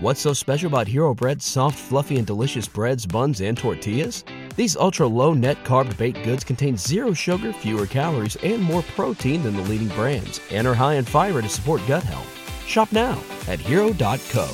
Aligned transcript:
What's 0.00 0.20
so 0.20 0.32
special 0.32 0.68
about 0.68 0.86
Hero 0.86 1.12
Bread's 1.12 1.44
soft, 1.44 1.76
fluffy, 1.76 2.18
and 2.18 2.26
delicious 2.26 2.68
breads, 2.68 3.04
buns, 3.04 3.40
and 3.40 3.58
tortillas? 3.58 4.22
These 4.54 4.76
ultra 4.76 5.08
low 5.08 5.34
net 5.34 5.64
carb 5.64 5.96
baked 5.98 6.22
goods 6.22 6.44
contain 6.44 6.76
zero 6.76 7.12
sugar, 7.12 7.52
fewer 7.52 7.84
calories, 7.84 8.36
and 8.44 8.62
more 8.62 8.82
protein 8.94 9.42
than 9.42 9.56
the 9.56 9.62
leading 9.62 9.88
brands, 9.96 10.40
and 10.52 10.68
are 10.68 10.74
high 10.74 10.94
in 10.94 11.04
fiber 11.04 11.42
to 11.42 11.48
support 11.48 11.80
gut 11.88 12.04
health. 12.04 12.28
Shop 12.64 12.92
now 12.92 13.18
at 13.48 13.58
hero.co. 13.58 14.48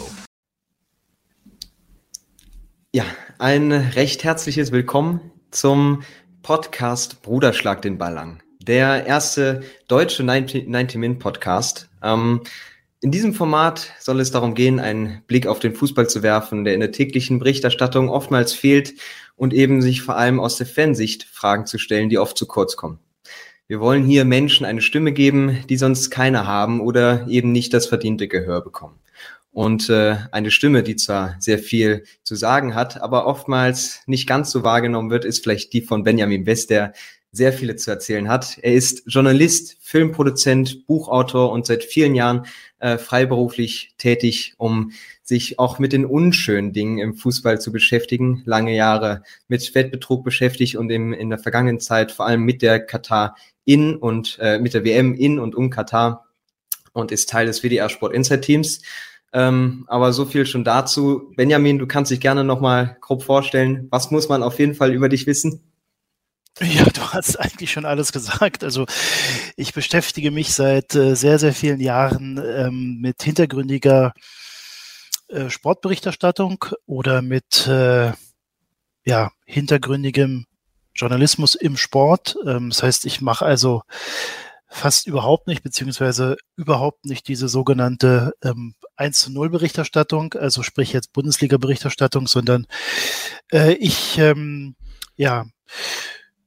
Ja, 2.95 3.05
ein 3.39 3.71
recht 3.71 4.25
herzliches 4.25 4.73
Willkommen 4.73 5.31
zum 5.51 6.05
Podcast 6.43 7.21
Bruderschlag 7.21 7.83
den 7.83 7.99
Ball 7.99 8.17
an. 8.17 8.43
Der 8.63 9.05
erste 9.05 9.63
deutsche 9.89 10.23
90-Min-Podcast. 10.23 11.91
Ähm, 12.03 12.41
in 13.05 13.11
diesem 13.11 13.35
Format 13.35 13.93
soll 14.01 14.19
es 14.19 14.31
darum 14.31 14.55
gehen, 14.55 14.81
einen 14.81 15.21
Blick 15.27 15.47
auf 15.47 15.59
den 15.59 15.75
Fußball 15.75 16.09
zu 16.09 16.23
werfen, 16.23 16.65
der 16.65 16.73
in 16.73 16.81
der 16.81 16.91
täglichen 16.91 17.39
Berichterstattung 17.39 18.09
oftmals 18.09 18.55
fehlt 18.55 18.95
und 19.37 19.53
eben 19.53 19.83
sich 19.83 20.01
vor 20.01 20.17
allem 20.17 20.41
aus 20.41 20.57
der 20.57 20.67
Fansicht 20.67 21.25
Fragen 21.25 21.67
zu 21.67 21.77
stellen, 21.77 22.09
die 22.09 22.17
oft 22.17 22.39
zu 22.39 22.47
kurz 22.47 22.77
kommen. 22.77 22.99
Wir 23.67 23.79
wollen 23.79 24.05
hier 24.05 24.25
Menschen 24.25 24.65
eine 24.65 24.81
Stimme 24.81 25.13
geben, 25.13 25.59
die 25.69 25.77
sonst 25.77 26.09
keine 26.09 26.47
haben 26.47 26.81
oder 26.81 27.27
eben 27.29 27.53
nicht 27.53 27.75
das 27.75 27.87
verdiente 27.87 28.27
Gehör 28.27 28.65
bekommen. 28.65 28.99
Und 29.51 29.91
äh, 29.91 30.17
eine 30.33 30.51
Stimme, 30.51 30.83
die 30.83 30.97
zwar 30.97 31.37
sehr 31.41 31.59
viel 31.59 32.05
zu 32.23 32.37
sagen 32.37 32.75
hat, 32.75 33.03
aber 33.03 33.27
oftmals 33.27 34.01
nicht 34.07 34.27
ganz 34.27 34.51
so 34.51 34.65
wahrgenommen 34.65 35.11
wird, 35.11 35.27
ist 35.27 35.43
vielleicht 35.43 35.75
die 35.75 35.83
von 35.83 36.05
Benjamin 36.05 36.47
West, 36.47 36.71
der 36.71 36.95
sehr 37.35 37.53
viele 37.53 37.77
zu 37.77 37.91
erzählen 37.91 38.29
hat. 38.29 38.59
Er 38.63 38.75
ist 38.75 39.03
Journalist, 39.07 39.77
Filmproduzent, 39.81 40.87
Buchautor 40.87 41.51
und 41.51 41.67
seit 41.67 41.83
vielen 41.85 42.15
Jahren 42.15 42.47
äh, 42.85 42.99
freiberuflich 42.99 43.95
tätig, 43.97 44.53
um 44.59 44.93
sich 45.23 45.59
auch 45.59 45.79
mit 45.79 45.95
den 45.95 46.05
unschönen 46.05 46.75
Dingen 46.75 46.99
im 46.99 47.15
Fußball 47.15 47.59
zu 47.59 47.73
beschäftigen. 47.73 48.43
Lange 48.45 48.75
Jahre 48.75 49.23
mit 49.49 49.75
Wettbetrug 49.75 50.23
beschäftigt 50.23 50.77
und 50.77 50.91
im, 50.91 51.15
in 51.15 51.31
der 51.31 51.39
vergangenen 51.39 51.81
Zeit 51.81 52.13
vor 52.13 52.27
allem 52.27 52.43
mit 52.43 52.61
der 52.61 52.81
Katar 52.81 53.37
in 53.65 53.97
und 53.97 54.37
äh, 54.39 54.59
mit 54.59 54.75
der 54.75 54.85
WM 54.85 55.15
in 55.15 55.39
und 55.39 55.55
um 55.55 55.71
Katar 55.71 56.27
und 56.93 57.11
ist 57.11 57.31
Teil 57.31 57.47
des 57.47 57.63
WDR 57.63 57.89
Sport 57.89 58.13
Insight 58.13 58.43
Teams. 58.43 58.83
Ähm, 59.33 59.87
aber 59.87 60.13
so 60.13 60.27
viel 60.27 60.45
schon 60.45 60.63
dazu. 60.63 61.33
Benjamin, 61.37 61.79
du 61.79 61.87
kannst 61.87 62.11
dich 62.11 62.21
gerne 62.21 62.45
nochmal 62.45 62.99
grob 63.01 63.23
vorstellen. 63.23 63.89
Was 63.89 64.11
muss 64.11 64.29
man 64.29 64.43
auf 64.43 64.59
jeden 64.59 64.75
Fall 64.75 64.93
über 64.93 65.09
dich 65.09 65.27
wissen? 65.27 65.74
Ja, 66.61 66.85
du 66.85 67.01
hast 67.13 67.39
eigentlich 67.41 67.73
schon 67.73 67.85
alles 67.85 68.13
gesagt. 68.13 68.63
Also 68.63 68.87
ich 69.57 69.75
beschäftige 69.75 70.31
mich 70.31 70.55
seit 70.55 70.95
äh, 70.95 71.15
sehr, 71.17 71.39
sehr 71.39 71.53
vielen 71.53 71.81
Jahren 71.81 72.41
ähm, 72.45 72.99
mit 73.01 73.23
hintergründiger 73.23 74.13
äh, 75.29 75.51
Sportberichterstattung 75.51 76.65
oder 76.87 77.23
mit 77.23 77.67
äh, 77.67 78.13
ja, 79.05 79.33
hintergründigem 79.47 80.47
Journalismus 80.95 81.57
im 81.57 81.77
Sport. 81.77 82.37
Ähm, 82.47 82.71
das 82.71 82.85
heißt, 82.85 83.07
ich 83.07 83.21
mache 83.21 83.45
also 83.45 83.83
fast 84.69 85.07
überhaupt 85.09 85.49
nicht, 85.49 85.63
beziehungsweise 85.63 86.37
überhaupt 86.57 87.05
nicht 87.05 87.27
diese 87.27 87.49
sogenannte 87.49 88.33
ähm, 88.45 88.75
1 88.97 89.19
zu 89.19 89.33
0 89.33 89.51
Berichterstattung, 89.51 90.35
also 90.35 90.63
sprich 90.63 90.93
jetzt 90.93 91.13
Bundesliga-Berichterstattung, 91.13 92.29
sondern 92.29 92.67
äh, 93.53 93.73
ich 93.75 94.19
ähm, 94.19 94.77
ja 95.17 95.47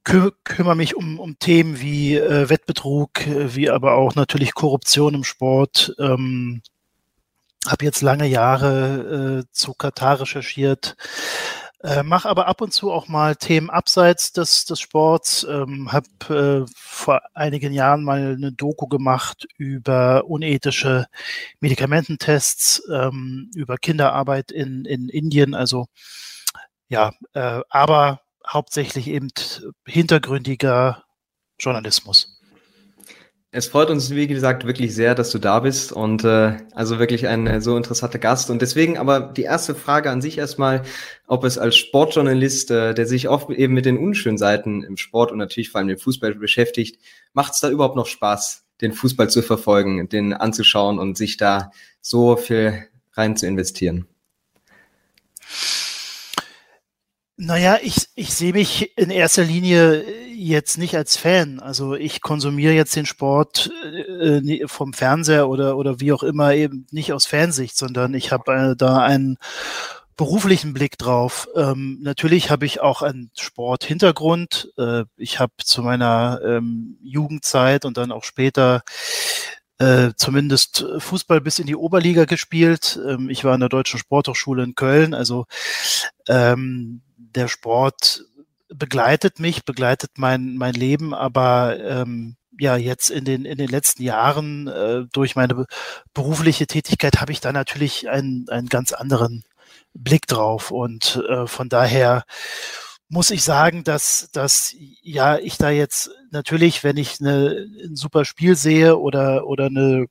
kü 0.08 0.30
kümmere 0.42 0.74
mich 0.74 0.96
um, 0.96 1.20
um 1.20 1.38
Themen 1.38 1.80
wie 1.80 2.16
äh, 2.16 2.48
Wettbetrug, 2.48 3.26
äh, 3.26 3.54
wie 3.54 3.68
aber 3.68 3.94
auch 3.94 4.14
natürlich 4.14 4.54
Korruption 4.54 5.14
im 5.14 5.24
Sport. 5.24 5.94
Ähm, 5.98 6.62
habe 7.66 7.84
jetzt 7.84 8.00
lange 8.00 8.26
Jahre 8.26 9.42
äh, 9.44 9.52
zu 9.52 9.74
Katar 9.74 10.20
recherchiert, 10.20 10.96
äh, 11.82 12.02
mache 12.02 12.26
aber 12.28 12.46
ab 12.46 12.62
und 12.62 12.72
zu 12.72 12.90
auch 12.90 13.08
mal 13.08 13.36
Themen 13.36 13.68
abseits 13.68 14.32
des, 14.32 14.64
des 14.64 14.80
Sports. 14.80 15.46
Ähm, 15.48 15.92
habe 15.92 16.66
äh, 16.66 16.72
vor 16.74 17.20
einigen 17.34 17.74
Jahren 17.74 18.02
mal 18.02 18.34
eine 18.34 18.52
Doku 18.52 18.86
gemacht 18.86 19.46
über 19.58 20.24
unethische 20.24 21.06
Medikamententests, 21.60 22.82
ähm, 22.90 23.50
über 23.54 23.76
Kinderarbeit 23.76 24.52
in, 24.52 24.86
in 24.86 25.10
Indien. 25.10 25.54
Also 25.54 25.86
ja, 26.88 27.12
äh, 27.34 27.60
aber 27.68 28.22
hauptsächlich 28.48 29.08
eben 29.08 29.28
hintergründiger 29.86 31.04
Journalismus. 31.58 32.38
Es 33.50 33.66
freut 33.66 33.88
uns, 33.88 34.10
wie 34.10 34.26
gesagt, 34.26 34.66
wirklich 34.66 34.94
sehr, 34.94 35.14
dass 35.14 35.30
du 35.30 35.38
da 35.38 35.60
bist 35.60 35.90
und 35.90 36.22
äh, 36.22 36.58
also 36.74 36.98
wirklich 36.98 37.26
ein 37.26 37.46
äh, 37.46 37.60
so 37.62 37.78
interessanter 37.78 38.18
Gast. 38.18 38.50
Und 38.50 38.60
deswegen 38.60 38.98
aber 38.98 39.20
die 39.20 39.44
erste 39.44 39.74
Frage 39.74 40.10
an 40.10 40.20
sich 40.20 40.36
erstmal, 40.36 40.82
ob 41.26 41.44
es 41.44 41.56
als 41.56 41.78
Sportjournalist, 41.78 42.70
äh, 42.70 42.92
der 42.92 43.06
sich 43.06 43.30
oft 43.30 43.48
eben 43.48 43.72
mit 43.72 43.86
den 43.86 43.96
unschönen 43.96 44.36
Seiten 44.36 44.82
im 44.82 44.98
Sport 44.98 45.32
und 45.32 45.38
natürlich 45.38 45.70
vor 45.70 45.78
allem 45.78 45.88
dem 45.88 45.98
Fußball 45.98 46.34
beschäftigt, 46.34 47.00
macht 47.32 47.54
es 47.54 47.60
da 47.60 47.70
überhaupt 47.70 47.96
noch 47.96 48.06
Spaß, 48.06 48.66
den 48.82 48.92
Fußball 48.92 49.30
zu 49.30 49.40
verfolgen, 49.40 50.10
den 50.10 50.34
anzuschauen 50.34 50.98
und 50.98 51.16
sich 51.16 51.38
da 51.38 51.70
so 52.02 52.36
viel 52.36 52.86
rein 53.14 53.34
zu 53.34 53.46
investieren? 53.46 54.06
Naja, 57.40 57.78
ich, 57.80 58.08
ich 58.16 58.34
sehe 58.34 58.52
mich 58.52 58.98
in 58.98 59.10
erster 59.10 59.44
Linie 59.44 60.04
jetzt 60.34 60.76
nicht 60.76 60.96
als 60.96 61.16
Fan. 61.16 61.60
Also 61.60 61.94
ich 61.94 62.20
konsumiere 62.20 62.72
jetzt 62.72 62.96
den 62.96 63.06
Sport 63.06 63.70
äh, 63.84 64.66
vom 64.66 64.92
Fernseher 64.92 65.48
oder, 65.48 65.76
oder 65.76 66.00
wie 66.00 66.12
auch 66.12 66.24
immer 66.24 66.52
eben 66.54 66.88
nicht 66.90 67.12
aus 67.12 67.26
Fansicht, 67.26 67.76
sondern 67.76 68.14
ich 68.14 68.32
habe 68.32 68.52
äh, 68.52 68.76
da 68.76 68.98
einen 68.98 69.38
beruflichen 70.16 70.72
Blick 70.74 70.98
drauf. 70.98 71.48
Ähm, 71.54 72.00
natürlich 72.02 72.50
habe 72.50 72.66
ich 72.66 72.80
auch 72.80 73.02
einen 73.02 73.30
Sporthintergrund. 73.38 74.72
Äh, 74.76 75.04
ich 75.16 75.38
habe 75.38 75.52
zu 75.62 75.84
meiner 75.84 76.40
ähm, 76.44 76.98
Jugendzeit 77.04 77.84
und 77.84 77.98
dann 77.98 78.10
auch 78.10 78.24
später 78.24 78.82
äh, 79.78 80.10
zumindest 80.16 80.84
Fußball 80.98 81.40
bis 81.40 81.60
in 81.60 81.68
die 81.68 81.76
Oberliga 81.76 82.24
gespielt. 82.24 82.98
Ähm, 83.06 83.30
ich 83.30 83.44
war 83.44 83.54
in 83.54 83.60
der 83.60 83.68
Deutschen 83.68 84.00
Sporthochschule 84.00 84.64
in 84.64 84.74
Köln, 84.74 85.14
also 85.14 85.46
ähm, 86.26 87.02
der 87.18 87.48
Sport 87.48 88.24
begleitet 88.68 89.40
mich, 89.40 89.64
begleitet 89.64 90.12
mein, 90.16 90.56
mein 90.56 90.74
Leben, 90.74 91.14
aber 91.14 91.78
ähm, 91.80 92.36
ja, 92.58 92.76
jetzt 92.76 93.10
in 93.10 93.24
den, 93.24 93.44
in 93.44 93.56
den 93.56 93.68
letzten 93.68 94.02
Jahren 94.02 94.66
äh, 94.66 95.04
durch 95.12 95.36
meine 95.36 95.66
berufliche 96.12 96.66
Tätigkeit 96.66 97.20
habe 97.20 97.32
ich 97.32 97.40
da 97.40 97.52
natürlich 97.52 98.08
einen, 98.08 98.48
einen 98.48 98.68
ganz 98.68 98.92
anderen 98.92 99.44
Blick 99.94 100.26
drauf. 100.26 100.70
Und 100.70 101.22
äh, 101.28 101.46
von 101.46 101.68
daher 101.68 102.24
muss 103.08 103.30
ich 103.30 103.42
sagen, 103.42 103.84
dass, 103.84 104.28
dass 104.32 104.74
ja, 105.02 105.38
ich 105.38 105.56
da 105.56 105.70
jetzt 105.70 106.10
natürlich, 106.30 106.84
wenn 106.84 106.96
ich 106.96 107.20
eine, 107.20 107.66
ein 107.84 107.96
super 107.96 108.24
Spiel 108.24 108.56
sehe 108.56 108.98
oder, 108.98 109.46
oder 109.46 109.66
eine, 109.66 110.06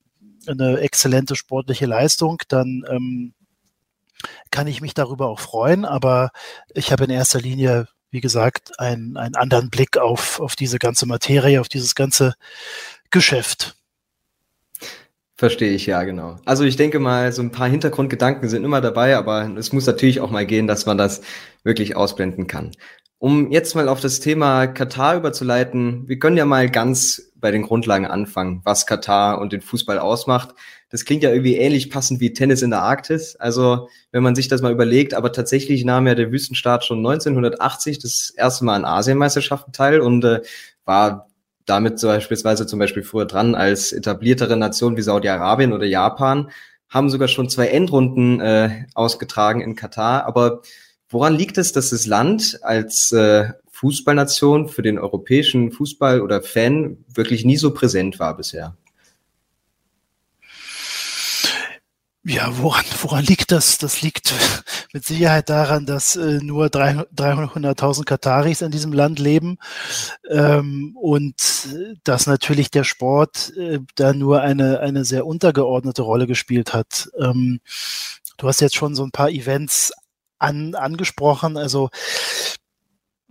eine 0.48 0.80
exzellente 0.80 1.36
sportliche 1.36 1.86
Leistung, 1.86 2.42
dann 2.48 2.84
ähm, 2.90 3.34
kann 4.52 4.68
ich 4.68 4.82
mich 4.82 4.94
darüber 4.94 5.28
auch 5.28 5.40
freuen, 5.40 5.86
aber 5.86 6.32
ich 6.74 6.92
habe 6.92 7.06
in 7.06 7.10
erster 7.10 7.40
Linie, 7.40 7.88
wie 8.10 8.22
gesagt, 8.22 8.80
einen, 8.80 9.18
einen 9.18 9.36
anderen 9.36 9.70
Blick 9.70 9.98
auf, 9.98 10.40
auf 10.40 10.56
diese 10.56 10.80
ganze 10.80 11.06
Materie, 11.06 11.62
auf 11.62 11.70
dieses 11.70 11.96
ganze 11.96 12.36
Geschäft. 13.12 13.76
Verstehe 15.40 15.72
ich, 15.74 15.86
ja, 15.86 16.02
genau. 16.04 16.38
Also 16.46 16.64
ich 16.64 16.78
denke 16.78 17.00
mal, 17.00 17.32
so 17.32 17.44
ein 17.44 17.52
paar 17.52 17.70
Hintergrundgedanken 17.70 18.50
sind 18.50 18.64
immer 18.64 18.82
dabei, 18.82 19.16
aber 19.16 19.48
es 19.56 19.72
muss 19.72 19.86
natürlich 19.86 20.20
auch 20.20 20.32
mal 20.32 20.48
gehen, 20.48 20.66
dass 20.66 20.88
man 20.88 20.98
das 20.98 21.22
wirklich 21.64 21.96
ausblenden 21.96 22.48
kann. 22.48 22.72
Um 23.20 23.52
jetzt 23.52 23.76
mal 23.76 23.88
auf 23.88 24.00
das 24.00 24.20
Thema 24.20 24.66
Katar 24.66 25.16
überzuleiten, 25.16 26.08
wir 26.08 26.18
können 26.18 26.38
ja 26.38 26.46
mal 26.46 26.70
ganz 26.72 27.27
bei 27.40 27.52
den 27.52 27.64
Grundlagen 27.64 28.06
anfangen, 28.06 28.62
was 28.64 28.86
Katar 28.86 29.40
und 29.40 29.54
den 29.54 29.62
Fußball 29.62 30.00
ausmacht. 30.00 30.56
Das 30.90 31.06
klingt 31.06 31.24
ja 31.24 31.32
irgendwie 31.32 31.56
ähnlich 31.56 31.90
passend 31.90 32.20
wie 32.20 32.34
Tennis 32.34 32.62
in 32.62 32.70
der 32.70 32.82
Arktis. 32.82 33.36
Also, 33.36 33.90
wenn 34.12 34.24
man 34.24 34.36
sich 34.36 34.48
das 34.48 34.62
mal 34.62 34.72
überlegt, 34.72 35.14
aber 35.14 35.32
tatsächlich 35.32 35.84
nahm 35.84 36.08
ja 36.08 36.16
der 36.16 36.32
Wüstenstaat 36.32 36.86
schon 36.86 37.00
1980 37.00 38.00
das 38.00 38.32
erste 38.36 38.66
Mal 38.66 38.76
an 38.76 38.86
Asienmeisterschaften 38.86 39.74
teil 39.74 40.00
und 40.00 40.24
äh, 40.24 40.42
war 40.86 41.28
damit 41.66 42.02
beispielsweise 42.02 42.66
zum 42.66 42.80
Beispiel 42.80 43.04
früher 43.04 43.26
dran 43.26 43.54
als 43.54 43.92
etabliertere 43.92 44.58
Nation 44.58 44.98
wie 44.98 45.02
Saudi-Arabien 45.02 45.74
oder 45.74 45.86
Japan, 45.86 46.50
haben 46.90 47.10
sogar 47.10 47.28
schon 47.28 47.50
zwei 47.50 47.68
Endrunden 47.68 48.40
äh, 48.40 48.86
ausgetragen 48.96 49.62
in 49.62 49.76
Katar. 49.76 50.26
Aber 50.26 50.62
woran 51.10 51.36
liegt 51.36 51.58
es, 51.58 51.74
dass 51.74 51.90
das 51.90 52.06
Land 52.06 52.60
als 52.64 53.12
äh, 53.12 53.50
Fußballnation 53.78 54.70
für 54.70 54.82
den 54.82 54.98
europäischen 54.98 55.72
Fußball 55.72 56.22
oder 56.22 56.42
Fan 56.42 56.98
wirklich 57.14 57.46
nie 57.46 57.58
so 57.58 57.72
präsent 57.76 58.18
war 58.18 58.36
bisher? 58.36 58.76
Ja, 62.24 62.58
woran, 62.58 62.84
woran 63.02 63.24
liegt 63.24 63.52
das? 63.52 63.78
Das 63.78 64.02
liegt 64.02 64.34
mit 64.94 65.06
Sicherheit 65.06 65.50
daran, 65.50 65.86
dass 65.86 66.16
äh, 66.16 66.40
nur 66.42 66.66
300.000 66.66 68.04
Kataris 68.04 68.62
in 68.64 68.72
diesem 68.72 68.94
Land 68.94 69.20
leben 69.20 69.60
ähm, 70.28 70.98
und 71.00 71.36
dass 72.04 72.26
natürlich 72.26 72.72
der 72.72 72.84
Sport 72.84 73.56
äh, 73.58 73.80
da 73.94 74.12
nur 74.12 74.42
eine, 74.42 74.80
eine 74.80 75.06
sehr 75.06 75.28
untergeordnete 75.28 76.02
Rolle 76.02 76.26
gespielt 76.26 76.74
hat. 76.74 77.10
Ähm, 77.20 77.60
du 78.38 78.48
hast 78.48 78.60
jetzt 78.60 78.76
schon 78.76 78.96
so 78.96 79.04
ein 79.04 79.12
paar 79.12 79.30
Events 79.30 79.94
an, 80.40 80.74
angesprochen, 80.74 81.58
also 81.58 81.90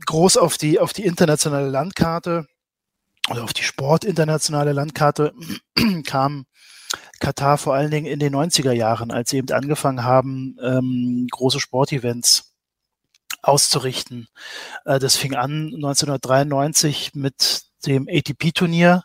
groß 0.07 0.37
auf 0.37 0.57
die, 0.57 0.79
auf 0.79 0.93
die 0.93 1.05
internationale 1.05 1.69
Landkarte 1.69 2.47
oder 3.29 3.45
auf 3.45 3.53
die 3.53 3.63
sportinternationale 3.63 4.73
Landkarte 4.73 5.33
kam 6.07 6.47
Katar 7.19 7.59
vor 7.59 7.75
allen 7.75 7.91
Dingen 7.91 8.07
in 8.07 8.19
den 8.19 8.35
90er 8.35 8.73
Jahren, 8.73 9.11
als 9.11 9.31
sie 9.31 9.39
eben 9.39 9.53
angefangen 9.53 10.05
haben, 10.05 10.57
ähm, 10.63 11.27
große 11.31 11.61
Sportevents 11.61 12.55
auszurichten. 13.43 14.29
Äh, 14.85 14.99
das 14.99 15.17
fing 15.17 15.35
an 15.35 15.73
1993 15.75 17.15
mit 17.15 17.63
dem 17.87 18.09
ATP-Turnier, 18.09 19.05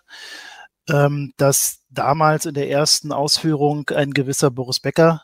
ähm, 0.89 1.33
das 1.37 1.79
damals 1.89 2.45
in 2.45 2.53
der 2.53 2.69
ersten 2.69 3.11
Ausführung 3.11 3.89
ein 3.89 4.11
gewisser 4.11 4.51
Boris 4.51 4.79
Becker 4.79 5.23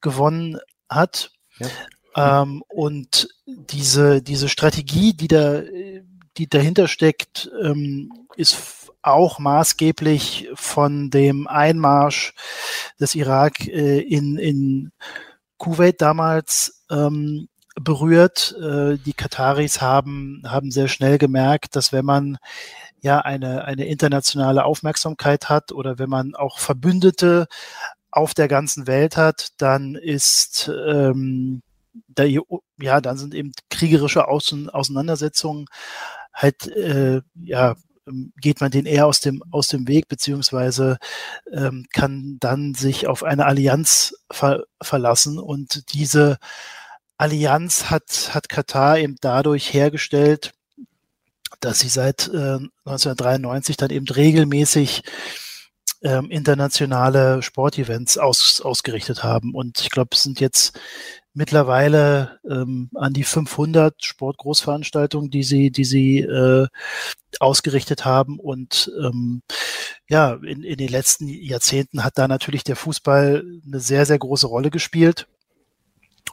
gewonnen 0.00 0.58
hat. 0.88 1.30
Ja. 1.58 1.68
Ähm, 2.16 2.62
und 2.68 3.28
diese, 3.46 4.22
diese 4.22 4.48
Strategie, 4.48 5.14
die 5.14 5.28
da, 5.28 5.62
die 6.36 6.48
dahinter 6.48 6.88
steckt, 6.88 7.50
ähm, 7.62 8.12
ist 8.36 8.86
auch 9.02 9.38
maßgeblich 9.38 10.48
von 10.54 11.10
dem 11.10 11.46
Einmarsch 11.46 12.34
des 12.98 13.14
Irak 13.14 13.66
äh, 13.68 14.00
in, 14.00 14.36
in 14.36 14.92
Kuwait 15.58 16.00
damals 16.00 16.84
ähm, 16.90 17.48
berührt. 17.80 18.56
Äh, 18.60 18.98
die 18.98 19.12
Kataris 19.12 19.80
haben, 19.80 20.42
haben 20.46 20.70
sehr 20.70 20.88
schnell 20.88 21.18
gemerkt, 21.18 21.76
dass 21.76 21.92
wenn 21.92 22.04
man 22.04 22.38
ja 23.00 23.20
eine, 23.20 23.64
eine 23.64 23.86
internationale 23.86 24.64
Aufmerksamkeit 24.64 25.48
hat 25.48 25.70
oder 25.70 25.98
wenn 25.98 26.10
man 26.10 26.34
auch 26.34 26.58
Verbündete 26.58 27.46
auf 28.10 28.34
der 28.34 28.48
ganzen 28.48 28.86
Welt 28.86 29.16
hat, 29.16 29.50
dann 29.58 29.94
ist 29.94 30.70
ähm, 30.86 31.62
da, 32.08 32.24
ja, 32.24 33.00
dann 33.00 33.18
sind 33.18 33.34
eben 33.34 33.52
kriegerische 33.70 34.28
Außen, 34.28 34.70
Auseinandersetzungen 34.70 35.66
halt 36.32 36.66
äh, 36.68 37.22
ja 37.34 37.76
ähm, 38.06 38.32
geht 38.40 38.60
man 38.60 38.70
den 38.70 38.86
eher 38.86 39.06
aus 39.06 39.20
dem, 39.20 39.42
aus 39.50 39.68
dem 39.68 39.88
Weg, 39.88 40.08
beziehungsweise 40.08 40.98
ähm, 41.52 41.86
kann 41.92 42.36
dann 42.40 42.74
sich 42.74 43.06
auf 43.06 43.22
eine 43.24 43.46
Allianz 43.46 44.14
ver 44.30 44.64
verlassen. 44.80 45.38
Und 45.38 45.92
diese 45.94 46.38
Allianz 47.18 47.90
hat, 47.90 48.30
hat 48.34 48.48
Katar 48.48 48.98
eben 48.98 49.16
dadurch 49.20 49.72
hergestellt, 49.72 50.52
dass 51.60 51.80
sie 51.80 51.88
seit 51.88 52.28
äh, 52.28 52.58
1993 52.84 53.76
dann 53.76 53.90
eben 53.90 54.06
regelmäßig 54.06 55.02
ähm, 56.02 56.30
internationale 56.30 57.42
Sportevents 57.42 58.18
aus, 58.18 58.60
ausgerichtet 58.60 59.24
haben. 59.24 59.54
Und 59.54 59.80
ich 59.80 59.90
glaube, 59.90 60.10
es 60.12 60.22
sind 60.22 60.40
jetzt 60.40 60.78
mittlerweile 61.36 62.40
ähm, 62.48 62.88
an 62.94 63.12
die 63.12 63.22
500 63.22 64.02
Sportgroßveranstaltungen, 64.02 65.30
die 65.30 65.42
sie, 65.42 65.70
die 65.70 65.84
sie 65.84 66.20
äh, 66.20 66.66
ausgerichtet 67.38 68.06
haben. 68.06 68.40
Und 68.40 68.90
ähm, 68.98 69.42
ja, 70.08 70.32
in, 70.32 70.62
in 70.62 70.78
den 70.78 70.88
letzten 70.88 71.28
Jahrzehnten 71.28 72.02
hat 72.02 72.16
da 72.16 72.26
natürlich 72.26 72.64
der 72.64 72.74
Fußball 72.74 73.44
eine 73.66 73.80
sehr, 73.80 74.06
sehr 74.06 74.18
große 74.18 74.46
Rolle 74.46 74.70
gespielt 74.70 75.28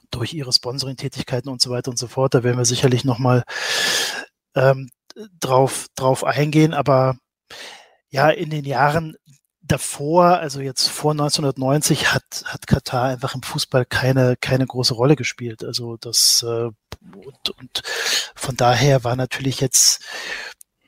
durch 0.10 0.34
ihre 0.34 0.54
Sponsoring-Tätigkeiten 0.54 1.50
und 1.50 1.62
so 1.62 1.70
weiter 1.70 1.92
und 1.92 1.98
so 1.98 2.08
fort. 2.08 2.34
Da 2.34 2.44
werden 2.44 2.58
wir 2.58 2.66
sicherlich 2.66 3.04
nochmal 3.04 3.44
ähm, 4.56 4.90
drauf, 5.42 5.88
drauf 5.96 6.24
eingehen. 6.24 6.74
Aber 6.74 7.18
ja, 8.10 8.30
in 8.30 8.50
den 8.50 8.64
Jahren 8.64 9.18
davor, 9.63 10.39
also 10.39 10.62
jetzt 10.62 10.89
vor 10.89 11.12
1990, 11.12 12.13
hat, 12.13 12.44
hat 12.45 12.68
Katar 12.68 13.06
einfach 13.06 13.33
im 13.33 13.42
Fußball 13.42 13.86
keine, 13.86 14.36
keine 14.39 14.68
große 14.68 14.94
Rolle 14.94 15.15
gespielt. 15.15 15.63
Also 15.63 15.98
das 15.98 16.45
äh, 16.48 16.69
und, 17.15 17.50
und 17.60 17.81
von 18.36 18.56
daher 18.56 19.04
war 19.04 19.15
natürlich 19.15 19.62
jetzt 19.62 20.04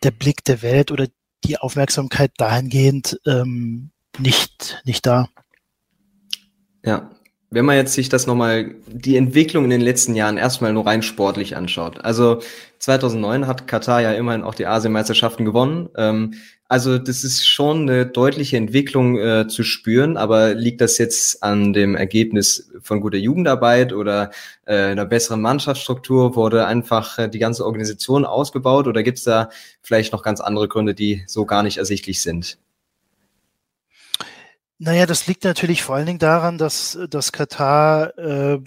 der 0.04 0.12
Blick 0.12 0.44
der 0.44 0.62
Welt 0.62 0.92
oder 0.92 1.08
die 1.44 1.58
Aufmerksamkeit 1.58 2.32
dahingehend 2.38 3.20
ähm, 3.26 3.92
nicht, 4.18 4.82
nicht 4.86 5.06
da. 5.06 5.30
Ja, 6.84 7.10
wenn 7.50 7.66
man 7.66 7.76
jetzt 7.76 7.94
sich 7.94 8.10
das 8.10 8.28
nochmal, 8.28 8.76
die 8.88 9.18
Entwicklung 9.18 9.64
in 9.66 9.70
den 9.70 9.82
letzten 9.82 10.16
Jahren 10.16 10.38
erstmal 10.38 10.74
nur 10.74 10.86
rein 10.86 11.02
sportlich 11.02 11.56
anschaut. 11.56 12.04
Also 12.04 12.42
2009 12.86 13.48
hat 13.48 13.68
Katar 13.68 14.02
ja 14.02 14.12
immerhin 14.12 14.44
auch 14.44 14.54
die 14.54 14.68
Asienmeisterschaften 14.68 15.44
gewonnen. 15.44 15.90
Ähm, 15.98 16.36
also 16.68 17.00
das 17.00 17.24
ist 17.24 17.48
schon 17.48 17.90
eine 17.90 18.06
deutliche 18.06 18.58
Entwicklung 18.58 19.18
äh, 19.18 19.48
zu 19.48 19.64
spüren, 19.64 20.18
aber 20.18 20.54
liegt 20.54 20.82
das 20.82 21.00
jetzt 21.00 21.42
an 21.42 21.74
dem 21.74 21.96
Ergebnis 21.96 22.72
von 22.82 23.02
guter 23.02 23.18
Jugendarbeit 23.18 23.92
oder 23.92 24.30
äh, 24.66 24.76
einer 24.76 25.06
besseren 25.06 25.42
Mannschaftsstruktur? 25.42 26.36
Wurde 26.36 26.68
einfach 26.68 27.18
äh, 27.18 27.28
die 27.28 27.40
ganze 27.40 27.66
Organisation 27.66 28.24
ausgebaut 28.24 28.86
oder 28.86 29.02
gibt 29.02 29.18
es 29.18 29.24
da 29.24 29.50
vielleicht 29.82 30.14
noch 30.14 30.22
ganz 30.22 30.40
andere 30.40 30.68
Gründe, 30.68 30.94
die 30.94 31.24
so 31.26 31.46
gar 31.46 31.64
nicht 31.64 31.78
ersichtlich 31.78 32.22
sind? 32.22 32.60
Naja, 34.78 35.08
das 35.08 35.26
liegt 35.26 35.44
natürlich 35.44 35.82
vor 35.82 35.96
allen 35.96 36.06
Dingen 36.06 36.20
daran, 36.20 36.60
dass, 36.60 37.00
dass 37.10 37.32
Katar 37.32 38.16
äh, 38.18 38.60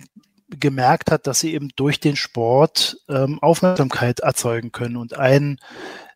gemerkt 0.48 1.10
hat, 1.10 1.26
dass 1.26 1.40
sie 1.40 1.54
eben 1.54 1.68
durch 1.76 2.00
den 2.00 2.16
Sport 2.16 2.98
ähm, 3.08 3.38
Aufmerksamkeit 3.40 4.20
erzeugen 4.20 4.72
können. 4.72 4.96
Und 4.96 5.16
ein 5.16 5.58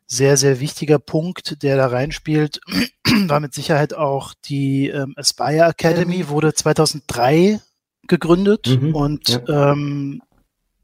sehr, 0.07 0.37
sehr 0.37 0.61
wichtiger 0.61 0.99
Punkt, 0.99 1.63
der 1.63 1.77
da 1.77 1.87
reinspielt, 1.87 2.61
war 3.27 3.41
mit 3.41 3.55
Sicherheit 3.55 3.95
auch 3.95 4.35
die 4.45 4.89
ähm, 4.89 5.15
Aspire 5.17 5.69
Academy, 5.69 6.29
wurde 6.29 6.55
2003 6.55 7.61
gegründet 8.09 8.67
mhm, 8.67 8.95
und 8.95 9.29
ja. 9.29 9.73
ähm, 9.73 10.23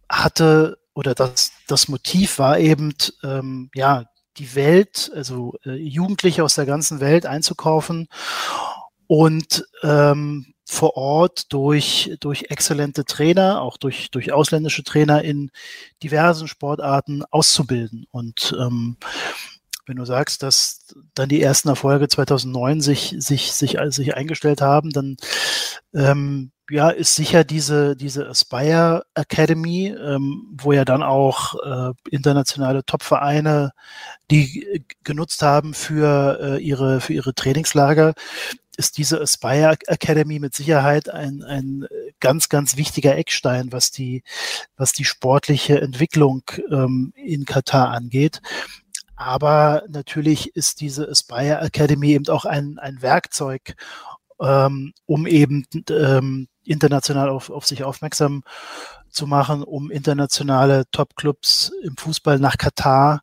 hatte, 0.09 0.79
oder 0.95 1.15
das, 1.15 1.53
das 1.67 1.89
Motiv 1.89 2.39
war 2.39 2.59
eben, 2.59 2.95
ähm, 3.23 3.71
ja, 3.75 4.05
die 4.39 4.55
Welt, 4.55 5.11
also 5.15 5.57
äh, 5.65 5.73
Jugendliche 5.73 6.45
aus 6.45 6.55
der 6.55 6.67
ganzen 6.67 7.01
Welt 7.01 7.27
einzukaufen 7.27 8.09
und 9.07 9.67
ähm, 9.83 10.55
vor 10.71 10.99
Ort 10.99 11.51
durch, 11.53 12.15
durch 12.21 12.51
exzellente 12.51 13.07
Trainer, 13.07 13.63
auch 13.63 13.79
durch, 13.79 14.11
durch 14.11 14.33
ausländische 14.33 14.85
Trainer 14.85 15.25
in 15.25 15.51
diversen 16.03 16.47
Sportarten 16.47 17.25
auszubilden. 17.31 18.07
Und 18.11 18.55
ähm, 18.61 18.99
wenn 19.87 19.97
du 19.97 20.05
sagst, 20.05 20.43
dass 20.43 20.95
dann 21.15 21.31
die 21.31 21.41
ersten 21.41 21.71
Erfolge 21.71 22.07
2009 22.09 22.83
sich, 22.83 23.15
sich, 23.19 23.53
sich, 23.53 23.79
sich 23.89 24.15
eingestellt 24.15 24.61
haben, 24.61 24.91
dann 24.91 25.17
ähm, 25.95 26.53
ja, 26.71 26.91
ist 26.91 27.15
sicher 27.15 27.45
diese, 27.45 27.97
diese 27.97 28.29
Aspire 28.29 29.05
Academy, 29.15 29.87
ähm, 29.87 30.49
wo 30.53 30.73
ja 30.73 30.85
dann 30.85 31.03
auch 31.03 31.55
äh, 31.65 31.93
internationale 32.11 32.85
Topvereine 32.85 33.73
die 34.31 34.85
genutzt 35.03 35.41
haben 35.41 35.73
für 35.73 36.39
äh, 36.43 36.63
ihre, 36.63 37.01
für 37.01 37.15
ihre 37.15 37.35
Trainingslager, 37.35 38.13
ist 38.79 38.97
diese 38.97 39.21
Aspire 39.21 39.77
Academy 39.89 40.39
mit 40.39 40.55
Sicherheit 40.55 41.11
ein, 41.11 41.43
ein 41.43 41.87
ganz, 42.21 42.49
ganz 42.49 42.77
wichtiger 42.77 43.17
Eckstein, 43.17 43.73
was 43.73 43.91
die, 43.91 44.23
was 44.77 44.93
die 44.93 45.05
sportliche 45.05 45.81
Entwicklung 45.81 46.43
ähm, 46.71 47.13
in 47.17 47.45
Katar 47.45 47.91
angeht. 47.91 48.41
Aber 49.17 49.83
natürlich 49.89 50.55
ist 50.55 50.81
diese 50.81 51.09
Aspire 51.09 51.61
Academy 51.61 52.13
eben 52.13 52.29
auch 52.29 52.45
ein, 52.45 52.79
ein 52.79 53.03
Werkzeug, 53.03 53.75
ähm, 54.41 54.93
um 55.07 55.27
eben 55.27 55.67
ähm, 55.91 56.47
international 56.65 57.31
auf, 57.31 57.51
auf 57.51 57.67
sich 57.67 57.83
aufmerksam 57.83 58.45
zu 59.11 59.27
machen, 59.27 59.65
um 59.65 59.91
internationale 59.91 60.85
Top-Clubs 60.93 61.73
im 61.83 61.97
Fußball 61.97 62.39
nach 62.39 62.59
Katar 62.59 63.23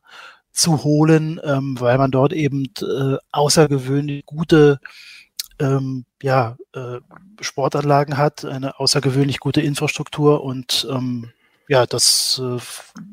zu 0.51 0.83
holen, 0.83 1.39
ähm, 1.45 1.79
weil 1.79 1.97
man 1.97 2.11
dort 2.11 2.33
eben 2.33 2.65
äh, 2.81 3.15
außergewöhnlich 3.31 4.25
gute 4.25 4.79
ähm, 5.59 6.05
ja, 6.21 6.57
äh, 6.73 6.99
Sportanlagen 7.41 8.17
hat, 8.17 8.45
eine 8.45 8.79
außergewöhnlich 8.79 9.39
gute 9.39 9.61
Infrastruktur 9.61 10.43
und 10.43 10.87
ähm, 10.89 11.31
ja, 11.67 11.85
das 11.85 12.41
äh, 12.43 12.59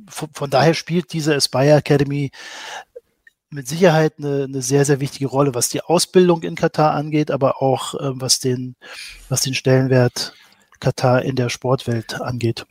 von 0.09 0.51
daher 0.51 0.75
spielt 0.75 1.13
diese 1.13 1.35
Aspire 1.35 1.77
Academy 1.77 2.31
mit 3.51 3.69
Sicherheit 3.69 4.15
eine, 4.19 4.45
eine, 4.45 4.63
sehr, 4.63 4.85
sehr 4.85 5.01
wichtige 5.01 5.27
Rolle, 5.27 5.55
was 5.55 5.69
die 5.69 5.83
Ausbildung 5.83 6.43
in 6.43 6.55
Katar 6.55 6.93
angeht, 6.93 7.31
aber 7.31 7.63
auch 7.63 7.95
äh, 7.95 8.11
was, 8.21 8.41
den, 8.41 8.77
was 9.29 9.43
den 9.43 9.55
Stellenwert 9.55 10.35
Katar 10.81 11.23
in 11.23 11.37
der 11.37 11.49
Sportwelt 11.49 12.21
angeht. 12.21 12.67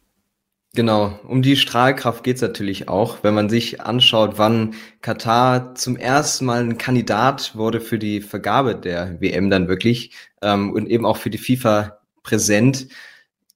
Genau, 0.74 1.20
um 1.28 1.42
die 1.42 1.58
Strahlkraft 1.58 2.24
geht's 2.24 2.42
natürlich 2.42 2.88
auch, 2.88 3.24
wenn 3.24 3.34
man 3.34 3.50
sich 3.50 3.82
anschaut, 3.82 4.38
wann 4.38 4.74
Katar 5.02 5.76
zum 5.76 5.98
ersten 5.98 6.46
Mal 6.46 6.64
ein 6.64 6.78
Kandidat 6.78 7.58
wurde 7.58 7.82
für 7.82 8.00
die 8.00 8.22
Vergabe 8.22 8.76
der 8.76 9.20
WM 9.20 9.50
dann 9.50 9.68
wirklich 9.68 10.12
ähm, 10.42 10.72
und 10.72 10.90
eben 10.90 11.06
auch 11.06 11.18
für 11.18 11.30
die 11.30 11.38
FIFA 11.38 12.00
präsent. 12.24 12.88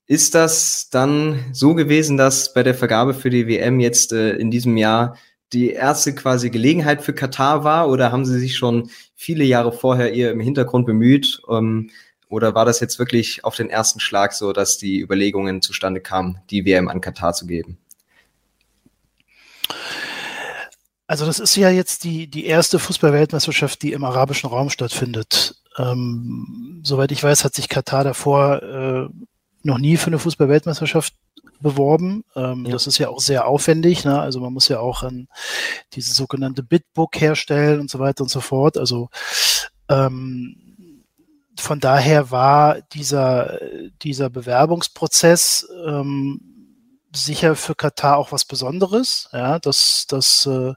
Ist 0.07 0.35
das 0.35 0.89
dann 0.89 1.39
so 1.53 1.73
gewesen, 1.73 2.17
dass 2.17 2.53
bei 2.53 2.63
der 2.63 2.75
Vergabe 2.75 3.13
für 3.13 3.29
die 3.29 3.47
WM 3.47 3.79
jetzt 3.79 4.11
äh, 4.11 4.33
in 4.33 4.51
diesem 4.51 4.75
Jahr 4.75 5.15
die 5.53 5.69
erste 5.71 6.13
quasi 6.13 6.49
Gelegenheit 6.49 7.01
für 7.01 7.13
Katar 7.13 7.63
war 7.63 7.89
oder 7.89 8.11
haben 8.11 8.25
sie 8.25 8.39
sich 8.39 8.57
schon 8.57 8.89
viele 9.15 9.45
Jahre 9.45 9.71
vorher 9.71 10.13
eher 10.13 10.31
im 10.31 10.41
Hintergrund 10.41 10.85
bemüht, 10.85 11.41
ähm, 11.49 11.91
Oder 12.27 12.55
war 12.55 12.65
das 12.65 12.79
jetzt 12.79 12.99
wirklich 12.99 13.43
auf 13.43 13.55
den 13.55 13.69
ersten 13.69 13.99
Schlag 13.99 14.33
so, 14.33 14.51
dass 14.51 14.77
die 14.77 14.99
Überlegungen 14.99 15.61
zustande 15.61 16.01
kamen, 16.01 16.39
die 16.49 16.65
WM 16.65 16.87
an 16.87 17.01
Katar 17.01 17.33
zu 17.33 17.45
geben? 17.45 17.77
Also 21.07 21.25
das 21.25 21.39
ist 21.39 21.55
ja 21.55 21.69
jetzt 21.69 22.03
die, 22.03 22.27
die 22.27 22.45
erste 22.45 22.79
Fußballweltmeisterschaft, 22.79 23.81
die 23.83 23.93
im 23.93 24.03
arabischen 24.03 24.49
Raum 24.49 24.71
stattfindet. 24.71 25.55
Ähm, 25.77 26.81
soweit 26.83 27.11
ich 27.11 27.23
weiß, 27.23 27.43
hat 27.43 27.53
sich 27.53 27.69
Katar 27.69 28.03
davor 28.03 28.63
äh, 28.63 29.07
noch 29.61 29.77
nie 29.77 29.97
für 29.97 30.07
eine 30.07 30.19
Fußballweltmeisterschaft 30.19 31.13
beworben. 31.59 32.23
Ähm, 32.35 32.65
ja. 32.65 32.71
Das 32.71 32.87
ist 32.87 32.97
ja 32.97 33.09
auch 33.09 33.19
sehr 33.19 33.47
aufwendig. 33.47 34.03
Ne? 34.03 34.19
Also 34.19 34.39
man 34.39 34.53
muss 34.53 34.67
ja 34.67 34.79
auch 34.79 35.03
ein, 35.03 35.27
dieses 35.93 36.15
sogenannte 36.15 36.63
Bitbook 36.63 37.19
herstellen 37.19 37.79
und 37.79 37.89
so 37.89 37.99
weiter 37.99 38.23
und 38.23 38.29
so 38.29 38.41
fort. 38.41 38.77
Also 38.77 39.09
ähm, 39.89 40.64
von 41.57 41.79
daher 41.79 42.31
war 42.31 42.81
dieser, 42.81 43.59
dieser 44.01 44.29
Bewerbungsprozess 44.29 45.67
ähm, 45.85 46.41
sicher 47.15 47.55
für 47.55 47.75
Katar 47.75 48.17
auch 48.17 48.31
was 48.31 48.45
Besonderes. 48.45 49.29
Ja, 49.31 49.59
das, 49.59 50.05
das 50.07 50.45
äh, 50.45 50.73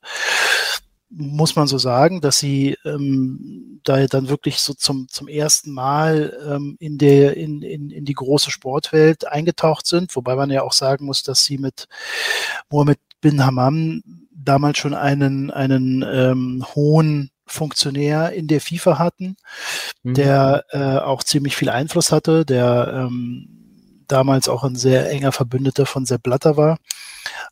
muss 1.11 1.57
man 1.57 1.67
so 1.67 1.79
sagen, 1.79 2.21
dass 2.21 2.39
sie 2.39 2.77
ähm, 2.85 3.81
da 3.85 4.07
dann 4.07 4.29
wirklich 4.29 4.59
so 4.59 4.75
zum, 4.75 5.09
zum 5.09 5.27
ersten 5.27 5.73
Mal 5.73 6.37
ähm, 6.47 6.77
in, 6.79 6.99
der, 6.99 7.37
in, 7.37 7.63
in, 7.63 7.91
in 7.91 8.05
die 8.05 8.15
große 8.15 8.51
Sportwelt 8.51 9.27
eingetaucht 9.27 9.87
sind, 9.87 10.15
wobei 10.17 10.37
man 10.37 10.51
ja 10.51 10.63
auch 10.63 10.73
sagen 10.73 11.07
muss, 11.07 11.23
dass 11.23 11.45
sie 11.45 11.59
mit 11.59 11.89
Mohammed 12.71 13.01
bin 13.21 13.45
Hammam 13.45 14.03
damals 14.31 14.79
schon 14.79 14.95
einen, 14.95 15.51
einen 15.51 16.05
ähm, 16.07 16.65
hohen 16.75 17.31
Funktionär 17.49 18.33
in 18.33 18.47
der 18.47 18.61
FIFA 18.61 18.99
hatten, 18.99 19.37
mhm. 20.03 20.15
der 20.15 20.65
äh, 20.71 20.99
auch 20.99 21.23
ziemlich 21.23 21.57
viel 21.57 21.71
Einfluss 21.71 22.13
hatte, 22.13 22.45
der 22.45 23.09
ähm, 23.09 23.49
damals 24.07 24.49
auch 24.49 24.65
ein 24.65 24.77
sehr 24.77 25.11
enger 25.11 25.33
Verbündeter 25.33 25.87
von 25.87 26.07
Sepp 26.07 26.23
Blatter 26.23 26.57
war. 26.57 26.79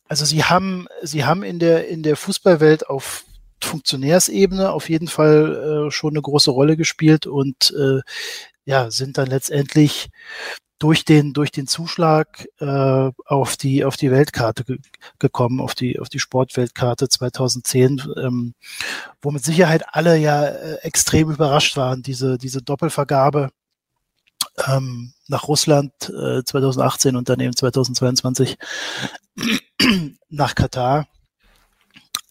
Also 0.07 0.25
sie 0.25 0.43
haben, 0.43 0.87
sie 1.03 1.25
haben 1.25 1.43
in 1.43 1.59
der, 1.59 1.87
in 1.87 2.03
der 2.03 2.15
Fußballwelt 2.15 2.89
auf 2.89 3.25
Funktionärsebene 3.61 4.71
auf 4.71 4.89
jeden 4.89 5.07
Fall 5.07 5.87
äh, 5.87 5.91
schon 5.91 6.13
eine 6.13 6.21
große 6.21 6.51
Rolle 6.51 6.77
gespielt 6.77 7.25
und 7.25 7.73
äh, 7.77 8.01
ja, 8.65 8.91
sind 8.91 9.17
dann 9.17 9.27
letztendlich 9.27 10.09
durch 10.79 11.05
den, 11.05 11.33
durch 11.33 11.51
den 11.51 11.67
Zuschlag 11.67 12.47
äh, 12.59 13.11
auf, 13.25 13.57
die, 13.57 13.83
auf 13.83 13.97
die 13.97 14.11
Weltkarte 14.11 14.63
ge 14.63 14.77
gekommen, 15.19 15.59
auf 15.59 15.73
die, 15.73 15.99
auf 15.99 16.09
die 16.09 16.19
Sportweltkarte 16.19 17.09
2010, 17.09 18.03
ähm, 18.17 18.53
wo 19.21 19.31
mit 19.31 19.43
Sicherheit 19.43 19.83
alle 19.93 20.17
ja 20.17 20.45
äh, 20.45 20.75
extrem 20.81 21.31
überrascht 21.31 21.77
waren, 21.77 22.03
diese, 22.03 22.37
diese 22.37 22.61
Doppelvergabe 22.61 23.49
ähm, 24.67 25.13
nach 25.27 25.47
Russland 25.47 25.91
äh, 26.09 26.43
2018 26.43 27.15
und 27.15 27.29
dann 27.29 27.39
eben 27.39 27.55
2022 27.55 28.57
nach 30.29 30.55
Katar. 30.55 31.07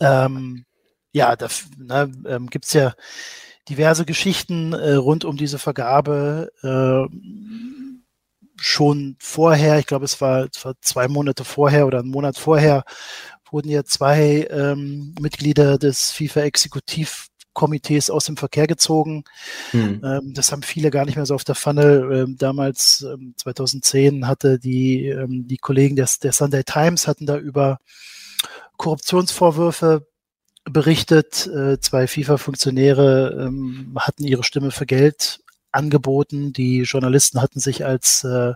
Ähm, 0.01 0.65
ja, 1.13 1.35
da 1.37 1.49
ne, 1.79 2.13
ähm, 2.27 2.49
gibt 2.49 2.67
ja 2.75 2.95
diverse 3.69 4.05
Geschichten 4.05 4.73
äh, 4.73 4.95
rund 4.95 5.25
um 5.25 5.37
diese 5.37 5.59
Vergabe. 5.59 6.53
Äh, 6.63 7.86
schon 8.57 9.17
vorher, 9.19 9.79
ich 9.79 9.87
glaube, 9.87 10.05
es 10.05 10.21
war, 10.21 10.49
es 10.53 10.65
war 10.65 10.75
zwei 10.81 11.09
Monate 11.09 11.45
vorher 11.45 11.87
oder 11.87 12.01
einen 12.01 12.11
Monat 12.11 12.39
vorher, 12.39 12.85
wurden 13.51 13.69
ja 13.69 13.85
zwei 13.85 14.47
ähm, 14.51 15.15
Mitglieder 15.21 15.79
des 15.79 16.11
FIFA-Exekutivkomitees 16.13 18.11
aus 18.11 18.25
dem 18.25 18.37
Verkehr 18.37 18.67
gezogen. 18.67 19.25
Hm. 19.71 20.01
Ähm, 20.05 20.35
das 20.35 20.53
haben 20.53 20.63
viele 20.63 20.91
gar 20.91 21.05
nicht 21.05 21.17
mehr 21.17 21.27
so 21.27 21.35
auf 21.35 21.45
der 21.45 21.55
Pfanne. 21.55 22.09
Ähm, 22.13 22.37
damals, 22.39 23.07
ähm, 23.09 23.35
2010, 23.37 24.27
hatte 24.27 24.59
die, 24.59 25.07
ähm, 25.07 25.47
die 25.47 25.59
Kollegen 25.59 25.97
des, 25.97 26.19
der 26.19 26.33
Sunday 26.33 26.65
Times 26.65 27.07
hatten 27.07 27.27
da 27.27 27.39
über 27.39 27.79
Korruptionsvorwürfe 28.77 30.07
berichtet. 30.65 31.47
Äh, 31.47 31.79
zwei 31.81 32.07
FIFA-Funktionäre 32.07 33.47
ähm, 33.47 33.97
hatten 33.99 34.25
ihre 34.25 34.45
Stimme 34.45 34.71
für 34.71 34.87
Geld 34.87 35.41
angeboten. 35.77 36.53
Die 36.53 36.83
Journalisten 36.83 37.41
hatten 37.41 37.61
sich 37.61 37.85
als 37.85 38.25
äh, 38.25 38.55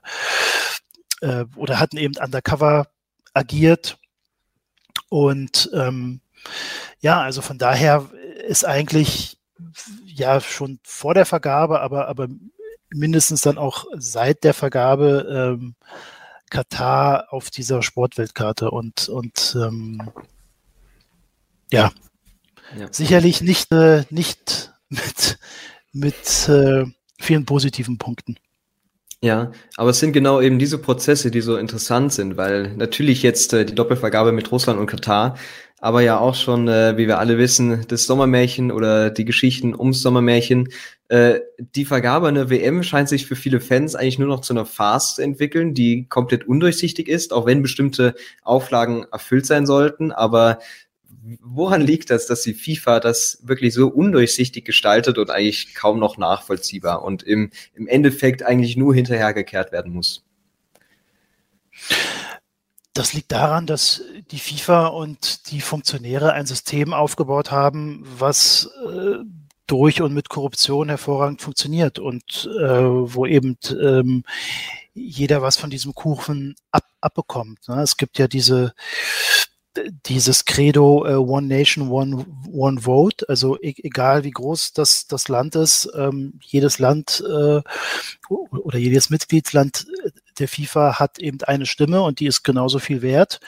äh, 1.20 1.44
oder 1.56 1.78
hatten 1.78 1.96
eben 1.96 2.16
undercover 2.16 2.88
agiert. 3.34 3.98
Und 5.08 5.70
ähm, 5.74 6.20
ja, 7.00 7.20
also 7.20 7.42
von 7.42 7.58
daher 7.58 8.08
ist 8.46 8.64
eigentlich 8.64 9.38
ja 10.06 10.40
schon 10.40 10.80
vor 10.82 11.14
der 11.14 11.26
Vergabe, 11.26 11.80
aber, 11.80 12.08
aber 12.08 12.28
mindestens 12.90 13.40
dann 13.42 13.58
auch 13.58 13.86
seit 13.96 14.44
der 14.44 14.54
Vergabe 14.54 15.56
ähm, 15.58 15.74
Katar 16.50 17.32
auf 17.32 17.50
dieser 17.50 17.82
Sportweltkarte 17.82 18.70
und, 18.70 19.08
und 19.08 19.56
ähm, 19.60 20.10
ja, 21.72 21.92
ja, 22.76 22.92
sicherlich 22.92 23.40
nicht, 23.40 23.70
äh, 23.72 24.04
nicht 24.10 24.72
mit, 24.88 25.38
mit 25.92 26.48
äh, 26.48 26.86
vielen 27.20 27.44
positiven 27.44 27.98
Punkten. 27.98 28.36
Ja, 29.22 29.52
aber 29.76 29.90
es 29.90 30.00
sind 30.00 30.12
genau 30.12 30.40
eben 30.40 30.58
diese 30.58 30.78
Prozesse, 30.78 31.30
die 31.30 31.42
so 31.42 31.58
interessant 31.58 32.12
sind, 32.12 32.38
weil 32.38 32.74
natürlich 32.76 33.22
jetzt 33.22 33.52
äh, 33.52 33.66
die 33.66 33.74
Doppelvergabe 33.74 34.32
mit 34.32 34.50
Russland 34.50 34.80
und 34.80 34.86
Katar, 34.86 35.36
aber 35.78 36.00
ja 36.00 36.18
auch 36.18 36.34
schon, 36.34 36.68
äh, 36.68 36.96
wie 36.96 37.06
wir 37.06 37.18
alle 37.18 37.36
wissen, 37.36 37.84
das 37.88 38.06
Sommermärchen 38.06 38.72
oder 38.72 39.10
die 39.10 39.26
Geschichten 39.26 39.74
ums 39.74 40.00
Sommermärchen. 40.00 40.68
Äh, 41.08 41.40
die 41.58 41.84
Vergabe 41.84 42.28
einer 42.28 42.48
WM 42.48 42.82
scheint 42.82 43.10
sich 43.10 43.26
für 43.26 43.36
viele 43.36 43.60
Fans 43.60 43.94
eigentlich 43.94 44.18
nur 44.18 44.28
noch 44.28 44.40
zu 44.40 44.54
einer 44.54 44.64
Farce 44.64 45.16
zu 45.16 45.22
entwickeln, 45.22 45.74
die 45.74 46.06
komplett 46.08 46.48
undurchsichtig 46.48 47.06
ist, 47.06 47.34
auch 47.34 47.44
wenn 47.44 47.60
bestimmte 47.60 48.14
Auflagen 48.42 49.04
erfüllt 49.12 49.44
sein 49.44 49.66
sollten. 49.66 50.12
Aber 50.12 50.60
woran 51.42 51.82
liegt 51.82 52.10
das, 52.10 52.26
dass 52.26 52.42
die 52.42 52.54
FIFA 52.54 53.00
das 53.00 53.38
wirklich 53.42 53.74
so 53.74 53.88
undurchsichtig 53.88 54.64
gestaltet 54.64 55.18
und 55.18 55.30
eigentlich 55.30 55.74
kaum 55.74 55.98
noch 55.98 56.16
nachvollziehbar 56.16 57.02
und 57.02 57.22
im, 57.22 57.50
im 57.74 57.86
Endeffekt 57.86 58.42
eigentlich 58.42 58.76
nur 58.76 58.94
hinterhergekehrt 58.94 59.72
werden 59.72 59.92
muss? 59.92 60.24
Das 62.92 63.12
liegt 63.12 63.32
daran, 63.32 63.66
dass 63.66 64.02
die 64.30 64.38
FIFA 64.38 64.88
und 64.88 65.50
die 65.50 65.60
Funktionäre 65.60 66.32
ein 66.32 66.46
System 66.46 66.92
aufgebaut 66.92 67.50
haben, 67.50 68.04
was 68.04 68.68
äh, 68.86 69.18
durch 69.66 70.02
und 70.02 70.12
mit 70.12 70.28
Korruption 70.28 70.88
hervorragend 70.88 71.40
funktioniert 71.40 71.98
und 72.00 72.50
äh, 72.58 72.82
wo 72.82 73.26
eben 73.26 73.56
ähm, 73.80 74.24
jeder 74.92 75.42
was 75.42 75.56
von 75.56 75.70
diesem 75.70 75.94
Kuchen 75.94 76.56
ab, 76.72 76.84
abbekommt. 77.00 77.68
Ne? 77.68 77.80
Es 77.80 77.96
gibt 77.96 78.18
ja 78.18 78.26
diese 78.26 78.74
dieses 80.06 80.44
Credo 80.44 81.06
äh, 81.06 81.14
One 81.14 81.46
Nation, 81.46 81.88
One, 81.90 82.26
One 82.50 82.80
Vote, 82.80 83.28
also 83.28 83.56
e 83.60 83.74
egal 83.78 84.24
wie 84.24 84.30
groß 84.30 84.72
das, 84.72 85.06
das 85.06 85.28
Land 85.28 85.54
ist, 85.54 85.88
ähm, 85.94 86.38
jedes 86.42 86.78
Land 86.78 87.22
äh, 87.26 87.60
oder 88.28 88.78
jedes 88.78 89.10
Mitgliedsland 89.10 89.86
der 90.38 90.48
FIFA 90.48 90.98
hat 90.98 91.18
eben 91.18 91.38
eine 91.42 91.66
Stimme 91.66 92.02
und 92.02 92.20
die 92.20 92.26
ist 92.26 92.42
genauso 92.42 92.78
viel 92.78 93.02
wert. 93.02 93.40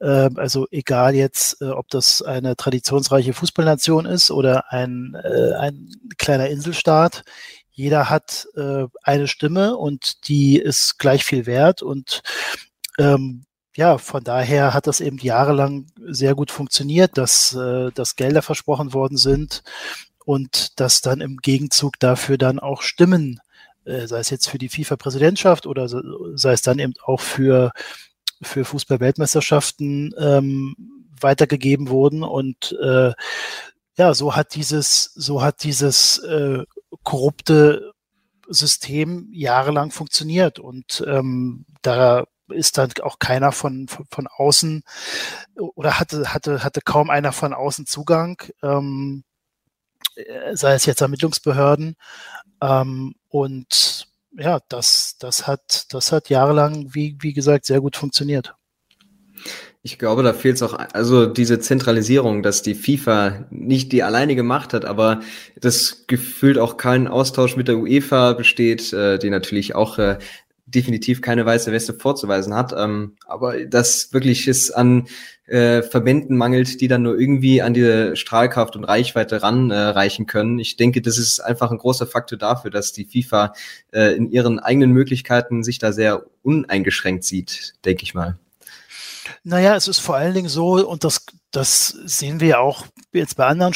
Äh, 0.00 0.30
also 0.36 0.66
egal 0.70 1.14
jetzt, 1.14 1.62
äh, 1.62 1.66
ob 1.70 1.88
das 1.88 2.20
eine 2.20 2.56
traditionsreiche 2.56 3.32
Fußballnation 3.32 4.06
ist 4.06 4.30
oder 4.30 4.70
ein, 4.72 5.16
äh, 5.22 5.54
ein 5.54 5.90
kleiner 6.18 6.48
Inselstaat, 6.48 7.24
jeder 7.70 8.10
hat 8.10 8.46
äh, 8.54 8.84
eine 9.02 9.28
Stimme 9.28 9.76
und 9.76 10.28
die 10.28 10.58
ist 10.58 10.98
gleich 10.98 11.24
viel 11.24 11.46
wert 11.46 11.82
und 11.82 12.22
ähm, 12.98 13.44
ja, 13.76 13.98
von 13.98 14.22
daher 14.22 14.72
hat 14.72 14.86
das 14.86 15.00
eben 15.00 15.18
jahrelang 15.18 15.86
sehr 16.06 16.34
gut 16.34 16.50
funktioniert, 16.50 17.18
dass, 17.18 17.54
äh, 17.54 17.90
dass 17.92 18.16
Gelder 18.16 18.42
versprochen 18.42 18.92
worden 18.92 19.16
sind 19.16 19.62
und 20.24 20.78
dass 20.80 21.00
dann 21.00 21.20
im 21.20 21.38
Gegenzug 21.38 21.98
dafür 21.98 22.38
dann 22.38 22.58
auch 22.58 22.82
Stimmen, 22.82 23.40
äh, 23.84 24.06
sei 24.06 24.20
es 24.20 24.30
jetzt 24.30 24.48
für 24.48 24.58
die 24.58 24.68
FIFA-Präsidentschaft 24.68 25.66
oder 25.66 25.88
sei 25.88 26.52
es 26.52 26.62
dann 26.62 26.78
eben 26.78 26.94
auch 27.04 27.20
für, 27.20 27.72
für 28.40 28.64
Fußball-Weltmeisterschaften 28.64 30.14
ähm, 30.18 30.76
weitergegeben 31.20 31.88
wurden. 31.88 32.22
Und 32.22 32.76
äh, 32.80 33.12
ja, 33.96 34.14
so 34.14 34.36
hat 34.36 34.54
dieses, 34.54 35.12
so 35.14 35.42
hat 35.42 35.64
dieses 35.64 36.18
äh, 36.18 36.64
korrupte 37.02 37.92
System 38.48 39.28
jahrelang 39.32 39.90
funktioniert. 39.90 40.58
Und 40.58 41.04
ähm, 41.06 41.66
da 41.82 42.24
ist 42.48 42.78
dann 42.78 42.90
auch 43.02 43.18
keiner 43.18 43.52
von, 43.52 43.88
von, 43.88 44.06
von 44.10 44.26
außen 44.26 44.82
oder 45.56 45.98
hatte, 45.98 46.32
hatte, 46.32 46.62
hatte 46.64 46.80
kaum 46.80 47.10
einer 47.10 47.32
von 47.32 47.52
außen 47.52 47.86
Zugang, 47.86 48.42
ähm, 48.62 49.24
äh, 50.16 50.54
sei 50.54 50.74
es 50.74 50.86
jetzt 50.86 51.00
Ermittlungsbehörden. 51.00 51.96
Ähm, 52.62 53.14
und 53.28 54.08
ja, 54.36 54.60
das, 54.68 55.16
das 55.18 55.46
hat, 55.46 55.92
das 55.92 56.12
hat 56.12 56.28
jahrelang, 56.28 56.94
wie, 56.94 57.16
wie 57.20 57.32
gesagt, 57.32 57.66
sehr 57.66 57.80
gut 57.80 57.96
funktioniert. 57.96 58.54
Ich 59.86 59.98
glaube, 59.98 60.22
da 60.22 60.32
fehlt 60.32 60.56
es 60.56 60.62
auch, 60.62 60.72
also 60.72 61.26
diese 61.26 61.58
Zentralisierung, 61.60 62.42
dass 62.42 62.62
die 62.62 62.74
FIFA 62.74 63.46
nicht 63.50 63.92
die 63.92 64.02
alleinige 64.02 64.42
Macht 64.42 64.72
hat, 64.72 64.86
aber 64.86 65.20
das 65.60 66.06
gefühlt 66.06 66.56
auch 66.56 66.78
kein 66.78 67.06
Austausch 67.06 67.54
mit 67.56 67.68
der 67.68 67.76
UEFA 67.76 68.32
besteht, 68.32 68.94
äh, 68.94 69.18
die 69.18 69.28
natürlich 69.28 69.74
auch 69.74 69.98
äh, 69.98 70.16
definitiv 70.74 71.22
keine 71.22 71.46
weiße 71.46 71.72
Weste 71.72 71.94
vorzuweisen 71.94 72.54
hat. 72.54 72.74
Ähm, 72.76 73.16
aber 73.26 73.64
das 73.66 74.12
wirklich 74.12 74.48
ist 74.48 74.70
an 74.70 75.06
äh, 75.46 75.82
Verbänden 75.82 76.36
mangelt, 76.36 76.80
die 76.80 76.88
dann 76.88 77.02
nur 77.02 77.18
irgendwie 77.18 77.62
an 77.62 77.74
diese 77.74 78.16
Strahlkraft 78.16 78.76
und 78.76 78.84
Reichweite 78.84 79.42
ranreichen 79.42 80.24
äh, 80.24 80.26
können. 80.26 80.58
Ich 80.58 80.76
denke, 80.76 81.02
das 81.02 81.18
ist 81.18 81.40
einfach 81.40 81.70
ein 81.70 81.78
großer 81.78 82.06
Faktor 82.06 82.38
dafür, 82.38 82.70
dass 82.70 82.92
die 82.92 83.04
FIFA 83.04 83.52
äh, 83.92 84.16
in 84.16 84.30
ihren 84.30 84.58
eigenen 84.58 84.92
Möglichkeiten 84.92 85.62
sich 85.62 85.78
da 85.78 85.92
sehr 85.92 86.24
uneingeschränkt 86.42 87.24
sieht, 87.24 87.74
denke 87.84 88.04
ich 88.04 88.14
mal. 88.14 88.38
Naja, 89.42 89.76
es 89.76 89.88
ist 89.88 90.00
vor 90.00 90.16
allen 90.16 90.34
Dingen 90.34 90.48
so, 90.48 90.86
und 90.86 91.04
das, 91.04 91.26
das 91.50 91.88
sehen 91.88 92.40
wir 92.40 92.48
ja 92.48 92.58
auch 92.58 92.86
jetzt 93.12 93.36
bei 93.36 93.46
anderen 93.46 93.74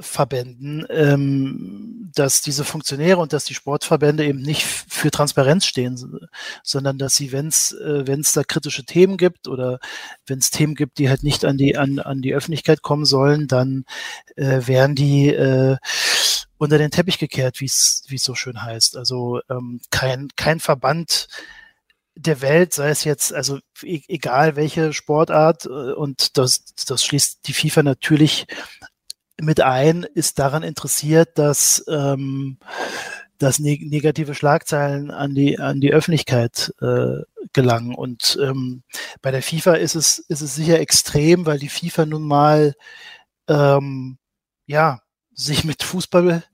Sportverbänden, 0.00 0.86
ähm, 0.88 2.10
dass 2.14 2.42
diese 2.42 2.64
Funktionäre 2.64 3.18
und 3.18 3.32
dass 3.32 3.44
die 3.44 3.54
Sportverbände 3.54 4.24
eben 4.24 4.40
nicht 4.40 4.62
für 4.62 5.10
Transparenz 5.10 5.66
stehen, 5.66 6.20
sondern 6.62 6.98
dass 6.98 7.14
sie, 7.14 7.32
wenn 7.32 7.48
es 7.48 7.72
äh, 7.72 8.06
wenn's 8.06 8.32
da 8.32 8.42
kritische 8.42 8.84
Themen 8.84 9.16
gibt 9.16 9.46
oder 9.46 9.78
wenn 10.26 10.38
es 10.38 10.50
Themen 10.50 10.74
gibt, 10.74 10.98
die 10.98 11.08
halt 11.08 11.22
nicht 11.22 11.44
an 11.44 11.56
die, 11.56 11.76
an, 11.76 11.98
an 11.98 12.22
die 12.22 12.34
Öffentlichkeit 12.34 12.82
kommen 12.82 13.04
sollen, 13.04 13.46
dann 13.46 13.84
äh, 14.36 14.66
werden 14.66 14.94
die 14.94 15.28
äh, 15.28 15.76
unter 16.58 16.78
den 16.78 16.90
Teppich 16.90 17.18
gekehrt, 17.18 17.60
wie 17.60 17.66
es 17.66 18.02
so 18.16 18.34
schön 18.34 18.62
heißt. 18.62 18.96
Also 18.96 19.40
ähm, 19.48 19.80
kein, 19.90 20.28
kein 20.36 20.60
Verband 20.60 21.28
der 22.16 22.40
Welt, 22.42 22.74
sei 22.74 22.90
es 22.90 23.04
jetzt, 23.04 23.32
also 23.32 23.58
e 23.82 24.02
egal 24.08 24.56
welche 24.56 24.92
Sportart, 24.92 25.66
äh, 25.66 25.68
und 25.68 26.36
das, 26.36 26.64
das 26.86 27.04
schließt 27.04 27.46
die 27.46 27.54
FIFA 27.54 27.82
natürlich 27.82 28.46
mit 29.40 29.60
ein, 29.60 30.04
ist 30.14 30.38
daran 30.38 30.62
interessiert, 30.62 31.38
dass, 31.38 31.84
ähm, 31.88 32.58
dass 33.38 33.58
ne 33.58 33.78
negative 33.82 34.34
Schlagzeilen 34.34 35.10
an 35.10 35.34
die, 35.34 35.58
an 35.58 35.80
die 35.80 35.92
Öffentlichkeit 35.92 36.74
äh, 36.80 37.22
gelangen. 37.52 37.94
Und 37.94 38.38
ähm, 38.40 38.82
bei 39.22 39.30
der 39.30 39.42
FIFA 39.42 39.74
ist 39.74 39.94
es, 39.94 40.18
ist 40.18 40.40
es 40.40 40.54
sicher 40.54 40.80
extrem, 40.80 41.46
weil 41.46 41.58
die 41.58 41.68
FIFA 41.68 42.06
nun 42.06 42.22
mal 42.22 42.74
ähm, 43.48 44.18
ja, 44.66 45.00
sich 45.34 45.64
mit 45.64 45.82
Fußball 45.82 46.44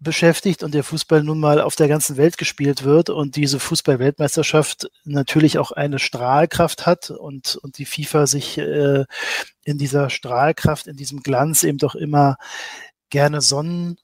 beschäftigt 0.00 0.62
und 0.62 0.72
der 0.72 0.82
Fußball 0.82 1.22
nun 1.22 1.38
mal 1.38 1.60
auf 1.60 1.76
der 1.76 1.86
ganzen 1.86 2.16
Welt 2.16 2.38
gespielt 2.38 2.84
wird 2.84 3.10
und 3.10 3.36
diese 3.36 3.60
Fußball-Weltmeisterschaft 3.60 4.90
natürlich 5.04 5.58
auch 5.58 5.72
eine 5.72 5.98
Strahlkraft 5.98 6.86
hat 6.86 7.10
und, 7.10 7.56
und 7.56 7.76
die 7.76 7.84
FIFA 7.84 8.26
sich 8.26 8.56
äh, 8.56 9.04
in 9.62 9.78
dieser 9.78 10.08
Strahlkraft, 10.08 10.86
in 10.86 10.96
diesem 10.96 11.20
Glanz 11.22 11.64
eben 11.64 11.78
doch 11.78 11.94
immer 11.94 12.38
gerne 13.10 13.42
sonnen 13.42 13.98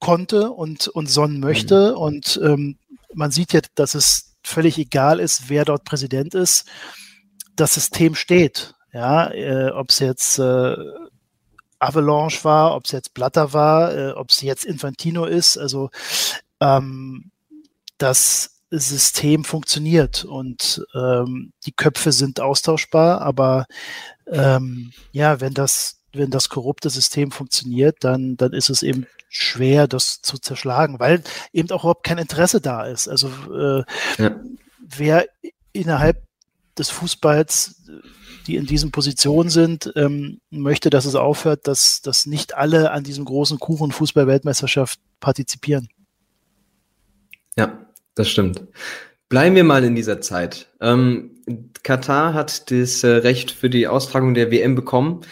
konnte 0.00 0.50
und, 0.50 0.88
und 0.88 1.08
sonnen 1.08 1.40
möchte. 1.40 1.92
Mhm. 1.92 1.96
Und 1.96 2.40
ähm, 2.42 2.78
man 3.14 3.30
sieht 3.30 3.54
ja, 3.54 3.60
dass 3.74 3.94
es 3.94 4.36
völlig 4.44 4.76
egal 4.78 5.18
ist, 5.18 5.48
wer 5.48 5.64
dort 5.64 5.84
Präsident 5.84 6.34
ist. 6.34 6.66
Das 7.56 7.72
System 7.74 8.14
steht. 8.14 8.74
Ja, 8.92 9.30
äh, 9.30 9.70
ob 9.70 9.90
es 9.90 9.98
jetzt 9.98 10.38
äh, 10.38 10.76
Avalanche 11.86 12.44
war, 12.44 12.74
ob 12.74 12.84
es 12.84 12.92
jetzt 12.92 13.14
Blatter 13.14 13.52
war, 13.52 13.94
äh, 13.96 14.10
ob 14.12 14.30
es 14.30 14.40
jetzt 14.40 14.64
Infantino 14.64 15.24
ist. 15.24 15.56
Also 15.56 15.90
ähm, 16.60 17.30
das 17.98 18.56
System 18.70 19.44
funktioniert 19.44 20.24
und 20.24 20.84
ähm, 20.94 21.52
die 21.64 21.72
Köpfe 21.72 22.12
sind 22.12 22.40
austauschbar, 22.40 23.20
aber 23.20 23.66
ähm, 24.26 24.92
ja, 25.12 25.40
wenn 25.40 25.54
das, 25.54 26.00
wenn 26.12 26.30
das 26.30 26.48
korrupte 26.48 26.90
System 26.90 27.30
funktioniert, 27.30 27.98
dann, 28.00 28.36
dann 28.36 28.52
ist 28.52 28.70
es 28.70 28.82
eben 28.82 29.06
schwer, 29.28 29.86
das 29.86 30.20
zu 30.22 30.38
zerschlagen, 30.38 30.98
weil 30.98 31.22
eben 31.52 31.70
auch 31.70 31.82
überhaupt 31.82 32.04
kein 32.04 32.18
Interesse 32.18 32.60
da 32.60 32.84
ist. 32.84 33.08
Also 33.08 33.28
äh, 33.54 33.84
ja. 34.18 34.40
wer 34.80 35.26
innerhalb 35.72 36.22
des 36.76 36.90
Fußballs 36.90 37.82
die 38.46 38.56
in 38.56 38.66
diesen 38.66 38.90
Positionen 38.90 39.50
sind, 39.50 39.92
ähm, 39.96 40.40
möchte, 40.50 40.90
dass 40.90 41.04
es 41.04 41.14
aufhört, 41.14 41.66
dass, 41.66 42.00
dass 42.02 42.26
nicht 42.26 42.56
alle 42.56 42.90
an 42.90 43.04
diesem 43.04 43.24
großen 43.24 43.58
Kuchen 43.58 43.92
Fußball-Weltmeisterschaft 43.92 45.00
partizipieren. 45.20 45.88
Ja, 47.58 47.86
das 48.14 48.28
stimmt. 48.28 48.62
Bleiben 49.28 49.56
wir 49.56 49.64
mal 49.64 49.82
in 49.82 49.96
dieser 49.96 50.20
Zeit. 50.20 50.68
Ähm, 50.80 51.32
Katar 51.82 52.34
hat 52.34 52.70
das 52.70 53.02
äh, 53.02 53.08
Recht 53.08 53.50
für 53.50 53.70
die 53.70 53.88
Austragung 53.88 54.34
der 54.34 54.50
WM 54.50 54.74
bekommen 54.74 55.22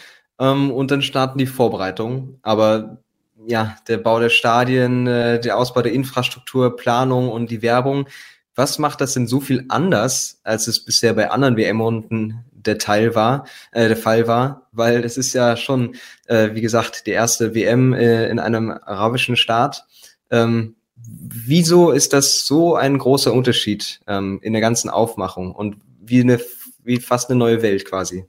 ähm, 0.41 0.73
und 0.73 0.91
dann 0.91 1.03
starten 1.03 1.39
die 1.39 1.47
Vorbereitungen. 1.47 2.39
Aber 2.43 2.99
ja, 3.47 3.77
der 3.89 3.99
Bau 3.99 4.19
der 4.19 4.31
Stadien, 4.31 5.07
äh, 5.07 5.41
der 5.41 5.59
Ausbau 5.59 5.83
der 5.83 5.93
Infrastruktur, 5.93 6.77
Planung 6.77 7.31
und 7.31 7.51
die 7.51 7.63
Werbung. 7.63 8.09
Was 8.57 8.79
macht 8.79 9.01
das 9.01 9.15
denn 9.15 9.27
so 9.27 9.41
viel 9.41 9.65
anders, 9.69 10.41
als 10.45 10.67
es 10.67 10.85
bisher 10.85 11.15
bei 11.15 11.31
anderen 11.31 11.57
WM-Runden 11.57 12.45
der 12.67 12.79
Teil 12.79 13.15
war, 13.15 13.47
äh, 13.73 13.89
der 13.89 13.97
Fall 13.97 14.27
war, 14.27 14.69
weil 14.73 15.05
es 15.05 15.17
ist 15.17 15.33
ja 15.33 15.57
schon, 15.57 15.97
äh, 16.27 16.51
wie 16.55 16.61
gesagt, 16.61 17.07
die 17.07 17.13
erste 17.13 17.55
WM 17.55 17.93
äh, 17.93 18.29
in 18.29 18.39
einem 18.39 18.71
arabischen 18.71 19.37
Staat. 19.37 19.87
Ähm, 20.31 20.77
wieso 20.97 21.91
ist 21.91 22.13
das 22.13 22.47
so 22.47 22.77
ein 22.77 22.99
großer 22.99 23.33
Unterschied 23.33 24.01
ähm, 24.07 24.39
in 24.43 24.53
der 24.53 24.63
ganzen 24.63 24.91
Aufmachung 24.91 25.55
und 25.55 25.77
wie 26.01 26.21
eine, 26.21 26.41
wie 26.83 27.01
fast 27.01 27.31
eine 27.31 27.39
neue 27.39 27.63
Welt 27.63 27.85
quasi? 27.85 28.27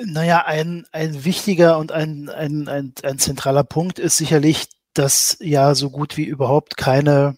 Naja, 0.00 0.44
ein, 0.44 0.86
ein 0.92 1.24
wichtiger 1.24 1.78
und 1.78 1.90
ein, 1.90 2.28
ein, 2.28 2.68
ein, 2.68 2.94
ein 3.02 3.18
zentraler 3.18 3.64
Punkt 3.64 3.98
ist 3.98 4.16
sicherlich, 4.16 4.68
dass 4.94 5.36
ja 5.40 5.74
so 5.74 5.90
gut 5.90 6.16
wie 6.16 6.24
überhaupt 6.24 6.76
keine 6.76 7.36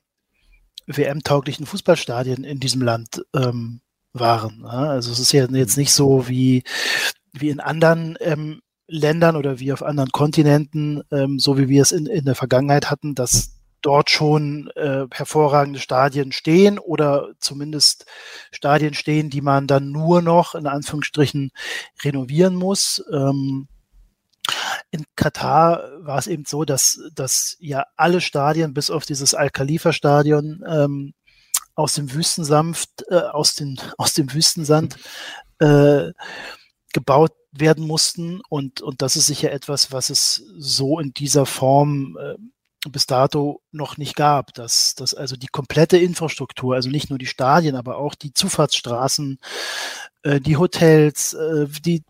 WM-tauglichen 0.96 1.66
Fußballstadien 1.66 2.44
in 2.44 2.60
diesem 2.60 2.82
Land 2.82 3.24
ähm, 3.34 3.80
waren. 4.12 4.64
Also 4.64 5.12
es 5.12 5.18
ist 5.18 5.32
ja 5.32 5.46
jetzt 5.46 5.76
nicht 5.76 5.92
so 5.92 6.28
wie, 6.28 6.64
wie 7.32 7.50
in 7.50 7.60
anderen 7.60 8.16
ähm, 8.20 8.60
Ländern 8.86 9.36
oder 9.36 9.60
wie 9.60 9.72
auf 9.72 9.82
anderen 9.82 10.10
Kontinenten, 10.10 11.02
ähm, 11.12 11.38
so 11.38 11.58
wie 11.58 11.68
wir 11.68 11.82
es 11.82 11.92
in, 11.92 12.06
in 12.06 12.24
der 12.24 12.34
Vergangenheit 12.34 12.90
hatten, 12.90 13.14
dass 13.14 13.60
dort 13.82 14.10
schon 14.10 14.70
äh, 14.74 15.06
hervorragende 15.12 15.78
Stadien 15.78 16.32
stehen 16.32 16.78
oder 16.78 17.28
zumindest 17.38 18.04
Stadien 18.50 18.94
stehen, 18.94 19.30
die 19.30 19.40
man 19.40 19.66
dann 19.66 19.90
nur 19.90 20.22
noch 20.22 20.54
in 20.54 20.66
Anführungsstrichen 20.66 21.50
renovieren 22.04 22.56
muss. 22.56 23.02
Ähm, 23.12 23.68
in 24.90 25.04
Katar 25.16 25.90
war 26.00 26.18
es 26.18 26.26
eben 26.26 26.44
so, 26.46 26.64
dass, 26.64 27.00
dass 27.14 27.56
ja 27.60 27.84
alle 27.96 28.20
Stadien 28.20 28.74
bis 28.74 28.90
auf 28.90 29.04
dieses 29.04 29.34
Al-Khalifa-Stadion 29.34 30.64
ähm, 30.66 31.14
aus 31.74 31.94
dem 31.94 32.12
Wüstensanft, 32.12 33.04
äh, 33.08 33.16
aus, 33.16 33.54
den, 33.54 33.80
aus 33.98 34.14
dem 34.14 34.32
Wüstensand 34.32 34.96
äh, 35.58 36.12
gebaut 36.92 37.32
werden 37.52 37.86
mussten. 37.86 38.40
Und, 38.48 38.80
und 38.80 39.02
das 39.02 39.16
ist 39.16 39.26
sicher 39.26 39.52
etwas, 39.52 39.92
was 39.92 40.10
es 40.10 40.42
so 40.58 40.98
in 40.98 41.12
dieser 41.12 41.46
Form 41.46 42.16
äh, 42.20 42.34
bis 42.88 43.06
dato 43.06 43.60
noch 43.72 43.98
nicht 43.98 44.16
gab, 44.16 44.54
dass, 44.54 44.94
dass 44.94 45.12
also 45.12 45.36
die 45.36 45.48
komplette 45.48 45.98
Infrastruktur, 45.98 46.74
also 46.74 46.88
nicht 46.88 47.10
nur 47.10 47.18
die 47.18 47.26
Stadien, 47.26 47.76
aber 47.76 47.98
auch 47.98 48.14
die 48.14 48.32
Zufahrtsstraßen, 48.32 49.38
äh, 50.22 50.40
die 50.40 50.56
Hotels, 50.56 51.34
äh, 51.34 51.66
die 51.84 52.02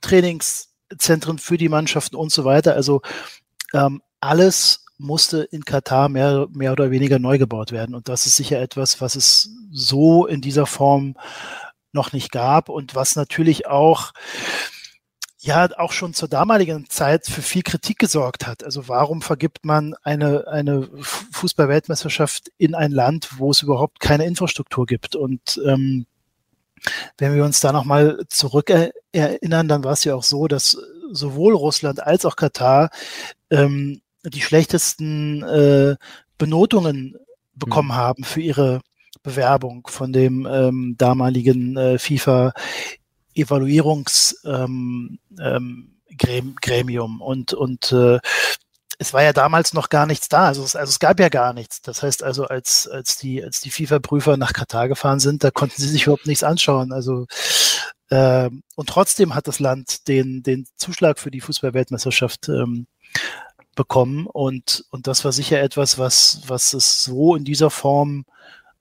Trainings, 0.00 0.67
Zentren 0.96 1.38
für 1.38 1.58
die 1.58 1.68
Mannschaften 1.68 2.16
und 2.16 2.32
so 2.32 2.44
weiter. 2.44 2.74
Also 2.74 3.02
ähm, 3.74 4.02
alles 4.20 4.84
musste 4.98 5.42
in 5.42 5.64
Katar 5.64 6.08
mehr, 6.08 6.48
mehr 6.50 6.72
oder 6.72 6.90
weniger 6.90 7.18
neu 7.18 7.38
gebaut 7.38 7.72
werden. 7.72 7.94
Und 7.94 8.08
das 8.08 8.26
ist 8.26 8.36
sicher 8.36 8.60
etwas, 8.60 9.00
was 9.00 9.14
es 9.14 9.50
so 9.70 10.26
in 10.26 10.40
dieser 10.40 10.66
Form 10.66 11.14
noch 11.92 12.12
nicht 12.12 12.32
gab 12.32 12.68
und 12.68 12.94
was 12.94 13.16
natürlich 13.16 13.66
auch 13.66 14.12
ja 15.40 15.68
auch 15.78 15.92
schon 15.92 16.14
zur 16.14 16.28
damaligen 16.28 16.88
Zeit 16.90 17.26
für 17.26 17.42
viel 17.42 17.62
Kritik 17.62 17.98
gesorgt 17.98 18.46
hat. 18.46 18.64
Also 18.64 18.88
warum 18.88 19.22
vergibt 19.22 19.64
man 19.64 19.94
eine, 20.02 20.48
eine 20.48 20.88
Fußball-Weltmeisterschaft 21.00 22.50
in 22.58 22.74
ein 22.74 22.90
Land, 22.90 23.38
wo 23.38 23.52
es 23.52 23.62
überhaupt 23.62 24.00
keine 24.00 24.26
Infrastruktur 24.26 24.84
gibt? 24.84 25.14
Und 25.14 25.60
ähm, 25.64 26.06
wenn 27.18 27.34
wir 27.34 27.44
uns 27.44 27.60
da 27.60 27.72
nochmal 27.72 28.18
zurück 28.28 28.70
erinnern, 29.12 29.68
dann 29.68 29.84
war 29.84 29.92
es 29.92 30.04
ja 30.04 30.14
auch 30.14 30.22
so, 30.22 30.48
dass 30.48 30.78
sowohl 31.12 31.54
Russland 31.54 32.02
als 32.02 32.24
auch 32.24 32.36
Katar 32.36 32.90
ähm, 33.50 34.00
die 34.24 34.40
schlechtesten 34.40 35.42
äh, 35.42 35.96
Benotungen 36.36 37.16
bekommen 37.54 37.88
mhm. 37.88 37.96
haben 37.96 38.24
für 38.24 38.40
ihre 38.40 38.80
Bewerbung 39.22 39.86
von 39.88 40.12
dem 40.12 40.46
ähm, 40.50 40.94
damaligen 40.98 41.76
äh, 41.76 41.98
FIFA 41.98 42.52
Evaluierungsgremium 43.34 45.18
ähm, 45.18 45.18
ähm, 45.40 47.20
und 47.20 47.52
und 47.52 47.92
äh, 47.92 48.18
es 48.98 49.14
war 49.14 49.22
ja 49.22 49.32
damals 49.32 49.72
noch 49.72 49.88
gar 49.88 50.06
nichts 50.06 50.28
da. 50.28 50.46
Also 50.46 50.64
es, 50.64 50.74
also 50.74 50.90
es 50.90 50.98
gab 50.98 51.20
ja 51.20 51.28
gar 51.28 51.52
nichts. 51.52 51.80
Das 51.82 52.02
heißt 52.02 52.22
also, 52.24 52.46
als, 52.46 52.88
als 52.88 53.16
die, 53.16 53.42
als 53.42 53.60
die 53.60 53.70
FIFA-Prüfer 53.70 54.36
nach 54.36 54.52
Katar 54.52 54.88
gefahren 54.88 55.20
sind, 55.20 55.44
da 55.44 55.52
konnten 55.52 55.80
sie 55.80 55.88
sich 55.88 56.04
überhaupt 56.04 56.26
nichts 56.26 56.42
anschauen. 56.42 56.92
Also 56.92 57.26
äh, 58.10 58.50
und 58.74 58.88
trotzdem 58.88 59.34
hat 59.34 59.46
das 59.46 59.60
Land 59.60 60.08
den, 60.08 60.42
den 60.42 60.66
Zuschlag 60.76 61.18
für 61.18 61.30
die 61.30 61.40
Fußball-Weltmeisterschaft 61.40 62.48
ähm, 62.48 62.86
bekommen. 63.76 64.26
Und, 64.26 64.84
und 64.90 65.06
das 65.06 65.24
war 65.24 65.32
sicher 65.32 65.60
etwas, 65.60 65.98
was, 65.98 66.42
was 66.46 66.72
es 66.72 67.02
so 67.02 67.36
in 67.36 67.44
dieser 67.44 67.70
Form 67.70 68.24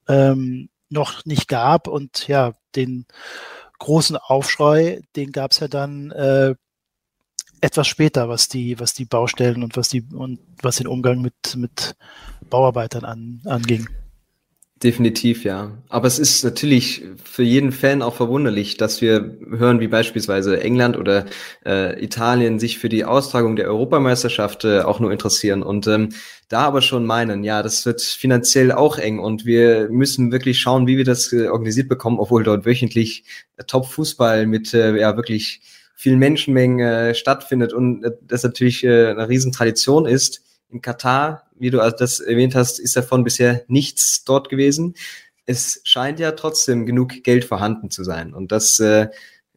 ähm, 0.08 0.70
noch 0.90 1.26
nicht 1.26 1.48
gab. 1.48 1.88
Und 1.88 2.28
ja, 2.28 2.54
den 2.76 3.06
großen 3.78 4.18
Aufschrei, 4.18 5.02
den 5.16 5.32
gab 5.32 5.52
es 5.52 5.60
ja 5.60 5.68
dann 5.68 6.10
äh, 6.12 6.56
etwas 7.62 7.88
später, 7.88 8.30
was 8.30 8.48
die, 8.48 8.80
was 8.80 8.94
die 8.94 9.06
Baustellen 9.06 9.64
und 9.64 9.78
was 9.78 9.90
die 9.90 10.04
und 10.14 10.40
was 10.62 10.78
den 10.78 10.88
Umgang 10.88 11.22
mit, 11.22 11.56
mit 11.56 11.96
Bauarbeitern 12.50 13.06
an, 13.06 13.42
anging. 13.46 13.88
Definitiv, 14.84 15.44
ja. 15.44 15.72
Aber 15.90 16.06
es 16.06 16.20
ist 16.20 16.44
natürlich 16.44 17.04
für 17.24 17.42
jeden 17.42 17.72
Fan 17.72 18.04
auch 18.04 18.14
verwunderlich, 18.14 18.78
dass 18.78 19.02
wir 19.02 19.36
hören, 19.50 19.80
wie 19.80 19.88
beispielsweise 19.88 20.62
England 20.62 20.98
oder 20.98 21.26
äh, 21.66 22.04
Italien 22.04 22.60
sich 22.60 22.78
für 22.78 22.88
die 22.88 23.04
Austragung 23.04 23.56
der 23.56 23.66
Europameisterschaft 23.70 24.66
äh, 24.66 24.82
auch 24.82 25.00
nur 25.00 25.12
interessieren 25.12 25.64
und 25.64 25.88
ähm, 25.88 26.10
da 26.48 26.62
aber 26.62 26.84
schon 26.84 27.08
meinen, 27.08 27.44
ja, 27.44 27.64
das 27.64 27.88
wird 27.88 28.02
finanziell 28.02 28.72
auch 28.72 29.00
eng 29.00 29.18
und 29.18 29.46
wir 29.46 29.90
müssen 29.90 30.32
wirklich 30.32 30.60
schauen, 30.60 30.86
wie 30.86 30.98
wir 30.98 31.06
das 31.06 31.34
äh, 31.34 31.48
organisiert 31.48 31.90
bekommen, 31.90 32.20
obwohl 32.20 32.44
dort 32.44 32.68
wöchentlich 32.68 33.24
Top-Fußball 33.66 34.46
mit 34.46 34.76
äh, 34.76 34.96
ja 34.96 35.16
wirklich 35.18 35.62
vielen 35.98 36.20
Menschenmengen 36.20 36.80
äh, 36.80 37.16
stattfindet 37.16 37.74
und 37.74 38.04
äh, 38.04 38.12
das 38.22 38.44
natürlich 38.44 38.84
äh, 38.84 39.08
eine 39.08 39.28
Riesentradition 39.28 40.06
ist. 40.06 40.44
In 40.70 40.82
Katar, 40.82 41.48
wie 41.58 41.72
du 41.72 41.78
das 41.78 42.20
erwähnt 42.20 42.54
hast, 42.54 42.80
ist 42.80 42.96
davon 42.96 43.24
bisher 43.24 43.64
nichts 43.68 44.24
dort 44.24 44.50
gewesen. 44.50 44.94
Es 45.46 45.82
scheint 45.86 46.20
ja 46.20 46.34
trotzdem 46.34 46.86
genug 46.86 47.24
Geld 47.24 47.46
vorhanden 47.46 47.90
zu 47.90 48.04
sein. 48.04 48.34
Und 48.34 48.52
das 48.52 48.80
äh, 48.80 49.08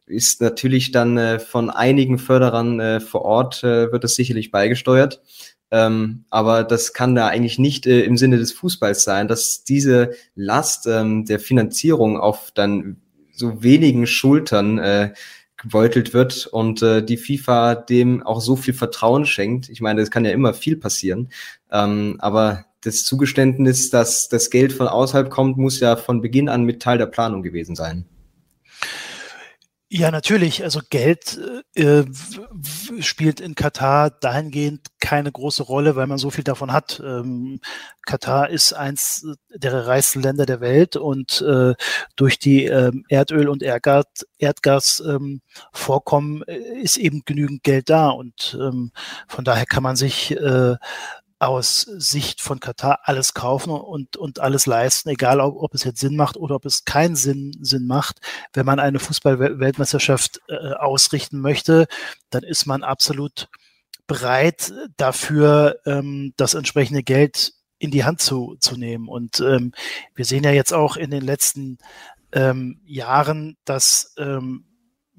ist 0.07 0.41
natürlich 0.41 0.91
dann 0.91 1.17
äh, 1.17 1.37
von 1.37 1.69
einigen 1.69 2.17
Förderern 2.17 2.79
äh, 2.79 2.99
vor 3.01 3.21
Ort, 3.21 3.63
äh, 3.63 3.91
wird 3.91 4.03
das 4.03 4.15
sicherlich 4.15 4.49
beigesteuert. 4.49 5.21
Ähm, 5.69 6.25
aber 6.31 6.63
das 6.63 6.93
kann 6.93 7.13
da 7.13 7.27
eigentlich 7.27 7.59
nicht 7.59 7.85
äh, 7.85 8.01
im 8.01 8.17
Sinne 8.17 8.37
des 8.37 8.51
Fußballs 8.51 9.03
sein, 9.03 9.27
dass 9.27 9.63
diese 9.63 10.11
Last 10.33 10.87
ähm, 10.87 11.25
der 11.25 11.39
Finanzierung 11.39 12.19
auf 12.19 12.51
dann 12.51 12.97
so 13.31 13.61
wenigen 13.61 14.07
Schultern 14.07 14.79
äh, 14.79 15.13
gebeutelt 15.61 16.13
wird 16.13 16.47
und 16.47 16.81
äh, 16.81 17.03
die 17.03 17.17
FIFA 17.17 17.75
dem 17.75 18.23
auch 18.23 18.41
so 18.41 18.55
viel 18.55 18.73
Vertrauen 18.73 19.25
schenkt. 19.25 19.69
Ich 19.69 19.81
meine, 19.81 20.01
es 20.01 20.11
kann 20.11 20.25
ja 20.25 20.31
immer 20.31 20.53
viel 20.53 20.77
passieren, 20.77 21.29
ähm, 21.71 22.17
aber 22.19 22.65
das 22.83 23.03
Zugeständnis, 23.03 23.89
dass 23.91 24.27
das 24.27 24.49
Geld 24.49 24.73
von 24.73 24.87
außerhalb 24.87 25.29
kommt, 25.29 25.57
muss 25.57 25.79
ja 25.79 25.95
von 25.95 26.21
Beginn 26.21 26.49
an 26.49 26.63
mit 26.63 26.81
Teil 26.81 26.97
der 26.97 27.05
Planung 27.05 27.43
gewesen 27.43 27.75
sein. 27.75 28.05
Ja, 29.93 30.09
natürlich. 30.09 30.63
Also 30.63 30.79
Geld 30.89 31.37
äh, 31.75 32.05
spielt 33.01 33.41
in 33.41 33.55
Katar 33.55 34.09
dahingehend 34.09 34.87
keine 35.01 35.33
große 35.33 35.63
Rolle, 35.63 35.97
weil 35.97 36.07
man 36.07 36.17
so 36.17 36.29
viel 36.29 36.45
davon 36.45 36.71
hat. 36.71 37.01
Ähm, 37.03 37.59
Katar 38.05 38.49
ist 38.49 38.71
eins 38.71 39.27
der 39.53 39.87
reichsten 39.87 40.21
Länder 40.21 40.45
der 40.45 40.61
Welt 40.61 40.95
und 40.95 41.41
äh, 41.41 41.73
durch 42.15 42.39
die 42.39 42.67
ähm, 42.67 43.03
Erdöl- 43.09 43.49
und 43.49 43.63
Erdgas, 43.63 44.05
Erdgasvorkommen 44.37 46.43
ähm, 46.47 46.63
ist 46.81 46.95
eben 46.95 47.23
genügend 47.25 47.63
Geld 47.63 47.89
da 47.89 48.11
und 48.11 48.57
ähm, 48.61 48.93
von 49.27 49.43
daher 49.43 49.65
kann 49.65 49.83
man 49.83 49.97
sich 49.97 50.31
äh, 50.31 50.77
aus 51.41 51.81
Sicht 51.81 52.39
von 52.39 52.59
Katar 52.59 52.99
alles 53.03 53.33
kaufen 53.33 53.71
und, 53.71 54.15
und 54.15 54.39
alles 54.39 54.67
leisten, 54.67 55.09
egal 55.09 55.41
ob, 55.41 55.55
ob 55.55 55.73
es 55.73 55.83
jetzt 55.83 55.99
Sinn 55.99 56.15
macht 56.15 56.37
oder 56.37 56.55
ob 56.55 56.65
es 56.65 56.85
keinen 56.85 57.15
Sinn, 57.15 57.57
Sinn 57.59 57.87
macht. 57.87 58.19
Wenn 58.53 58.67
man 58.67 58.79
eine 58.79 58.99
Fußball-Weltmeisterschaft 58.99 60.39
äh, 60.47 60.73
ausrichten 60.73 61.41
möchte, 61.41 61.87
dann 62.29 62.43
ist 62.43 62.67
man 62.67 62.83
absolut 62.83 63.49
bereit 64.05 64.71
dafür, 64.97 65.79
ähm, 65.87 66.33
das 66.37 66.53
entsprechende 66.53 67.01
Geld 67.01 67.53
in 67.79 67.89
die 67.89 68.03
Hand 68.03 68.21
zu, 68.21 68.55
zu 68.59 68.77
nehmen. 68.77 69.07
Und 69.07 69.39
ähm, 69.39 69.71
wir 70.13 70.25
sehen 70.25 70.43
ja 70.43 70.51
jetzt 70.51 70.73
auch 70.73 70.95
in 70.95 71.09
den 71.09 71.23
letzten 71.23 71.79
ähm, 72.33 72.81
Jahren, 72.85 73.57
dass 73.65 74.13
ähm, 74.19 74.65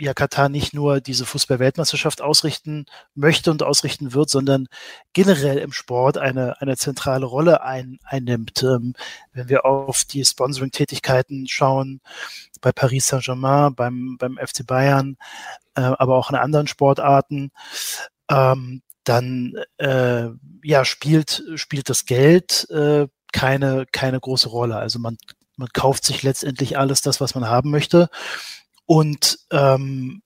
ja 0.02 0.14
Katar 0.14 0.48
nicht 0.48 0.74
nur 0.74 1.00
diese 1.00 1.26
Fußball-Weltmeisterschaft 1.26 2.22
ausrichten 2.22 2.86
möchte 3.14 3.50
und 3.50 3.62
ausrichten 3.62 4.12
wird, 4.12 4.30
sondern 4.30 4.66
generell 5.12 5.58
im 5.58 5.72
Sport 5.72 6.18
eine, 6.18 6.60
eine 6.60 6.76
zentrale 6.76 7.26
Rolle 7.26 7.62
ein, 7.62 7.98
einnimmt. 8.04 8.62
Ähm, 8.62 8.94
wenn 9.32 9.48
wir 9.48 9.64
auf 9.64 10.04
die 10.04 10.24
Sponsoring-Tätigkeiten 10.24 11.46
schauen, 11.46 12.00
bei 12.60 12.72
Paris 12.72 13.06
Saint-Germain, 13.06 13.74
beim, 13.74 14.16
beim 14.18 14.38
FC 14.38 14.66
Bayern, 14.66 15.16
äh, 15.74 15.82
aber 15.82 16.16
auch 16.16 16.30
in 16.30 16.36
anderen 16.36 16.66
Sportarten, 16.66 17.50
ähm, 18.28 18.82
dann 19.04 19.54
äh, 19.78 20.28
ja, 20.64 20.84
spielt, 20.84 21.42
spielt 21.56 21.88
das 21.88 22.06
Geld 22.06 22.68
äh, 22.70 23.06
keine, 23.32 23.86
keine 23.90 24.20
große 24.20 24.48
Rolle. 24.48 24.76
Also 24.76 24.98
man, 24.98 25.16
man 25.56 25.68
kauft 25.72 26.04
sich 26.04 26.22
letztendlich 26.22 26.78
alles 26.78 27.02
das, 27.02 27.20
was 27.20 27.34
man 27.34 27.48
haben 27.48 27.70
möchte. 27.70 28.08
Und 28.86 29.38
ähm, 29.50 30.22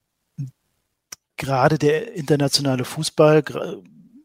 gerade 1.36 1.78
der 1.78 2.14
internationale 2.14 2.84
Fußball, 2.84 3.44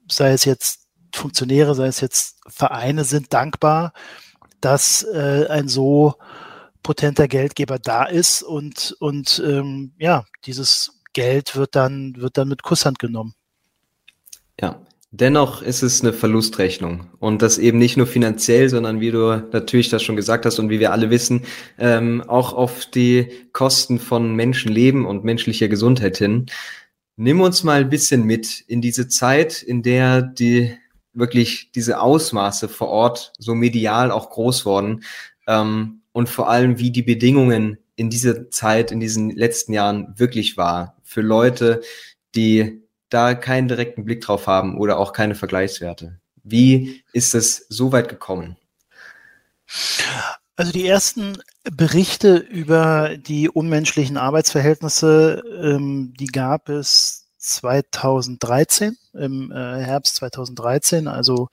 sei 0.09 0.31
es 0.31 0.45
jetzt 0.45 0.87
Funktionäre, 1.13 1.75
sei 1.75 1.87
es 1.87 1.99
jetzt 1.99 2.39
Vereine, 2.47 3.03
sind 3.03 3.33
dankbar, 3.33 3.93
dass 4.61 5.03
äh, 5.03 5.47
ein 5.49 5.67
so 5.67 6.15
potenter 6.83 7.27
Geldgeber 7.27 7.79
da 7.79 8.05
ist 8.05 8.43
und, 8.43 8.95
und 8.99 9.41
ähm, 9.45 9.93
ja, 9.97 10.25
dieses 10.45 11.01
Geld 11.13 11.55
wird 11.55 11.75
dann, 11.75 12.15
wird 12.15 12.37
dann 12.37 12.47
mit 12.47 12.63
Kusshand 12.63 12.97
genommen. 12.99 13.35
Ja, 14.59 14.81
Dennoch 15.13 15.61
ist 15.61 15.81
es 15.83 16.01
eine 16.01 16.13
Verlustrechnung 16.13 17.09
und 17.19 17.41
das 17.41 17.57
eben 17.57 17.77
nicht 17.77 17.97
nur 17.97 18.07
finanziell, 18.07 18.69
sondern 18.69 19.01
wie 19.01 19.11
du 19.11 19.43
natürlich 19.51 19.89
das 19.89 20.03
schon 20.03 20.15
gesagt 20.15 20.45
hast 20.45 20.57
und 20.57 20.69
wie 20.69 20.79
wir 20.79 20.93
alle 20.93 21.09
wissen, 21.09 21.43
ähm, 21.77 22.23
auch 22.27 22.53
auf 22.53 22.85
die 22.85 23.27
Kosten 23.51 23.99
von 23.99 24.33
Menschenleben 24.35 25.05
und 25.05 25.25
menschlicher 25.25 25.67
Gesundheit 25.67 26.17
hin. 26.17 26.45
Nimm 27.17 27.41
uns 27.41 27.65
mal 27.65 27.81
ein 27.81 27.89
bisschen 27.89 28.23
mit 28.23 28.61
in 28.67 28.79
diese 28.79 29.09
Zeit, 29.09 29.61
in 29.61 29.83
der 29.83 30.21
die 30.21 30.77
wirklich 31.13 31.71
diese 31.73 31.99
Ausmaße 31.99 32.69
vor 32.69 32.87
Ort 32.87 33.33
so 33.37 33.53
medial 33.53 34.11
auch 34.11 34.29
groß 34.29 34.65
wurden 34.65 35.03
ähm, 35.45 36.03
und 36.13 36.29
vor 36.29 36.49
allem 36.49 36.79
wie 36.79 36.91
die 36.91 37.03
Bedingungen 37.03 37.79
in 37.97 38.09
dieser 38.09 38.49
Zeit, 38.49 38.93
in 38.93 39.01
diesen 39.01 39.29
letzten 39.29 39.73
Jahren 39.73 40.13
wirklich 40.15 40.55
war 40.55 40.95
für 41.03 41.21
Leute, 41.21 41.81
die 42.33 42.81
da 43.11 43.35
keinen 43.35 43.67
direkten 43.67 44.05
Blick 44.05 44.21
drauf 44.21 44.47
haben 44.47 44.77
oder 44.77 44.97
auch 44.97 45.13
keine 45.13 45.35
Vergleichswerte. 45.35 46.19
Wie 46.43 47.03
ist 47.13 47.35
es 47.35 47.67
so 47.69 47.91
weit 47.91 48.09
gekommen? 48.09 48.57
Also 50.55 50.71
die 50.71 50.87
ersten 50.87 51.37
Berichte 51.63 52.37
über 52.37 53.17
die 53.17 53.49
unmenschlichen 53.49 54.17
Arbeitsverhältnisse, 54.17 55.43
ähm, 55.61 56.13
die 56.19 56.27
gab 56.27 56.69
es 56.69 57.29
2013, 57.37 58.97
im 59.13 59.51
äh, 59.51 59.55
Herbst 59.55 60.15
2013, 60.17 61.07
also 61.07 61.49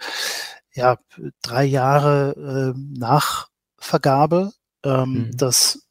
ja, 0.74 0.98
drei 1.42 1.64
Jahre 1.64 2.74
äh, 2.76 2.78
nach 2.98 3.48
Vergabe. 3.78 4.52
Ähm, 4.84 5.12
mhm. 5.12 5.36
Das 5.36 5.88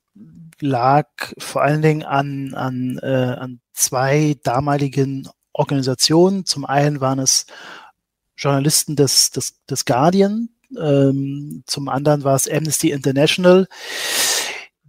lag 0.60 1.08
vor 1.38 1.62
allen 1.62 1.82
Dingen 1.82 2.04
an, 2.04 2.54
an, 2.54 3.00
äh, 3.02 3.36
an 3.38 3.60
zwei 3.74 4.36
damaligen 4.44 5.28
Organisationen. 5.58 6.46
Zum 6.46 6.66
einen 6.66 7.02
waren 7.02 7.20
es 7.20 7.46
Journalisten 8.36 8.96
des, 8.96 9.32
des, 9.32 9.66
des 9.66 9.86
Guardian, 9.86 10.50
ähm, 10.76 11.64
zum 11.66 11.90
anderen 11.90 12.24
war 12.24 12.36
es 12.36 12.50
Amnesty 12.50 12.92
International, 12.92 13.68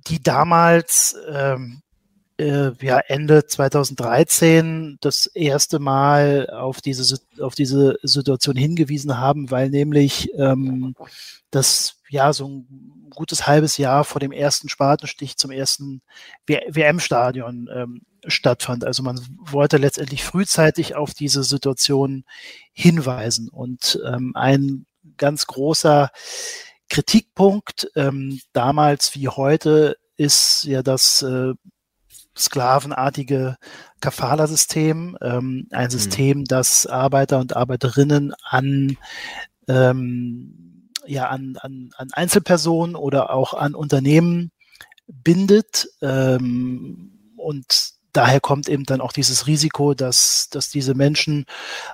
die 0.08 0.22
damals 0.22 1.16
ähm, 1.30 1.82
äh, 2.38 2.72
ja, 2.80 2.98
Ende 2.98 3.46
2013 3.46 4.98
das 5.00 5.26
erste 5.26 5.78
Mal 5.78 6.50
auf 6.50 6.80
diese, 6.80 7.18
auf 7.40 7.54
diese 7.54 7.98
Situation 8.02 8.56
hingewiesen 8.56 9.18
haben, 9.18 9.50
weil 9.50 9.70
nämlich 9.70 10.30
ähm, 10.36 10.94
das 11.50 11.96
ja 12.10 12.32
so 12.32 12.48
ein 12.48 13.08
gutes 13.10 13.46
halbes 13.46 13.76
Jahr 13.76 14.04
vor 14.04 14.20
dem 14.20 14.32
ersten 14.32 14.68
Spatenstich 14.68 15.36
zum 15.36 15.50
ersten 15.50 16.02
WM-Stadion 16.46 18.00
stattfand. 18.28 18.84
Also 18.84 19.02
man 19.02 19.20
wollte 19.40 19.76
letztendlich 19.76 20.24
frühzeitig 20.24 20.94
auf 20.94 21.14
diese 21.14 21.42
Situation 21.42 22.24
hinweisen. 22.72 23.48
Und 23.48 24.00
ähm, 24.06 24.32
ein 24.34 24.86
ganz 25.16 25.46
großer 25.46 26.10
Kritikpunkt 26.88 27.90
ähm, 27.96 28.40
damals 28.52 29.14
wie 29.14 29.28
heute 29.28 29.96
ist 30.16 30.64
ja, 30.64 30.82
dass 30.82 31.22
äh, 31.22 31.54
sklavenartige 32.36 33.56
Kafala-System, 34.00 35.18
ähm, 35.20 35.66
ein 35.70 35.86
mhm. 35.86 35.90
System, 35.90 36.44
das 36.44 36.86
Arbeiter 36.86 37.38
und 37.38 37.56
Arbeiterinnen 37.56 38.32
an 38.42 38.96
ähm, 39.66 40.88
ja 41.06 41.28
an, 41.28 41.56
an, 41.60 41.90
an 41.96 42.08
Einzelpersonen 42.12 42.94
oder 42.94 43.32
auch 43.32 43.54
an 43.54 43.74
Unternehmen 43.74 44.50
bindet 45.06 45.88
ähm, 46.02 47.34
und 47.36 47.97
daher 48.12 48.40
kommt 48.40 48.68
eben 48.68 48.84
dann 48.84 49.00
auch 49.00 49.12
dieses 49.12 49.46
Risiko, 49.46 49.94
dass, 49.94 50.48
dass 50.50 50.70
diese 50.70 50.94
Menschen 50.94 51.46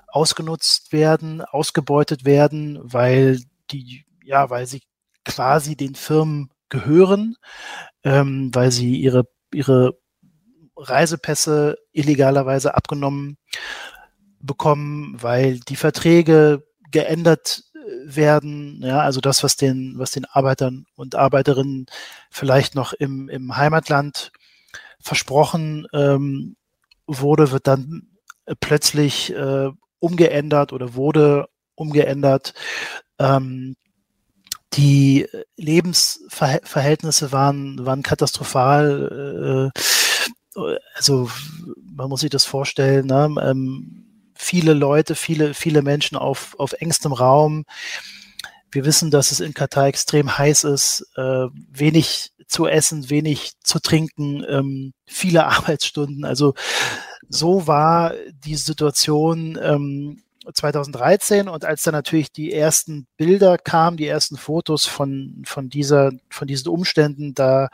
ausgenutzt 0.08 0.92
werden, 0.92 1.42
ausgebeutet 1.42 2.24
werden, 2.24 2.78
weil 2.82 3.40
die, 3.70 4.04
ja, 4.24 4.50
weil 4.50 4.66
sie 4.66 4.82
quasi 5.24 5.76
den 5.76 5.94
Firmen 5.94 6.50
gehören, 6.68 7.36
ähm, 8.04 8.50
weil 8.52 8.70
sie 8.70 8.96
ihre, 8.96 9.28
ihre 9.52 9.98
Reisepässe 10.76 11.76
illegalerweise 11.92 12.74
abgenommen 12.74 13.36
bekommen, 14.40 15.16
weil 15.20 15.60
die 15.60 15.76
Verträge 15.76 16.64
geändert 16.90 17.64
äh, 17.74 18.16
werden, 18.16 18.80
ja, 18.82 19.00
also 19.00 19.20
das, 19.20 19.42
was 19.42 19.56
den, 19.56 19.94
was 19.96 20.10
den 20.10 20.26
Arbeitern 20.26 20.86
und 20.96 21.14
Arbeiterinnen 21.14 21.86
vielleicht 22.30 22.74
noch 22.74 22.92
im, 22.92 23.28
im 23.28 23.56
Heimatland 23.56 24.32
versprochen 25.04 25.86
ähm, 25.92 26.56
wurde, 27.06 27.50
wird 27.52 27.66
dann 27.66 28.08
plötzlich 28.60 29.32
äh, 29.34 29.70
umgeändert 29.98 30.72
oder 30.72 30.94
wurde 30.94 31.48
umgeändert. 31.74 32.54
Ähm, 33.18 33.76
die 34.72 35.28
Lebensverhältnisse 35.56 37.32
waren, 37.32 37.84
waren 37.84 38.02
katastrophal. 38.02 39.70
Äh, 40.56 40.60
also 40.94 41.30
man 41.94 42.08
muss 42.08 42.20
sich 42.20 42.30
das 42.30 42.44
vorstellen. 42.44 43.06
Ne? 43.06 43.34
Ähm, 43.42 44.30
viele 44.34 44.72
Leute, 44.72 45.14
viele, 45.14 45.52
viele 45.52 45.82
Menschen 45.82 46.16
auf, 46.16 46.58
auf 46.58 46.72
engstem 46.72 47.12
Raum. 47.12 47.64
Wir 48.70 48.84
wissen, 48.84 49.10
dass 49.10 49.30
es 49.30 49.40
in 49.40 49.54
Katar 49.54 49.86
extrem 49.86 50.36
heiß 50.36 50.64
ist, 50.64 51.06
äh, 51.16 51.46
wenig 51.70 52.32
zu 52.46 52.66
essen, 52.66 53.10
wenig 53.10 53.52
zu 53.62 53.80
trinken, 53.80 54.44
ähm, 54.48 54.92
viele 55.06 55.46
Arbeitsstunden. 55.46 56.24
Also 56.24 56.54
so 57.28 57.66
war 57.66 58.14
die 58.44 58.56
Situation 58.56 59.58
ähm, 59.60 60.22
2013 60.52 61.48
und 61.48 61.64
als 61.64 61.82
dann 61.82 61.94
natürlich 61.94 62.30
die 62.30 62.52
ersten 62.52 63.06
Bilder 63.16 63.56
kamen, 63.56 63.96
die 63.96 64.06
ersten 64.06 64.36
Fotos 64.36 64.86
von, 64.86 65.42
von, 65.46 65.70
dieser, 65.70 66.12
von 66.30 66.46
diesen 66.46 66.68
Umständen, 66.68 67.34
da 67.34 67.68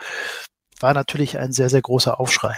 war 0.78 0.94
natürlich 0.94 1.38
ein 1.38 1.52
sehr, 1.52 1.68
sehr 1.68 1.82
großer 1.82 2.20
Aufschrei. 2.20 2.54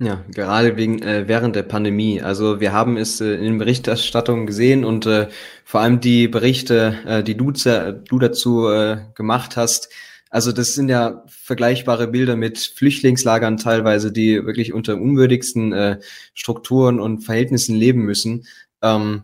Ja, 0.00 0.22
gerade 0.32 0.76
wegen 0.76 1.02
äh, 1.02 1.26
während 1.26 1.56
der 1.56 1.64
Pandemie. 1.64 2.22
Also 2.22 2.60
wir 2.60 2.72
haben 2.72 2.96
es 2.96 3.20
äh, 3.20 3.34
in 3.34 3.42
den 3.42 3.58
Berichterstattungen 3.58 4.46
gesehen 4.46 4.84
und 4.84 5.06
äh, 5.06 5.28
vor 5.64 5.80
allem 5.80 5.98
die 5.98 6.28
Berichte, 6.28 6.98
äh, 7.04 7.22
die 7.24 7.36
du, 7.36 7.50
du 7.50 8.18
dazu 8.20 8.68
äh, 8.68 8.98
gemacht 9.16 9.56
hast, 9.56 9.88
also 10.30 10.52
das 10.52 10.74
sind 10.74 10.88
ja 10.88 11.24
vergleichbare 11.26 12.08
Bilder 12.08 12.36
mit 12.36 12.58
Flüchtlingslagern 12.58 13.56
teilweise, 13.56 14.12
die 14.12 14.44
wirklich 14.44 14.72
unter 14.72 14.94
unwürdigsten 14.96 15.72
äh, 15.72 16.00
Strukturen 16.34 17.00
und 17.00 17.20
Verhältnissen 17.20 17.74
leben 17.74 18.02
müssen. 18.02 18.46
Ähm, 18.82 19.22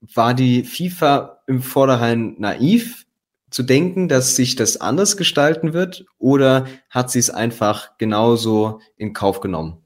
war 0.00 0.34
die 0.34 0.64
FIFA 0.64 1.42
im 1.46 1.62
Vorderhein 1.62 2.36
naiv 2.38 3.06
zu 3.50 3.62
denken, 3.62 4.08
dass 4.08 4.36
sich 4.36 4.56
das 4.56 4.80
anders 4.80 5.16
gestalten 5.16 5.72
wird 5.72 6.04
oder 6.18 6.66
hat 6.90 7.10
sie 7.10 7.20
es 7.20 7.30
einfach 7.30 7.96
genauso 7.98 8.80
in 8.96 9.12
Kauf 9.12 9.40
genommen? 9.40 9.78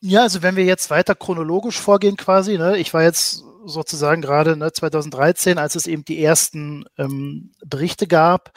Ja, 0.00 0.22
also 0.22 0.42
wenn 0.42 0.56
wir 0.56 0.64
jetzt 0.64 0.90
weiter 0.90 1.14
chronologisch 1.14 1.78
vorgehen 1.78 2.16
quasi, 2.16 2.58
ne, 2.58 2.76
ich 2.76 2.92
war 2.92 3.02
jetzt 3.02 3.44
sozusagen 3.66 4.22
gerade 4.22 4.56
ne, 4.56 4.72
2013, 4.72 5.58
als 5.58 5.74
es 5.74 5.86
eben 5.86 6.04
die 6.04 6.22
ersten 6.22 6.84
ähm, 6.98 7.52
Berichte 7.64 8.06
gab. 8.06 8.52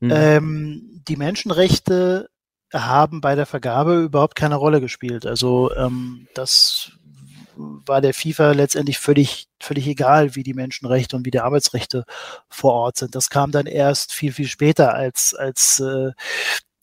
Mhm. 0.00 0.10
Ähm, 0.10 1.02
die 1.08 1.16
Menschenrechte 1.16 2.28
haben 2.72 3.20
bei 3.20 3.34
der 3.34 3.46
Vergabe 3.46 4.02
überhaupt 4.02 4.34
keine 4.34 4.56
Rolle 4.56 4.80
gespielt. 4.80 5.26
Also 5.26 5.74
ähm, 5.74 6.28
das 6.34 6.92
war 7.56 8.00
der 8.00 8.14
FIFA 8.14 8.52
letztendlich 8.52 8.98
völlig, 8.98 9.48
völlig 9.60 9.86
egal, 9.86 10.34
wie 10.34 10.42
die 10.42 10.54
Menschenrechte 10.54 11.16
und 11.16 11.26
wie 11.26 11.30
die 11.30 11.40
Arbeitsrechte 11.40 12.04
vor 12.48 12.72
Ort 12.72 12.96
sind. 12.96 13.14
Das 13.14 13.30
kam 13.30 13.50
dann 13.50 13.66
erst 13.66 14.12
viel, 14.12 14.32
viel 14.32 14.48
später, 14.48 14.94
als, 14.94 15.34
als 15.34 15.80
äh, 15.80 16.12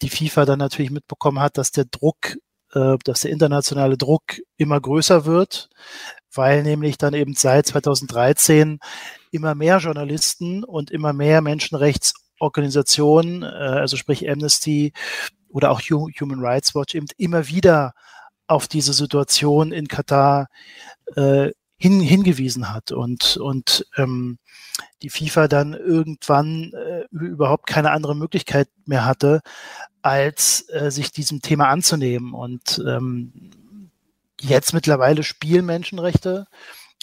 die 0.01 0.09
FIFA 0.09 0.45
dann 0.45 0.59
natürlich 0.59 0.91
mitbekommen 0.91 1.39
hat, 1.39 1.57
dass 1.57 1.71
der 1.71 1.85
Druck, 1.85 2.37
äh, 2.73 2.97
dass 3.03 3.21
der 3.21 3.31
internationale 3.31 3.97
Druck 3.97 4.39
immer 4.57 4.79
größer 4.79 5.25
wird 5.25 5.69
weil 6.33 6.63
nämlich 6.63 6.97
dann 6.97 7.13
eben 7.13 7.33
seit 7.33 7.67
2013 7.67 8.79
immer 9.31 9.55
mehr 9.55 9.77
Journalisten 9.77 10.63
und 10.63 10.91
immer 10.91 11.13
mehr 11.13 11.41
Menschenrechtsorganisationen, 11.41 13.43
äh, 13.43 13.45
also 13.45 13.97
sprich 13.97 14.29
Amnesty 14.29 14.93
oder 15.49 15.71
auch 15.71 15.81
Human 15.81 16.39
Rights 16.39 16.75
Watch, 16.75 16.95
eben 16.95 17.07
immer 17.17 17.47
wieder 17.47 17.93
auf 18.47 18.67
diese 18.67 18.93
Situation 18.93 19.71
in 19.71 19.87
Katar 19.87 20.47
äh, 21.15 21.51
hin, 21.77 22.01
hingewiesen 22.01 22.73
hat 22.73 22.91
und, 22.91 23.37
und 23.37 23.85
ähm, 23.95 24.37
die 25.01 25.09
FIFA 25.09 25.47
dann 25.47 25.73
irgendwann 25.73 26.73
äh, 26.73 27.05
überhaupt 27.11 27.67
keine 27.67 27.91
andere 27.91 28.15
Möglichkeit 28.15 28.67
mehr 28.85 29.05
hatte, 29.05 29.41
als 30.01 30.67
äh, 30.69 30.91
sich 30.91 31.11
diesem 31.11 31.41
Thema 31.41 31.69
anzunehmen. 31.69 32.33
Und 32.33 32.83
ähm, 32.85 33.51
jetzt 34.39 34.73
mittlerweile 34.73 35.23
spielen 35.23 35.65
Menschenrechte 35.65 36.47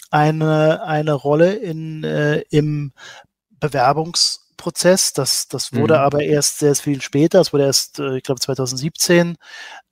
eine, 0.09 0.83
eine 0.83 1.13
Rolle 1.13 1.53
in, 1.55 2.03
äh, 2.03 2.39
im 2.49 2.93
Bewerbungsprozess. 3.59 5.13
Das, 5.13 5.47
das 5.47 5.73
wurde 5.73 5.95
mhm. 5.95 5.99
aber 5.99 6.23
erst 6.23 6.59
sehr 6.59 6.75
viel 6.75 7.01
später, 7.01 7.41
es 7.41 7.53
wurde 7.53 7.65
erst, 7.65 7.99
äh, 7.99 8.17
ich 8.17 8.23
glaube, 8.23 8.41
2017 8.41 9.37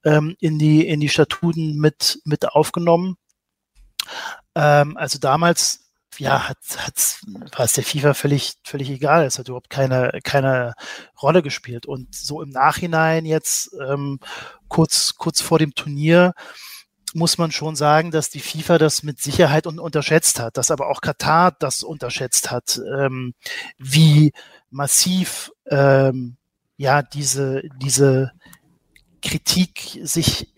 ähm, 0.04 0.36
in, 0.40 0.60
die, 0.60 0.88
in 0.88 1.00
die 1.00 1.10
Statuten 1.10 1.78
mit, 1.78 2.20
mit 2.26 2.48
aufgenommen. 2.48 3.18
Ähm, 4.56 4.96
also 4.98 5.20
damals 5.20 5.82
ja, 6.18 6.48
hat, 6.48 6.58
hat, 6.78 7.20
war 7.58 7.66
es 7.66 7.74
der 7.74 7.84
FIFA 7.84 8.14
völlig, 8.14 8.54
völlig 8.64 8.90
egal. 8.90 9.26
Es 9.26 9.38
hat 9.38 9.50
überhaupt 9.50 9.70
keine, 9.70 10.20
keine 10.24 10.74
Rolle 11.22 11.44
gespielt. 11.44 11.86
Und 11.86 12.16
so 12.16 12.42
im 12.42 12.50
Nachhinein 12.50 13.26
jetzt, 13.26 13.76
ähm, 13.86 14.20
kurz, 14.70 15.16
kurz 15.18 15.42
vor 15.42 15.60
dem 15.60 15.76
Turnier, 15.76 16.34
muss 17.16 17.38
man 17.38 17.52
schon 17.52 17.76
sagen, 17.76 18.12
dass 18.12 18.30
die 18.30 18.42
FIFA 18.42 18.78
das 18.78 19.02
mit 19.02 19.22
Sicherheit 19.22 19.68
un 19.68 19.80
unterschätzt 19.80 20.40
hat, 20.40 20.58
dass 20.58 20.70
aber 20.70 20.90
auch 20.90 21.02
Katar 21.02 21.56
das 21.58 21.82
unterschätzt 21.82 22.52
hat, 22.52 22.80
ähm, 22.98 23.34
wie 23.78 24.34
massiv 24.70 25.52
ähm, 25.68 26.36
ja 26.78 27.02
diese, 27.02 27.64
diese 27.82 28.32
Kritik 29.22 30.00
sich 30.04 30.54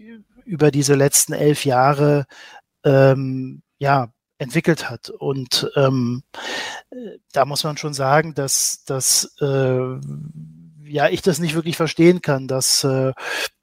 über 0.45 0.71
diese 0.71 0.95
letzten 0.95 1.33
elf 1.33 1.63
Jahre 1.63 2.25
ähm, 2.83 3.61
ja 3.77 4.11
entwickelt 4.39 4.89
hat. 4.89 5.09
Und 5.09 5.69
ähm, 5.75 6.23
da 7.33 7.45
muss 7.45 7.63
man 7.63 7.77
schon 7.77 7.93
sagen, 7.93 8.33
dass, 8.33 8.83
dass 8.85 9.35
äh, 9.41 9.99
ja 10.87 11.09
ich 11.09 11.21
das 11.21 11.39
nicht 11.39 11.55
wirklich 11.55 11.77
verstehen 11.77 12.21
kann, 12.21 12.47
dass 12.47 12.83
äh, 12.83 13.13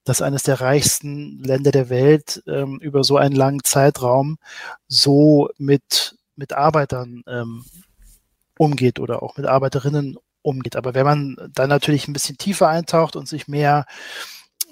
dass 0.05 0.21
eines 0.21 0.43
der 0.43 0.61
reichsten 0.61 1.43
Länder 1.43 1.71
der 1.71 1.89
Welt 1.89 2.43
ähm, 2.47 2.79
über 2.81 3.03
so 3.05 3.17
einen 3.17 3.35
langen 3.35 3.65
Zeitraum 3.65 4.37
so 4.87 5.49
mit, 5.57 6.17
mit 6.37 6.53
Arbeitern 6.53 7.23
ähm, 7.27 7.65
umgeht 8.59 9.01
oder 9.01 9.23
auch 9.23 9.37
mit 9.37 9.47
Arbeiterinnen 9.47 10.19
umgeht. 10.43 10.77
Aber 10.77 10.95
wenn 10.95 11.07
man 11.07 11.51
dann 11.55 11.71
natürlich 11.71 12.07
ein 12.07 12.13
bisschen 12.13 12.37
tiefer 12.37 12.69
eintaucht 12.69 13.17
und 13.17 13.29
sich 13.29 13.49
mehr 13.49 13.87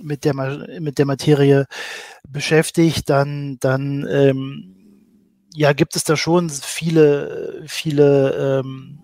mit 0.00 0.24
der, 0.24 0.34
mit 0.34 0.98
der 0.98 1.06
Materie 1.06 1.66
beschäftigt, 2.28 3.08
dann, 3.08 3.56
dann 3.60 4.06
ähm, 4.08 4.76
ja, 5.54 5.72
gibt 5.72 5.96
es 5.96 6.04
da 6.04 6.16
schon 6.16 6.50
viele, 6.50 7.62
viele 7.66 8.60
ähm, 8.60 8.98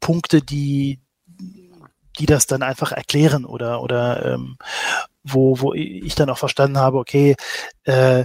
Punkte, 0.00 0.42
die, 0.42 1.00
die 2.18 2.26
das 2.26 2.46
dann 2.46 2.62
einfach 2.62 2.92
erklären 2.92 3.44
oder, 3.44 3.82
oder, 3.82 4.34
ähm, 4.34 4.56
wo, 5.24 5.60
wo 5.60 5.72
ich 5.74 6.14
dann 6.14 6.30
auch 6.30 6.38
verstanden 6.38 6.78
habe, 6.78 6.98
okay, 6.98 7.36
äh, 7.84 8.24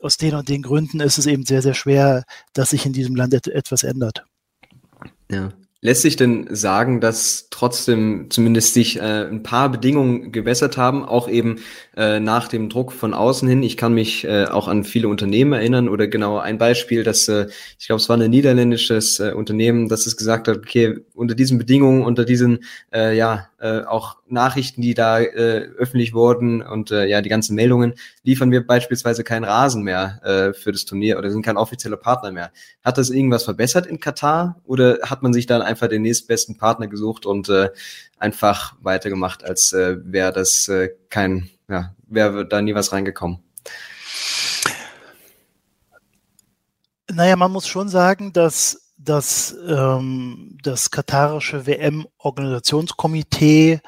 aus 0.00 0.16
den 0.18 0.34
und 0.34 0.48
den 0.48 0.62
Gründen 0.62 1.00
ist 1.00 1.18
es 1.18 1.26
eben 1.26 1.46
sehr, 1.46 1.62
sehr 1.62 1.74
schwer, 1.74 2.24
dass 2.52 2.70
sich 2.70 2.84
in 2.84 2.92
diesem 2.92 3.16
Land 3.16 3.32
et 3.32 3.46
etwas 3.48 3.82
ändert. 3.82 4.24
Ja. 5.30 5.50
Lässt 5.84 6.00
sich 6.00 6.16
denn 6.16 6.46
sagen, 6.48 7.02
dass 7.02 7.48
trotzdem 7.50 8.28
zumindest 8.30 8.72
sich 8.72 8.96
äh, 8.96 9.28
ein 9.28 9.42
paar 9.42 9.68
Bedingungen 9.68 10.32
gewässert 10.32 10.78
haben, 10.78 11.04
auch 11.04 11.28
eben 11.28 11.56
äh, 11.94 12.20
nach 12.20 12.48
dem 12.48 12.70
Druck 12.70 12.90
von 12.90 13.12
außen 13.12 13.46
hin? 13.46 13.62
Ich 13.62 13.76
kann 13.76 13.92
mich 13.92 14.24
äh, 14.24 14.46
auch 14.46 14.66
an 14.66 14.84
viele 14.84 15.08
Unternehmen 15.08 15.52
erinnern 15.52 15.90
oder 15.90 16.08
genau 16.08 16.38
ein 16.38 16.56
Beispiel, 16.56 17.04
dass 17.04 17.28
äh, 17.28 17.48
ich 17.78 17.86
glaube, 17.86 18.00
es 18.00 18.08
war 18.08 18.16
ein 18.16 18.30
niederländisches 18.30 19.20
äh, 19.20 19.32
Unternehmen, 19.32 19.90
das 19.90 20.06
es 20.06 20.16
gesagt 20.16 20.48
hat, 20.48 20.56
okay, 20.56 21.00
unter 21.12 21.34
diesen 21.34 21.58
Bedingungen, 21.58 22.02
unter 22.02 22.24
diesen 22.24 22.64
äh, 22.90 23.14
ja, 23.14 23.50
äh, 23.64 23.82
auch 23.86 24.18
Nachrichten, 24.28 24.82
die 24.82 24.92
da 24.92 25.20
äh, 25.20 25.70
öffentlich 25.78 26.12
wurden 26.12 26.60
und 26.60 26.90
äh, 26.90 27.06
ja, 27.06 27.22
die 27.22 27.30
ganzen 27.30 27.54
Meldungen, 27.54 27.94
liefern 28.22 28.50
wir 28.50 28.66
beispielsweise 28.66 29.24
keinen 29.24 29.44
Rasen 29.44 29.82
mehr 29.82 30.20
äh, 30.22 30.52
für 30.52 30.70
das 30.70 30.84
Turnier 30.84 31.16
oder 31.16 31.30
sind 31.30 31.40
kein 31.40 31.56
offizieller 31.56 31.96
Partner 31.96 32.30
mehr. 32.30 32.52
Hat 32.84 32.98
das 32.98 33.08
irgendwas 33.08 33.44
verbessert 33.44 33.86
in 33.86 34.00
Katar 34.00 34.60
oder 34.64 34.98
hat 35.04 35.22
man 35.22 35.32
sich 35.32 35.46
dann 35.46 35.62
einfach 35.62 35.88
den 35.88 36.02
nächstbesten 36.02 36.58
Partner 36.58 36.88
gesucht 36.88 37.24
und 37.24 37.48
äh, 37.48 37.70
einfach 38.18 38.74
weitergemacht, 38.82 39.42
als 39.44 39.72
äh, 39.72 39.96
wäre 40.04 40.32
das 40.32 40.68
äh, 40.68 40.90
kein, 41.08 41.48
ja, 41.66 41.94
wäre 42.06 42.46
da 42.46 42.60
nie 42.60 42.74
was 42.74 42.92
reingekommen? 42.92 43.38
Naja, 47.10 47.36
man 47.36 47.50
muss 47.50 47.66
schon 47.66 47.88
sagen, 47.88 48.34
dass 48.34 48.83
dass 49.04 49.54
ähm, 49.66 50.58
das 50.62 50.90
katarische 50.90 51.66
WM-Organisationskomitee 51.66 53.80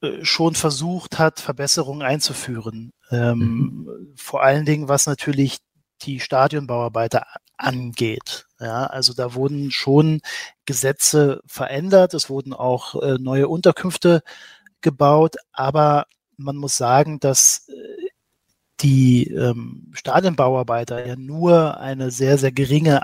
äh, 0.00 0.24
schon 0.24 0.54
versucht 0.54 1.18
hat, 1.18 1.40
Verbesserungen 1.40 2.02
einzuführen. 2.02 2.92
Ähm, 3.10 3.38
mhm. 3.38 4.14
Vor 4.16 4.42
allen 4.42 4.64
Dingen, 4.64 4.88
was 4.88 5.06
natürlich 5.06 5.58
die 6.02 6.20
Stadionbauarbeiter 6.20 7.26
angeht. 7.56 8.46
Ja, 8.58 8.86
also 8.86 9.14
da 9.14 9.34
wurden 9.34 9.70
schon 9.70 10.20
Gesetze 10.66 11.40
verändert, 11.46 12.14
es 12.14 12.28
wurden 12.28 12.52
auch 12.52 13.00
äh, 13.00 13.18
neue 13.18 13.48
Unterkünfte 13.48 14.22
gebaut, 14.80 15.36
aber 15.52 16.06
man 16.36 16.56
muss 16.56 16.76
sagen, 16.76 17.20
dass 17.20 17.68
äh, 17.68 18.08
die 18.80 19.28
ähm, 19.28 19.92
Stadionbauarbeiter 19.92 21.06
ja 21.06 21.16
nur 21.16 21.78
eine 21.78 22.10
sehr, 22.10 22.38
sehr 22.38 22.52
geringe 22.52 23.02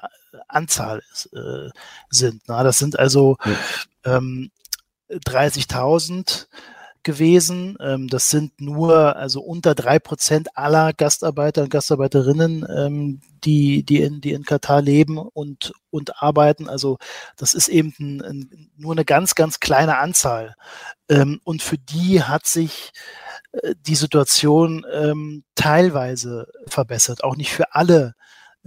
Anzahl 0.49 1.03
äh, 1.33 1.71
sind. 2.11 2.43
Na, 2.47 2.63
das 2.63 2.79
sind 2.79 2.99
also 2.99 3.37
ja. 3.45 4.17
ähm, 4.17 4.51
30.000 5.11 6.47
gewesen. 7.03 7.77
Ähm, 7.81 8.09
das 8.09 8.29
sind 8.29 8.61
nur 8.61 9.17
also 9.17 9.41
unter 9.41 9.75
drei 9.75 9.99
Prozent 9.99 10.57
aller 10.57 10.93
Gastarbeiter 10.93 11.63
und 11.63 11.71
Gastarbeiterinnen, 11.71 12.67
ähm, 12.69 13.21
die, 13.45 13.83
die, 13.83 14.03
in, 14.03 14.21
die 14.21 14.33
in 14.33 14.45
Katar 14.45 14.83
leben 14.83 15.17
und, 15.17 15.73
und 15.91 16.23
arbeiten. 16.23 16.69
Also 16.69 16.99
das 17.37 17.55
ist 17.55 17.69
eben 17.69 17.95
ein, 17.99 18.21
ein, 18.23 18.71
nur 18.77 18.93
eine 18.93 19.05
ganz, 19.05 19.35
ganz 19.35 19.61
kleine 19.61 19.99
Anzahl. 19.99 20.55
Ähm, 21.09 21.41
und 21.45 21.63
für 21.63 21.79
die 21.79 22.23
hat 22.23 22.47
sich 22.47 22.93
äh, 23.53 23.75
die 23.87 23.95
Situation 23.95 24.85
ähm, 24.93 25.45
teilweise 25.55 26.49
verbessert, 26.67 27.25
auch 27.25 27.37
nicht 27.37 27.53
für 27.53 27.75
alle 27.75 28.15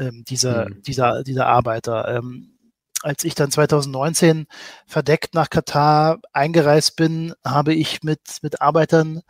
ähm, 0.02 0.24
dieser, 0.28 0.70
mhm. 0.70 0.82
dieser, 0.82 1.24
dieser 1.24 1.48
Arbeiter. 1.48 2.08
Ähm, 2.18 2.58
als 3.04 3.24
ich 3.24 3.34
dann 3.34 3.52
2019 3.52 4.46
verdeckt 4.86 5.34
nach 5.34 5.50
Katar 5.50 6.20
eingereist 6.34 6.96
bin, 6.96 7.34
habe 7.46 7.74
ich 7.74 8.04
mit, 8.04 8.20
mit 8.42 8.62
Arbeitern 8.62 9.22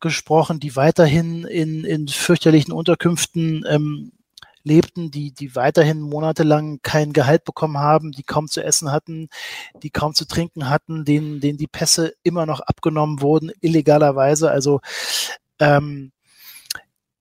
gesprochen, 0.00 0.60
die 0.60 0.76
weiterhin 0.76 1.44
in, 1.44 1.84
in 1.84 2.06
fürchterlichen 2.06 2.72
Unterkünften 2.72 3.64
ähm, 3.68 4.12
lebten, 4.62 5.10
die, 5.10 5.32
die 5.32 5.56
weiterhin 5.56 6.00
monatelang 6.00 6.78
kein 6.82 7.12
Gehalt 7.12 7.44
bekommen 7.44 7.78
haben, 7.78 8.12
die 8.12 8.22
kaum 8.22 8.46
zu 8.46 8.62
essen 8.62 8.92
hatten, 8.92 9.28
die 9.82 9.90
kaum 9.90 10.14
zu 10.14 10.26
trinken 10.26 10.68
hatten, 10.68 11.04
denen, 11.04 11.40
denen 11.40 11.58
die 11.58 11.66
Pässe 11.66 12.12
immer 12.22 12.46
noch 12.46 12.60
abgenommen 12.60 13.20
wurden, 13.20 13.50
illegalerweise. 13.60 14.50
Also 14.50 14.80
ähm, 15.58 16.12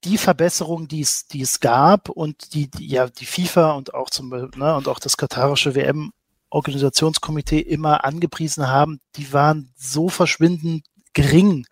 die 0.08 0.18
Verbesserung, 0.18 0.88
die 0.88 1.02
es, 1.02 1.28
die 1.28 1.42
es 1.42 1.60
gab 1.60 2.10
und 2.10 2.54
die, 2.54 2.70
die 2.70 2.88
ja 2.88 3.08
die 3.08 3.26
FIFA 3.26 3.74
und 3.74 3.94
auch 3.94 4.10
zum 4.10 4.30
ne, 4.30 4.76
und 4.76 4.88
auch 4.88 5.00
das 5.00 5.18
katarische 5.18 5.76
WM 5.76 6.14
Organisationskomitee 6.50 7.60
immer 7.60 8.06
angepriesen 8.06 8.68
haben, 8.68 9.02
die 9.18 9.34
waren 9.34 9.74
so 9.76 10.08
verschwindend 10.08 10.86
gering, 11.18 11.66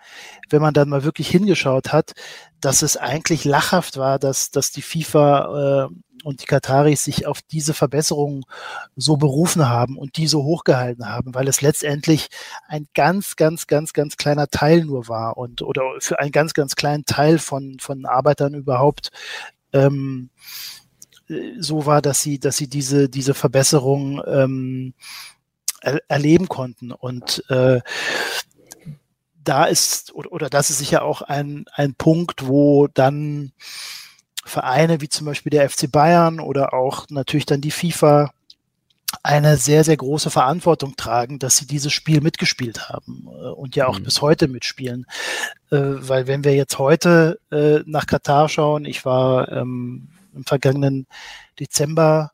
wenn 0.50 0.62
man 0.62 0.74
dann 0.74 0.90
mal 0.90 1.04
wirklich 1.04 1.30
hingeschaut 1.30 1.94
hat, 1.94 2.14
dass 2.62 2.82
es 2.82 2.98
eigentlich 2.98 3.46
lachhaft 3.46 3.96
war, 3.98 4.18
dass, 4.18 4.50
dass 4.50 4.72
die 4.72 4.82
FIFA 4.82 5.86
äh, 5.86 5.96
und 6.24 6.42
die 6.42 6.48
Kataris 6.48 7.04
sich 7.04 7.28
auf 7.28 7.44
diese 7.44 7.76
Verbesserungen 7.76 8.44
so 8.96 9.18
berufen 9.18 9.70
haben 9.70 10.00
und 10.00 10.18
die 10.18 10.26
so 10.26 10.44
hochgehalten 10.44 11.08
haben, 11.08 11.36
weil 11.36 11.48
es 11.48 11.62
letztendlich 11.62 12.30
ein 12.68 12.88
ganz, 12.96 13.36
ganz, 13.36 13.68
ganz, 13.68 13.94
ganz 13.94 14.18
kleiner 14.18 14.48
Teil 14.48 14.84
nur 14.84 15.08
war 15.08 15.38
und 15.38 15.62
oder 15.62 15.84
für 16.00 16.18
einen 16.18 16.32
ganz, 16.32 16.56
ganz 16.56 16.76
kleinen 16.76 17.06
Teil 17.06 17.38
von, 17.38 17.78
von 17.80 18.08
Arbeitern 18.08 18.56
überhaupt 18.56 19.12
ähm, 19.72 20.32
so 21.60 21.86
war, 21.86 22.02
dass 22.02 22.24
sie, 22.24 22.40
dass 22.40 22.58
sie 22.58 22.68
diese, 22.68 23.10
diese 23.10 23.36
Verbesserung 23.36 24.24
ähm, 24.26 24.96
er, 25.82 26.02
erleben 26.08 26.48
konnten. 26.48 26.92
Und 26.92 27.44
äh, 27.50 27.82
da 29.46 29.66
ist, 29.66 30.14
oder, 30.14 30.32
oder 30.32 30.50
das 30.50 30.70
ist 30.70 30.80
sicher 30.80 31.04
auch 31.04 31.22
ein, 31.22 31.66
ein 31.74 31.96
Punkt, 31.96 32.48
wo 32.48 32.88
dann 32.88 33.54
Vereine 34.44 35.02
wie 35.02 35.10
zum 35.10 35.26
Beispiel 35.26 35.50
der 35.50 35.70
FC 35.70 35.92
Bayern 35.92 36.40
oder 36.40 36.74
auch 36.74 37.08
natürlich 37.10 37.46
dann 37.46 37.62
die 37.62 37.72
FIFA 37.72 38.32
eine 39.24 39.58
sehr, 39.58 39.84
sehr 39.84 39.98
große 39.98 40.30
Verantwortung 40.30 40.96
tragen, 40.96 41.40
dass 41.40 41.58
sie 41.58 41.66
dieses 41.66 41.94
Spiel 41.94 42.22
mitgespielt 42.22 42.90
haben 42.90 43.28
äh, 43.28 43.50
und 43.50 43.76
ja 43.76 43.88
auch 43.88 44.00
mhm. 44.00 44.04
bis 44.04 44.22
heute 44.22 44.48
mitspielen. 44.48 45.06
Äh, 45.72 45.78
weil 45.78 46.28
wenn 46.28 46.44
wir 46.44 46.54
jetzt 46.56 46.80
heute 46.80 47.40
äh, 47.52 47.80
nach 47.86 48.06
Katar 48.06 48.50
schauen, 48.50 48.86
ich 48.86 49.06
war 49.06 49.52
ähm, 49.52 50.10
im 50.34 50.44
vergangenen 50.44 51.08
Dezember 51.60 52.32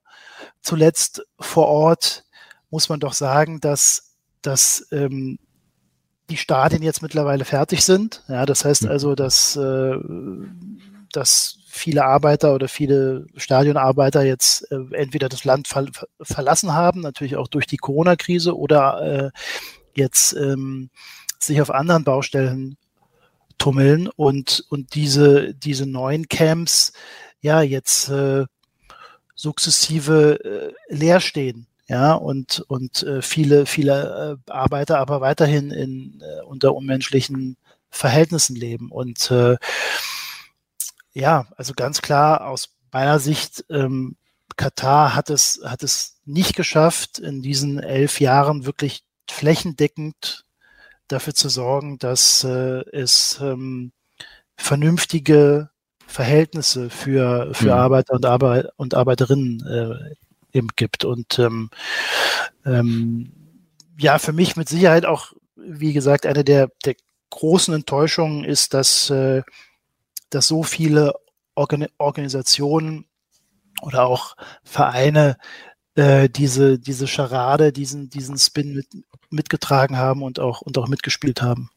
zuletzt 0.61 1.23
vor 1.39 1.67
Ort, 1.67 2.25
muss 2.69 2.89
man 2.89 2.99
doch 2.99 3.13
sagen, 3.13 3.59
dass, 3.59 4.15
dass 4.41 4.87
ähm, 4.91 5.39
die 6.31 6.37
Stadien 6.37 6.81
jetzt 6.81 7.01
mittlerweile 7.01 7.45
fertig 7.45 7.83
sind. 7.83 8.23
Ja, 8.27 8.45
das 8.45 8.65
heißt 8.65 8.83
mhm. 8.83 8.89
also, 8.89 9.15
dass, 9.15 9.55
äh, 9.57 9.95
dass 11.11 11.57
viele 11.67 12.05
Arbeiter 12.05 12.55
oder 12.55 12.67
viele 12.67 13.27
Stadionarbeiter 13.35 14.23
jetzt 14.23 14.71
äh, 14.71 14.79
entweder 14.93 15.29
das 15.29 15.43
Land 15.43 15.67
ver 15.67 15.85
verlassen 16.21 16.73
haben, 16.73 17.01
natürlich 17.01 17.35
auch 17.35 17.47
durch 17.47 17.67
die 17.67 17.77
Corona-Krise, 17.77 18.57
oder 18.57 19.31
äh, 19.33 19.39
jetzt 19.93 20.33
ähm, 20.33 20.89
sich 21.37 21.61
auf 21.61 21.69
anderen 21.69 22.03
Baustellen 22.03 22.77
tummeln 23.57 24.07
und, 24.15 24.65
und 24.69 24.95
diese, 24.95 25.53
diese 25.53 25.85
neuen 25.85 26.27
Camps 26.29 26.93
ja 27.41 27.61
jetzt 27.61 28.09
äh, 28.09 28.45
sukzessive 29.35 30.39
äh, 30.43 30.95
leer 30.95 31.19
stehen 31.19 31.67
ja, 31.91 32.13
und, 32.13 32.63
und 32.69 33.03
äh, 33.03 33.21
viele, 33.21 33.65
viele 33.65 34.39
äh, 34.47 34.51
Arbeiter 34.51 34.99
aber 34.99 35.19
weiterhin 35.19 35.71
in, 35.71 36.21
äh, 36.21 36.41
unter 36.43 36.73
unmenschlichen 36.73 37.57
Verhältnissen 37.89 38.55
leben. 38.55 38.89
Und 38.89 39.29
äh, 39.29 39.57
ja, 41.11 41.47
also 41.57 41.73
ganz 41.73 42.01
klar 42.01 42.47
aus 42.47 42.69
meiner 42.93 43.19
Sicht, 43.19 43.65
ähm, 43.69 44.15
Katar 44.55 45.15
hat 45.15 45.29
es, 45.29 45.59
hat 45.65 45.83
es 45.83 46.15
nicht 46.23 46.55
geschafft, 46.55 47.19
in 47.19 47.41
diesen 47.41 47.77
elf 47.77 48.21
Jahren 48.21 48.65
wirklich 48.65 49.03
flächendeckend 49.29 50.45
dafür 51.09 51.33
zu 51.33 51.49
sorgen, 51.49 51.99
dass 51.99 52.45
äh, 52.45 52.85
es 52.93 53.37
ähm, 53.41 53.91
vernünftige 54.55 55.71
Verhältnisse 56.07 56.89
für, 56.89 57.53
für 57.53 57.65
mhm. 57.65 57.81
Arbeiter 57.81 58.13
und, 58.13 58.25
Arbeit, 58.25 58.67
und 58.77 58.93
Arbeiterinnen 58.93 59.67
äh, 59.67 60.15
eben 60.53 60.69
gibt. 60.75 61.05
Und 61.05 61.39
ähm, 61.39 61.69
ähm, 62.65 63.31
ja, 63.97 64.19
für 64.19 64.33
mich 64.33 64.55
mit 64.55 64.69
Sicherheit 64.69 65.05
auch, 65.05 65.33
wie 65.55 65.93
gesagt, 65.93 66.25
eine 66.25 66.43
der, 66.43 66.69
der 66.85 66.95
großen 67.29 67.73
Enttäuschungen 67.73 68.43
ist, 68.43 68.73
dass, 68.73 69.09
äh, 69.09 69.43
dass 70.29 70.47
so 70.47 70.63
viele 70.63 71.13
Organ 71.55 71.87
Organisationen 71.97 73.05
oder 73.81 74.05
auch 74.05 74.35
Vereine 74.63 75.37
äh, 75.95 76.29
diese, 76.29 76.79
diese 76.79 77.07
Scharade, 77.07 77.71
diesen, 77.73 78.09
diesen 78.09 78.37
Spin 78.37 78.75
mit, 78.75 78.87
mitgetragen 79.29 79.97
haben 79.97 80.23
und 80.23 80.39
auch, 80.39 80.61
und 80.61 80.77
auch 80.77 80.87
mitgespielt 80.87 81.41
haben. 81.41 81.69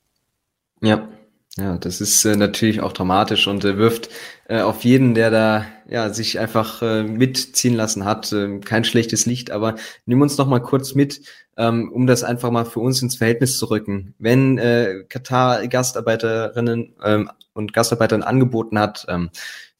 Ja, 0.81 1.09
ja, 1.57 1.79
das 1.79 2.01
ist 2.01 2.25
äh, 2.25 2.37
natürlich 2.37 2.81
auch 2.81 2.93
dramatisch 2.93 3.47
und 3.47 3.65
äh, 3.65 3.77
wirft 3.79 4.09
äh, 4.49 4.61
auf 4.61 4.85
jeden, 4.85 5.15
der 5.15 5.31
da 5.31 5.67
ja 5.89 6.13
sich 6.13 6.41
einfach 6.41 6.83
äh, 6.83 7.05
mitziehen 7.05 7.75
lassen 7.75 8.05
hat, 8.05 8.33
äh, 8.33 8.59
kein 8.59 8.83
schlechtes 8.85 9.25
Licht. 9.27 9.53
Aber 9.53 9.77
nimm 10.05 10.21
uns 10.21 10.37
noch 10.37 10.49
mal 10.49 10.59
kurz 10.59 10.97
mit, 10.97 11.21
ähm, 11.57 11.93
um 11.93 12.09
das 12.09 12.25
einfach 12.25 12.51
mal 12.51 12.65
für 12.65 12.81
uns 12.81 13.01
ins 13.03 13.17
Verhältnis 13.17 13.57
zu 13.57 13.67
rücken. 13.67 14.15
Wenn 14.19 14.59
äh, 14.59 15.05
Katar 15.09 15.67
Gastarbeiterinnen 15.69 16.97
ähm, 17.05 17.31
und 17.53 17.73
Gastarbeitern 17.73 18.25
angeboten 18.25 18.79
hat, 18.79 19.07
ähm, 19.09 19.31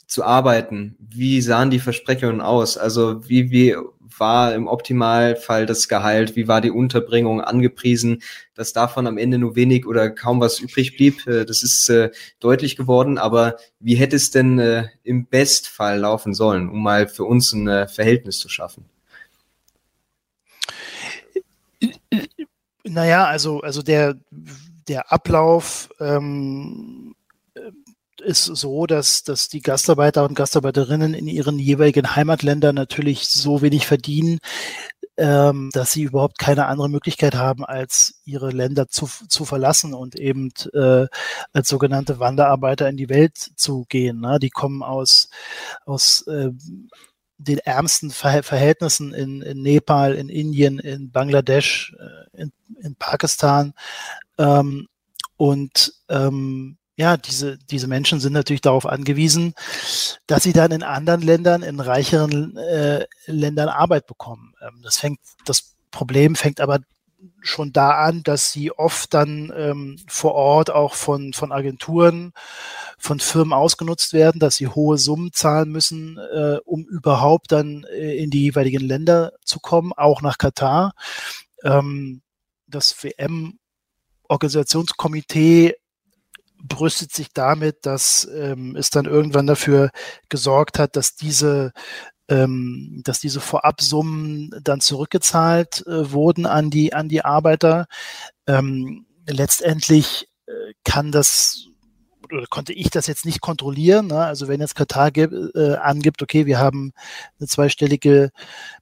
zu 0.07 0.23
arbeiten, 0.23 0.97
wie 1.01 1.41
sahen 1.41 1.71
die 1.71 1.81
Versprechungen 1.81 2.41
aus? 2.41 2.79
Also 2.79 3.29
wie, 3.29 3.51
wie 3.51 3.77
war 4.19 4.55
im 4.55 4.67
Optimalfall 4.67 5.67
das 5.67 5.89
Gehalt? 5.89 6.37
Wie 6.37 6.49
war 6.49 6.61
die 6.61 6.71
Unterbringung 6.71 7.41
angepriesen? 7.41 8.23
Dass 8.55 8.73
davon 8.73 9.07
am 9.07 9.19
Ende 9.19 9.39
nur 9.39 9.57
wenig 9.57 9.87
oder 9.87 10.11
kaum 10.11 10.41
was 10.41 10.61
übrig 10.61 10.97
blieb, 10.97 11.27
äh, 11.27 11.45
das 11.45 11.63
ist 11.63 11.89
äh, 11.89 12.11
deutlich 12.41 12.77
geworden. 12.77 13.19
Aber 13.19 13.57
wie 13.81 13.97
hätte 13.97 14.17
es 14.17 14.31
denn 14.31 14.59
äh, 14.59 14.89
im 15.03 15.27
Bestfall 15.27 15.99
laufen 15.99 16.35
sollen, 16.35 16.69
um 16.69 16.83
mal 16.83 17.09
für 17.09 17.25
uns 17.25 17.53
ein 17.53 17.89
Verhältnis 17.89 18.39
zu 18.39 18.49
schaffen? 18.49 18.85
Naja, 22.85 23.25
also, 23.25 23.61
also 23.61 23.83
der, 23.83 24.17
der 24.89 25.11
Ablauf 25.11 25.89
ähm, 26.01 27.14
ist 28.25 28.45
so, 28.45 28.87
dass, 28.87 29.23
dass 29.23 29.49
die 29.49 29.61
Gastarbeiter 29.61 30.25
und 30.25 30.35
Gastarbeiterinnen 30.35 31.15
in 31.15 31.27
ihren 31.27 31.59
jeweiligen 31.59 32.17
Heimatländern 32.17 32.75
natürlich 32.75 33.29
so 33.29 33.63
wenig 33.63 33.87
verdienen, 33.87 34.39
ähm, 35.17 35.71
dass 35.73 35.93
sie 35.93 36.03
überhaupt 36.03 36.39
keine 36.39 36.67
andere 36.67 36.89
Möglichkeit 36.89 37.35
haben, 37.35 37.65
als 37.65 38.21
ihre 38.25 38.51
Länder 38.51 38.89
zu, 38.89 39.09
zu 39.29 39.45
verlassen 39.45 39.95
und 39.95 40.17
eben 40.17 40.51
äh, 40.73 41.07
als 41.53 41.69
sogenannte 41.69 42.19
Wanderarbeiter 42.19 42.89
in 42.89 42.97
die 42.97 43.09
Welt 43.09 43.37
zu 43.37 43.85
gehen. 43.89 44.21
Ne? 44.21 44.39
Die 44.41 44.51
kommen 44.51 44.83
aus, 44.83 45.29
aus 45.87 46.27
äh, 46.27 46.51
den 47.39 47.59
ärmsten 47.59 48.11
Ver 48.11 48.43
Verhältnissen 48.43 49.13
in, 49.13 49.43
in 49.43 49.63
Nepal, 49.63 50.15
in 50.15 50.29
Indien, 50.29 50.79
in 50.79 51.11
Bangladesch, 51.11 51.95
äh, 51.99 52.43
in, 52.43 52.53
in 52.81 52.97
Pakistan. 52.97 53.75
Ähm, 54.39 54.89
und 55.37 55.95
ähm, 56.09 56.79
ja, 56.97 57.17
diese, 57.17 57.59
diese 57.59 57.89
Menschen 57.89 58.21
sind 58.21 58.33
natürlich 58.33 58.61
darauf 58.61 58.87
angewiesen, 58.87 59.55
dass 60.27 60.45
sie 60.45 60.53
dann 60.53 60.71
in 60.71 60.83
anderen 60.83 61.23
Ländern, 61.23 61.63
in 61.63 61.81
reicheren 61.81 62.57
äh, 62.57 63.07
Ländern 63.27 63.69
Arbeit 63.69 64.07
bekommen. 64.07 64.55
Ähm, 64.63 64.81
das 64.83 64.99
fängt, 64.99 65.19
das 65.45 65.75
Problem 65.91 66.37
fängt 66.37 66.61
aber 66.61 66.81
schon 67.41 67.73
da 67.73 67.93
an, 67.93 68.23
dass 68.23 68.53
sie 68.53 68.71
oft 68.71 69.15
dann 69.15 69.53
ähm, 69.57 69.97
vor 70.07 70.35
Ort 70.35 70.71
auch 70.71 70.95
von, 70.95 71.33
von 71.33 71.53
Agenturen, 71.53 72.33
von 72.99 73.21
Firmen 73.21 73.53
ausgenutzt 73.53 74.13
werden, 74.13 74.39
dass 74.39 74.57
sie 74.57 74.69
hohe 74.69 74.99
Summen 74.99 75.33
zahlen 75.33 75.71
müssen, 75.71 76.19
äh, 76.19 76.59
um 76.65 76.85
überhaupt 76.85 77.51
dann 77.53 77.85
äh, 77.85 78.17
in 78.17 78.31
die 78.31 78.43
jeweiligen 78.43 78.87
Länder 78.87 79.33
zu 79.45 79.61
kommen, 79.61 79.93
auch 79.93 80.23
nach 80.23 80.39
Katar. 80.39 80.93
Ähm, 81.63 82.23
das 82.67 82.97
WM-Organisationskomitee 83.03 85.75
brüstet 86.67 87.13
sich 87.13 87.29
damit, 87.33 87.87
dass 87.87 88.29
ähm, 88.35 88.77
es 88.77 88.91
dann 88.91 89.05
irgendwann 89.05 89.47
dafür 89.47 89.91
gesorgt 90.29 90.79
hat, 90.79 90.97
dass 90.97 91.15
diese 91.15 91.73
ähm, 92.29 93.03
dass 93.05 93.21
diese 93.21 93.41
Vorabsummen 93.41 94.51
dann 94.63 94.81
zurückgezahlt 94.81 95.87
äh, 95.87 96.11
wurden 96.13 96.47
an 96.47 96.71
die 96.71 96.95
an 96.95 97.09
die 97.09 97.25
Arbeiter. 97.25 97.87
Ähm, 98.47 99.07
letztendlich 99.27 100.29
äh, 100.47 100.53
kann 100.85 101.13
das 101.13 101.69
oder 102.33 102.47
konnte 102.49 102.73
ich 102.73 102.91
das 102.91 103.07
jetzt 103.07 103.27
nicht 103.27 103.41
kontrollieren. 103.41 104.09
Ne? 104.09 104.25
Also 104.25 104.49
wenn 104.49 104.61
jetzt 104.61 104.75
Katar 104.75 105.15
äh, 105.17 105.77
angibt, 105.77 106.23
okay, 106.23 106.47
wir 106.47 106.59
haben 106.59 106.93
eine 107.39 107.47
zweistellige 107.49 108.31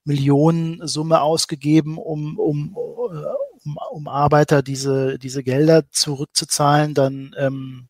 Millionensumme 0.04 1.20
ausgegeben, 1.20 1.98
um, 1.98 2.38
um, 2.38 2.76
äh, 3.12 3.24
um, 3.64 3.78
um 3.90 4.08
Arbeiter 4.08 4.62
diese, 4.62 5.18
diese 5.18 5.42
Gelder 5.42 5.84
zurückzuzahlen, 5.90 6.94
dann 6.94 7.34
ähm, 7.38 7.88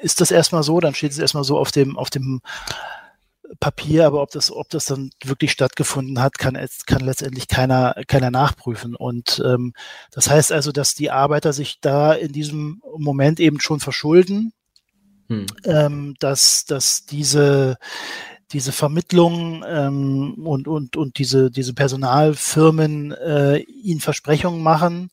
ist 0.00 0.20
das 0.20 0.30
erstmal 0.30 0.62
so, 0.62 0.80
dann 0.80 0.94
steht 0.94 1.12
es 1.12 1.18
erstmal 1.18 1.44
so 1.44 1.58
auf 1.58 1.70
dem, 1.70 1.96
auf 1.96 2.10
dem 2.10 2.40
Papier, 3.60 4.06
aber 4.06 4.22
ob 4.22 4.30
das, 4.30 4.50
ob 4.50 4.68
das 4.70 4.86
dann 4.86 5.10
wirklich 5.22 5.52
stattgefunden 5.52 6.20
hat, 6.20 6.38
kann, 6.38 6.58
kann 6.86 7.00
letztendlich 7.00 7.48
keiner, 7.48 7.94
keiner 8.06 8.30
nachprüfen. 8.30 8.96
Und 8.96 9.42
ähm, 9.44 9.74
das 10.10 10.30
heißt 10.30 10.52
also, 10.52 10.72
dass 10.72 10.94
die 10.94 11.10
Arbeiter 11.10 11.52
sich 11.52 11.80
da 11.80 12.12
in 12.14 12.32
diesem 12.32 12.82
Moment 12.96 13.40
eben 13.40 13.60
schon 13.60 13.80
verschulden, 13.80 14.52
hm. 15.28 15.46
ähm, 15.64 16.14
dass, 16.18 16.64
dass 16.64 17.06
diese, 17.06 17.76
diese 18.54 18.72
Vermittlung 18.72 19.64
ähm, 19.68 20.46
und, 20.46 20.68
und, 20.68 20.96
und 20.96 21.18
diese, 21.18 21.50
diese 21.50 21.74
Personalfirmen 21.74 23.12
äh, 23.12 23.58
ihnen 23.58 24.00
Versprechungen 24.00 24.62
machen. 24.62 25.10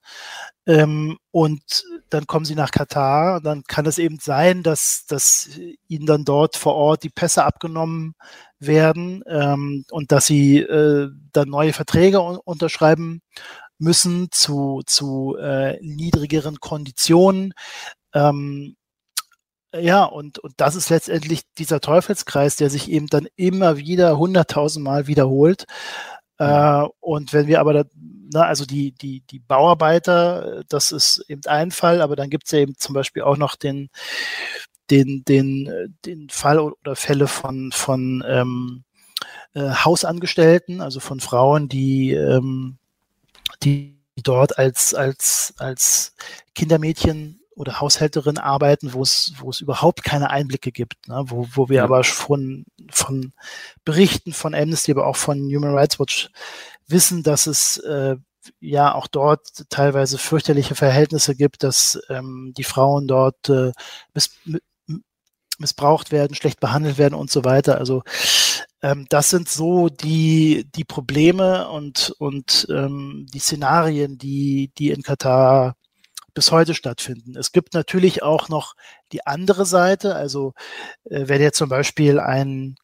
Ähm, 0.67 1.17
und 1.31 1.83
dann 2.09 2.27
kommen 2.27 2.45
sie 2.45 2.55
nach 2.55 2.71
Katar. 2.71 3.41
Dann 3.41 3.63
kann 3.63 3.87
es 3.87 3.97
eben 3.97 4.19
sein, 4.21 4.61
dass, 4.61 5.05
dass 5.07 5.49
ihnen 5.87 6.05
dann 6.05 6.23
dort 6.23 6.55
vor 6.55 6.75
Ort 6.75 7.03
die 7.03 7.09
Pässe 7.09 7.43
abgenommen 7.43 8.13
werden 8.59 9.23
ähm, 9.27 9.85
und 9.89 10.11
dass 10.11 10.27
sie 10.27 10.59
äh, 10.59 11.09
dann 11.33 11.49
neue 11.49 11.73
Verträge 11.73 12.21
un 12.21 12.37
unterschreiben 12.37 13.21
müssen 13.79 14.27
zu, 14.31 14.83
zu 14.85 15.35
äh, 15.37 15.79
niedrigeren 15.81 16.59
Konditionen. 16.59 17.53
Ähm, 18.13 18.75
ja, 19.73 20.03
und, 20.03 20.39
und 20.39 20.53
das 20.57 20.75
ist 20.75 20.89
letztendlich 20.89 21.43
dieser 21.57 21.79
Teufelskreis, 21.79 22.55
der 22.57 22.69
sich 22.69 22.89
eben 22.91 23.07
dann 23.07 23.27
immer 23.35 23.77
wieder 23.77 24.17
hunderttausendmal 24.17 25.07
wiederholt. 25.07 25.65
Mhm. 26.39 26.45
Äh, 26.45 26.87
und 26.99 27.33
wenn 27.33 27.47
wir 27.47 27.59
aber, 27.59 27.73
da, 27.73 27.83
na, 28.33 28.43
also 28.43 28.65
die, 28.65 28.91
die, 28.93 29.21
die 29.29 29.39
Bauarbeiter, 29.39 30.63
das 30.69 30.91
ist 30.91 31.23
eben 31.27 31.41
ein 31.47 31.71
Fall, 31.71 32.01
aber 32.01 32.15
dann 32.15 32.29
gibt 32.29 32.45
es 32.45 32.51
ja 32.51 32.59
eben 32.59 32.75
zum 32.77 32.93
Beispiel 32.93 33.23
auch 33.23 33.37
noch 33.37 33.55
den, 33.55 33.89
den, 34.89 35.23
den, 35.25 35.95
den 36.05 36.29
Fall 36.29 36.59
oder 36.59 36.95
Fälle 36.95 37.27
von, 37.27 37.71
von 37.71 38.23
ähm, 38.27 38.83
äh, 39.53 39.69
Hausangestellten, 39.69 40.81
also 40.81 40.99
von 40.99 41.19
Frauen, 41.19 41.69
die, 41.69 42.11
ähm, 42.11 42.77
die 43.63 43.97
dort 44.23 44.57
als, 44.57 44.93
als, 44.93 45.53
als 45.57 46.15
Kindermädchen 46.55 47.40
oder 47.55 47.79
Haushälterin 47.79 48.37
arbeiten, 48.37 48.93
wo 48.93 49.01
es, 49.01 49.33
wo 49.39 49.49
es 49.49 49.61
überhaupt 49.61 50.03
keine 50.03 50.29
Einblicke 50.29 50.71
gibt, 50.71 51.07
ne? 51.07 51.23
wo, 51.27 51.47
wo 51.53 51.69
wir 51.69 51.77
ja. 51.77 51.83
aber 51.83 52.03
von, 52.03 52.65
von 52.89 53.33
Berichten 53.83 54.33
von 54.33 54.55
Amnesty, 54.55 54.91
aber 54.91 55.05
auch 55.05 55.17
von 55.17 55.39
Human 55.39 55.73
Rights 55.73 55.99
Watch 55.99 56.29
wissen, 56.87 57.23
dass 57.23 57.47
es 57.47 57.77
äh, 57.77 58.15
ja 58.59 58.93
auch 58.93 59.07
dort 59.07 59.69
teilweise 59.69 60.17
fürchterliche 60.17 60.75
Verhältnisse 60.75 61.35
gibt, 61.35 61.63
dass 61.63 61.99
ähm, 62.09 62.53
die 62.57 62.63
Frauen 62.63 63.07
dort 63.07 63.49
äh, 63.49 63.71
miss, 64.13 64.31
missbraucht 65.59 66.11
werden, 66.11 66.35
schlecht 66.35 66.59
behandelt 66.59 66.97
werden 66.97 67.13
und 67.13 67.29
so 67.29 67.45
weiter. 67.45 67.77
Also 67.77 68.03
ähm, 68.81 69.05
das 69.09 69.29
sind 69.29 69.47
so 69.47 69.89
die, 69.89 70.67
die 70.75 70.83
Probleme 70.83 71.69
und, 71.69 72.13
und 72.17 72.67
ähm, 72.69 73.27
die 73.33 73.39
Szenarien, 73.39 74.17
die, 74.17 74.71
die 74.77 74.89
in 74.89 75.03
Katar 75.03 75.75
bis 76.33 76.51
heute 76.51 76.73
stattfinden. 76.73 77.35
Es 77.37 77.51
gibt 77.51 77.73
natürlich 77.73 78.23
auch 78.23 78.49
noch 78.49 78.75
die 79.11 79.25
andere 79.25 79.65
Seite. 79.65 80.15
Also 80.15 80.53
äh, 81.05 81.27
wenn 81.27 81.41
jetzt 81.41 81.57
zum 81.57 81.69
Beispiel 81.69 82.19
ein 82.19 82.75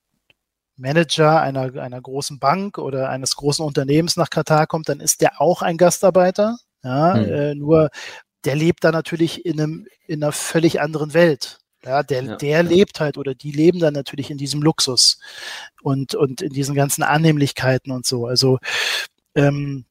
Manager 0.76 1.41
einer, 1.41 1.74
einer 1.82 2.02
großen 2.02 2.39
Bank 2.39 2.78
oder 2.78 3.10
eines 3.10 3.36
großen 3.36 3.66
Unternehmens 3.66 4.16
nach 4.16 4.30
Katar 4.30 4.68
kommt, 4.68 4.89
dann 4.89 5.00
ist 5.00 5.22
der 5.22 5.41
auch 5.41 5.62
ein 5.62 5.78
Gastarbeiter. 5.78 6.58
Ja, 6.84 7.16
mhm. 7.16 7.24
äh, 7.26 7.56
nur 7.56 7.89
der 8.45 8.56
lebt 8.56 8.84
da 8.84 8.91
natürlich 8.91 9.45
in, 9.45 9.60
einem, 9.60 9.88
in 10.08 10.24
einer 10.24 10.32
völlig 10.32 10.80
anderen 10.80 11.14
Welt. 11.14 11.60
Ja, 11.84 12.04
der, 12.04 12.24
ja, 12.24 12.36
der 12.36 12.50
ja. 12.50 12.62
lebt 12.62 13.00
halt 13.00 13.18
oder 13.18 13.36
die 13.36 13.52
leben 13.52 13.80
dann 13.80 13.93
natürlich 13.93 14.32
in 14.32 14.38
diesem 14.38 14.62
Luxus 14.62 15.20
und, 15.82 16.16
und 16.16 16.41
in 16.41 16.52
diesen 16.52 16.76
ganzen 16.76 17.04
Annehmlichkeiten 17.04 17.91
und 17.91 18.06
so. 18.06 18.26
Also 18.26 18.60
ähm, 19.36 19.86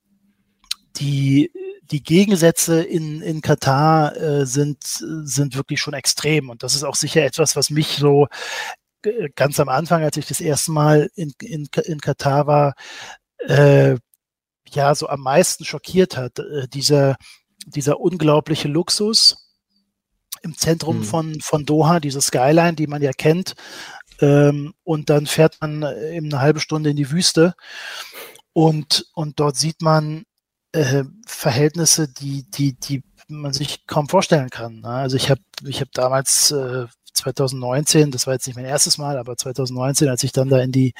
die, 0.96 1.50
die 1.90 2.02
Gegensätze 2.02 2.82
in, 2.82 3.22
in 3.22 3.40
Katar 3.40 4.16
äh, 4.16 4.46
sind, 4.46 4.82
sind 4.82 5.56
wirklich 5.56 5.80
schon 5.80 5.94
extrem. 5.94 6.50
Und 6.50 6.62
das 6.62 6.74
ist 6.74 6.84
auch 6.84 6.94
sicher 6.94 7.24
etwas, 7.24 7.56
was 7.56 7.70
mich 7.70 7.96
so 7.96 8.26
äh, 9.02 9.28
ganz 9.34 9.60
am 9.60 9.68
Anfang, 9.68 10.02
als 10.02 10.16
ich 10.16 10.26
das 10.26 10.40
erste 10.40 10.72
Mal 10.72 11.10
in, 11.14 11.32
in, 11.40 11.68
in 11.84 12.00
Katar 12.00 12.46
war, 12.46 12.74
äh, 13.46 13.96
ja, 14.70 14.94
so 14.94 15.08
am 15.08 15.20
meisten 15.20 15.64
schockiert 15.64 16.16
hat. 16.16 16.38
Äh, 16.38 16.68
dieser, 16.68 17.16
dieser 17.66 18.00
unglaubliche 18.00 18.68
Luxus 18.68 19.52
im 20.42 20.56
Zentrum 20.56 20.98
hm. 20.98 21.04
von, 21.04 21.40
von 21.40 21.64
Doha, 21.64 22.00
diese 22.00 22.20
Skyline, 22.20 22.74
die 22.74 22.86
man 22.86 23.02
ja 23.02 23.12
kennt. 23.12 23.54
Ähm, 24.20 24.74
und 24.82 25.10
dann 25.10 25.26
fährt 25.26 25.58
man 25.60 25.82
eben 25.82 26.32
eine 26.32 26.40
halbe 26.40 26.60
Stunde 26.60 26.90
in 26.90 26.96
die 26.96 27.10
Wüste. 27.10 27.54
Und, 28.52 29.06
und 29.14 29.38
dort 29.38 29.56
sieht 29.56 29.82
man 29.82 30.24
äh, 30.76 31.04
Verhältnisse, 31.26 32.08
die, 32.08 32.44
die, 32.50 32.74
die 32.74 33.02
man 33.28 33.52
sich 33.52 33.86
kaum 33.86 34.08
vorstellen 34.08 34.50
kann. 34.50 34.80
Ne? 34.80 34.88
Also 34.88 35.16
ich 35.16 35.30
habe 35.30 35.40
ich 35.64 35.80
hab 35.80 35.90
damals 35.92 36.50
äh, 36.50 36.86
2019, 37.14 38.10
das 38.10 38.26
war 38.26 38.34
jetzt 38.34 38.46
nicht 38.46 38.56
mein 38.56 38.66
erstes 38.66 38.98
Mal, 38.98 39.18
aber 39.18 39.36
2019, 39.36 40.08
als 40.08 40.22
ich 40.22 40.32
dann 40.32 40.48
da 40.48 40.60
in 40.60 40.72
die, 40.72 40.92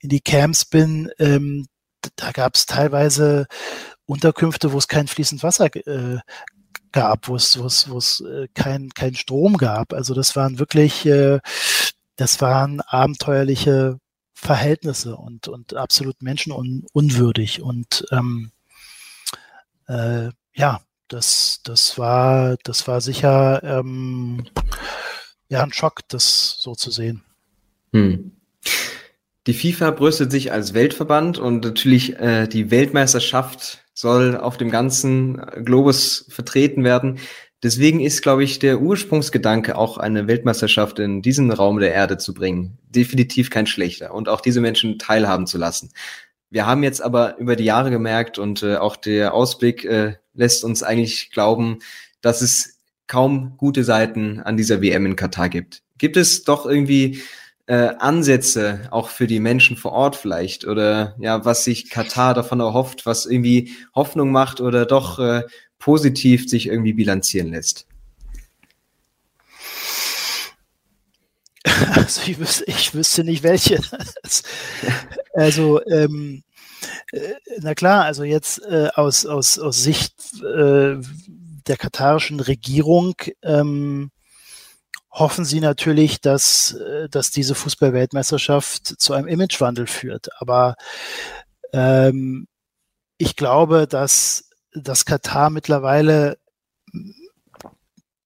in 0.00 0.08
die 0.08 0.20
Camps 0.20 0.64
bin, 0.64 1.10
ähm, 1.18 1.66
da 2.16 2.32
gab 2.32 2.56
es 2.56 2.66
teilweise 2.66 3.46
Unterkünfte, 4.06 4.72
wo 4.72 4.78
es 4.78 4.88
kein 4.88 5.06
fließend 5.06 5.42
Wasser 5.42 5.74
äh, 5.86 6.18
gab, 6.90 7.28
wo 7.28 7.36
es, 7.36 7.58
wo 7.58 7.66
es, 7.66 7.88
wo 7.88 7.98
es 7.98 8.20
äh, 8.20 8.48
kein, 8.54 8.90
kein 8.90 9.14
Strom 9.14 9.56
gab. 9.56 9.92
Also 9.92 10.14
das 10.14 10.34
waren 10.34 10.58
wirklich, 10.58 11.06
äh, 11.06 11.38
das 12.16 12.40
waren 12.40 12.80
abenteuerliche 12.80 13.98
Verhältnisse 14.34 15.16
und, 15.16 15.46
und 15.46 15.74
absolut 15.74 16.20
menschenunwürdig. 16.22 17.62
Und 17.62 18.04
ähm, 18.10 18.50
äh, 19.88 20.30
ja, 20.54 20.80
das, 21.08 21.60
das 21.64 21.98
war, 21.98 22.56
das 22.64 22.88
war 22.88 23.00
sicher 23.00 23.62
ähm, 23.62 24.44
ja 25.48 25.62
ein 25.62 25.72
Schock, 25.72 26.00
das 26.08 26.56
so 26.58 26.74
zu 26.74 26.90
sehen. 26.90 27.22
Hm. 27.92 28.32
Die 29.46 29.54
FIFA 29.54 29.90
brüstet 29.90 30.30
sich 30.30 30.52
als 30.52 30.72
Weltverband 30.72 31.38
und 31.38 31.64
natürlich 31.64 32.16
äh, 32.18 32.46
die 32.46 32.70
Weltmeisterschaft 32.70 33.84
soll 33.92 34.36
auf 34.36 34.56
dem 34.56 34.70
ganzen 34.70 35.36
Globus 35.64 36.26
vertreten 36.28 36.84
werden. 36.84 37.18
Deswegen 37.62 38.00
ist, 38.00 38.22
glaube 38.22 38.42
ich, 38.42 38.58
der 38.58 38.80
Ursprungsgedanke, 38.80 39.76
auch 39.76 39.98
eine 39.98 40.26
Weltmeisterschaft 40.26 40.98
in 40.98 41.22
diesen 41.22 41.50
Raum 41.52 41.78
der 41.78 41.92
Erde 41.92 42.18
zu 42.18 42.34
bringen, 42.34 42.78
definitiv 42.88 43.50
kein 43.50 43.66
schlechter 43.66 44.14
und 44.14 44.28
auch 44.28 44.40
diese 44.40 44.60
Menschen 44.60 44.98
teilhaben 44.98 45.46
zu 45.46 45.58
lassen. 45.58 45.90
Wir 46.52 46.66
haben 46.66 46.82
jetzt 46.82 47.02
aber 47.02 47.38
über 47.38 47.56
die 47.56 47.64
Jahre 47.64 47.90
gemerkt 47.90 48.38
und 48.38 48.62
äh, 48.62 48.76
auch 48.76 48.96
der 48.96 49.32
Ausblick 49.32 49.86
äh, 49.86 50.16
lässt 50.34 50.64
uns 50.64 50.82
eigentlich 50.82 51.30
glauben, 51.30 51.78
dass 52.20 52.42
es 52.42 52.78
kaum 53.06 53.54
gute 53.56 53.84
Seiten 53.84 54.38
an 54.38 54.58
dieser 54.58 54.82
WM 54.82 55.06
in 55.06 55.16
Katar 55.16 55.48
gibt. 55.48 55.82
Gibt 55.96 56.18
es 56.18 56.44
doch 56.44 56.66
irgendwie 56.66 57.22
äh, 57.64 57.94
Ansätze 57.98 58.80
auch 58.90 59.08
für 59.08 59.26
die 59.26 59.40
Menschen 59.40 59.78
vor 59.78 59.92
Ort 59.92 60.14
vielleicht 60.14 60.66
oder 60.66 61.16
ja, 61.18 61.42
was 61.46 61.64
sich 61.64 61.88
Katar 61.88 62.34
davon 62.34 62.60
erhofft, 62.60 63.06
was 63.06 63.24
irgendwie 63.24 63.72
Hoffnung 63.94 64.30
macht 64.30 64.60
oder 64.60 64.84
doch 64.84 65.18
äh, 65.18 65.44
positiv 65.78 66.50
sich 66.50 66.66
irgendwie 66.66 66.92
bilanzieren 66.92 67.52
lässt? 67.52 67.86
Also 71.94 72.22
ich 72.26 72.38
wüsste, 72.38 72.64
ich 72.66 72.94
wüsste 72.94 73.24
nicht 73.24 73.42
welche. 73.42 73.80
also 75.34 75.84
ähm, 75.86 76.42
äh, 77.12 77.34
na 77.58 77.74
klar, 77.74 78.04
also 78.04 78.24
jetzt 78.24 78.62
äh, 78.62 78.88
aus, 78.94 79.26
aus, 79.26 79.58
aus 79.58 79.82
Sicht 79.82 80.14
äh, 80.42 80.96
der 81.66 81.76
katarischen 81.76 82.40
Regierung 82.40 83.14
ähm, 83.42 84.10
hoffen 85.10 85.44
sie 85.44 85.60
natürlich, 85.60 86.20
dass, 86.20 86.72
äh, 86.72 87.08
dass 87.08 87.30
diese 87.30 87.54
Fußballweltmeisterschaft 87.54 89.00
zu 89.00 89.12
einem 89.12 89.28
Imagewandel 89.28 89.86
führt. 89.86 90.28
Aber 90.40 90.74
ähm, 91.72 92.46
ich 93.18 93.36
glaube, 93.36 93.86
dass, 93.86 94.48
dass 94.72 95.04
Katar 95.04 95.50
mittlerweile 95.50 96.38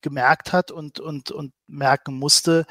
gemerkt 0.00 0.52
hat 0.52 0.70
und, 0.70 1.00
und, 1.00 1.32
und 1.32 1.52
merken 1.66 2.14
musste, 2.14 2.64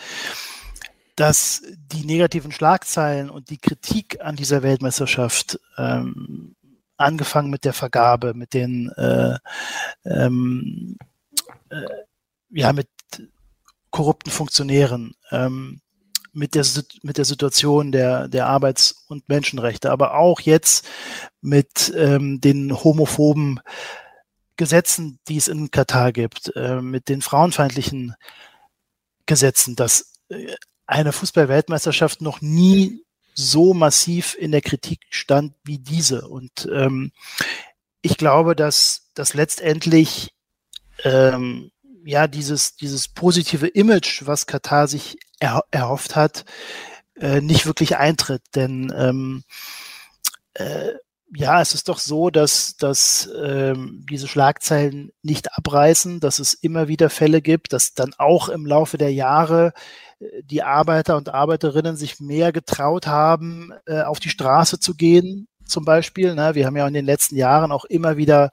dass 1.16 1.64
die 1.78 2.06
negativen 2.06 2.52
Schlagzeilen 2.52 3.30
und 3.30 3.50
die 3.50 3.58
Kritik 3.58 4.22
an 4.22 4.36
dieser 4.36 4.64
Weltmeisterschaft, 4.64 5.60
ähm, 5.78 6.56
angefangen 6.98 7.50
mit 7.50 7.66
der 7.66 7.74
Vergabe, 7.74 8.34
mit 8.34 8.54
den, 8.54 8.90
äh, 8.92 9.38
ähm, 10.06 10.98
äh, 11.70 11.88
ja, 12.50 12.74
mit 12.74 12.88
korrupten 13.90 14.32
Funktionären, 14.32 15.16
ähm, 15.32 15.82
mit 16.34 16.54
der, 16.54 16.66
mit 17.02 17.18
der 17.18 17.26
Situation 17.26 17.92
der, 17.92 18.28
der 18.28 18.48
Arbeits- 18.48 19.06
und 19.08 19.30
Menschenrechte, 19.30 19.92
aber 19.92 20.16
auch 20.16 20.42
jetzt 20.42 20.86
mit 21.42 21.94
ähm, 21.96 22.42
den 22.42 22.74
homophoben 22.84 23.62
Gesetzen, 24.58 25.20
die 25.28 25.38
es 25.38 25.48
in 25.48 25.72
Katar 25.72 26.12
gibt, 26.12 26.54
äh, 26.56 26.82
mit 26.82 27.08
den 27.08 27.22
frauenfeindlichen 27.22 28.16
Gesetzen, 29.26 29.76
dass 29.76 30.14
äh, 30.30 30.56
eine 30.88 31.12
Fußballweltmeisterschaft 31.12 32.22
noch 32.22 32.42
nie 32.42 33.04
so 33.34 33.74
massiv 33.74 34.36
in 34.40 34.52
der 34.52 34.62
Kritik 34.62 35.02
stand 35.10 35.54
wie 35.64 35.78
diese. 35.78 36.28
Und 36.28 36.70
ähm, 36.74 37.12
ich 38.02 38.18
glaube, 38.18 38.56
dass, 38.56 39.10
dass 39.14 39.34
letztendlich 39.34 40.34
ähm, 41.04 41.72
ja 42.06 42.28
dieses, 42.28 42.76
dieses 42.76 43.08
positive 43.08 43.68
Image, 43.68 44.26
was 44.26 44.46
Katar 44.46 44.88
sich 44.88 45.18
er, 45.40 45.64
erhofft 45.72 46.16
hat, 46.16 46.46
äh, 47.16 47.42
nicht 47.42 47.66
wirklich 47.66 47.98
eintritt. 47.98 48.44
Denn 48.56 48.94
ähm, 48.96 49.44
äh, 50.54 50.94
ja, 51.36 51.62
es 51.62 51.74
ist 51.74 51.90
doch 51.90 52.00
so, 52.00 52.30
dass, 52.30 52.78
dass 52.78 53.30
ähm, 53.44 54.06
diese 54.10 54.28
Schlagzeilen 54.28 55.12
nicht 55.22 55.56
abreißen, 55.58 56.20
dass 56.20 56.40
es 56.40 56.54
immer 56.54 56.88
wieder 56.88 57.10
Fälle 57.10 57.42
gibt, 57.42 57.74
dass 57.74 57.94
dann 57.94 58.14
auch 58.18 58.50
im 58.50 58.66
Laufe 58.66 58.98
der 58.98 59.14
Jahre 59.14 59.74
äh, 60.20 60.44
die 60.44 60.64
Arbeiter 60.64 61.18
und 61.18 61.30
Arbeiterinnen 61.30 61.98
sich 61.98 62.20
mehr 62.20 62.52
getraut 62.52 63.08
haben, 63.08 63.74
äh, 63.86 64.02
auf 64.02 64.20
die 64.20 64.30
Straße 64.30 64.80
zu 64.80 64.96
gehen, 64.96 65.48
zum 65.66 65.84
Beispiel. 65.84 66.36
Ne? 66.36 66.56
Wir 66.56 66.66
haben 66.66 66.78
ja 66.78 66.88
in 66.88 66.94
den 66.94 67.06
letzten 67.06 67.36
Jahren 67.36 67.72
auch 67.72 67.86
immer 67.86 68.18
wieder 68.18 68.52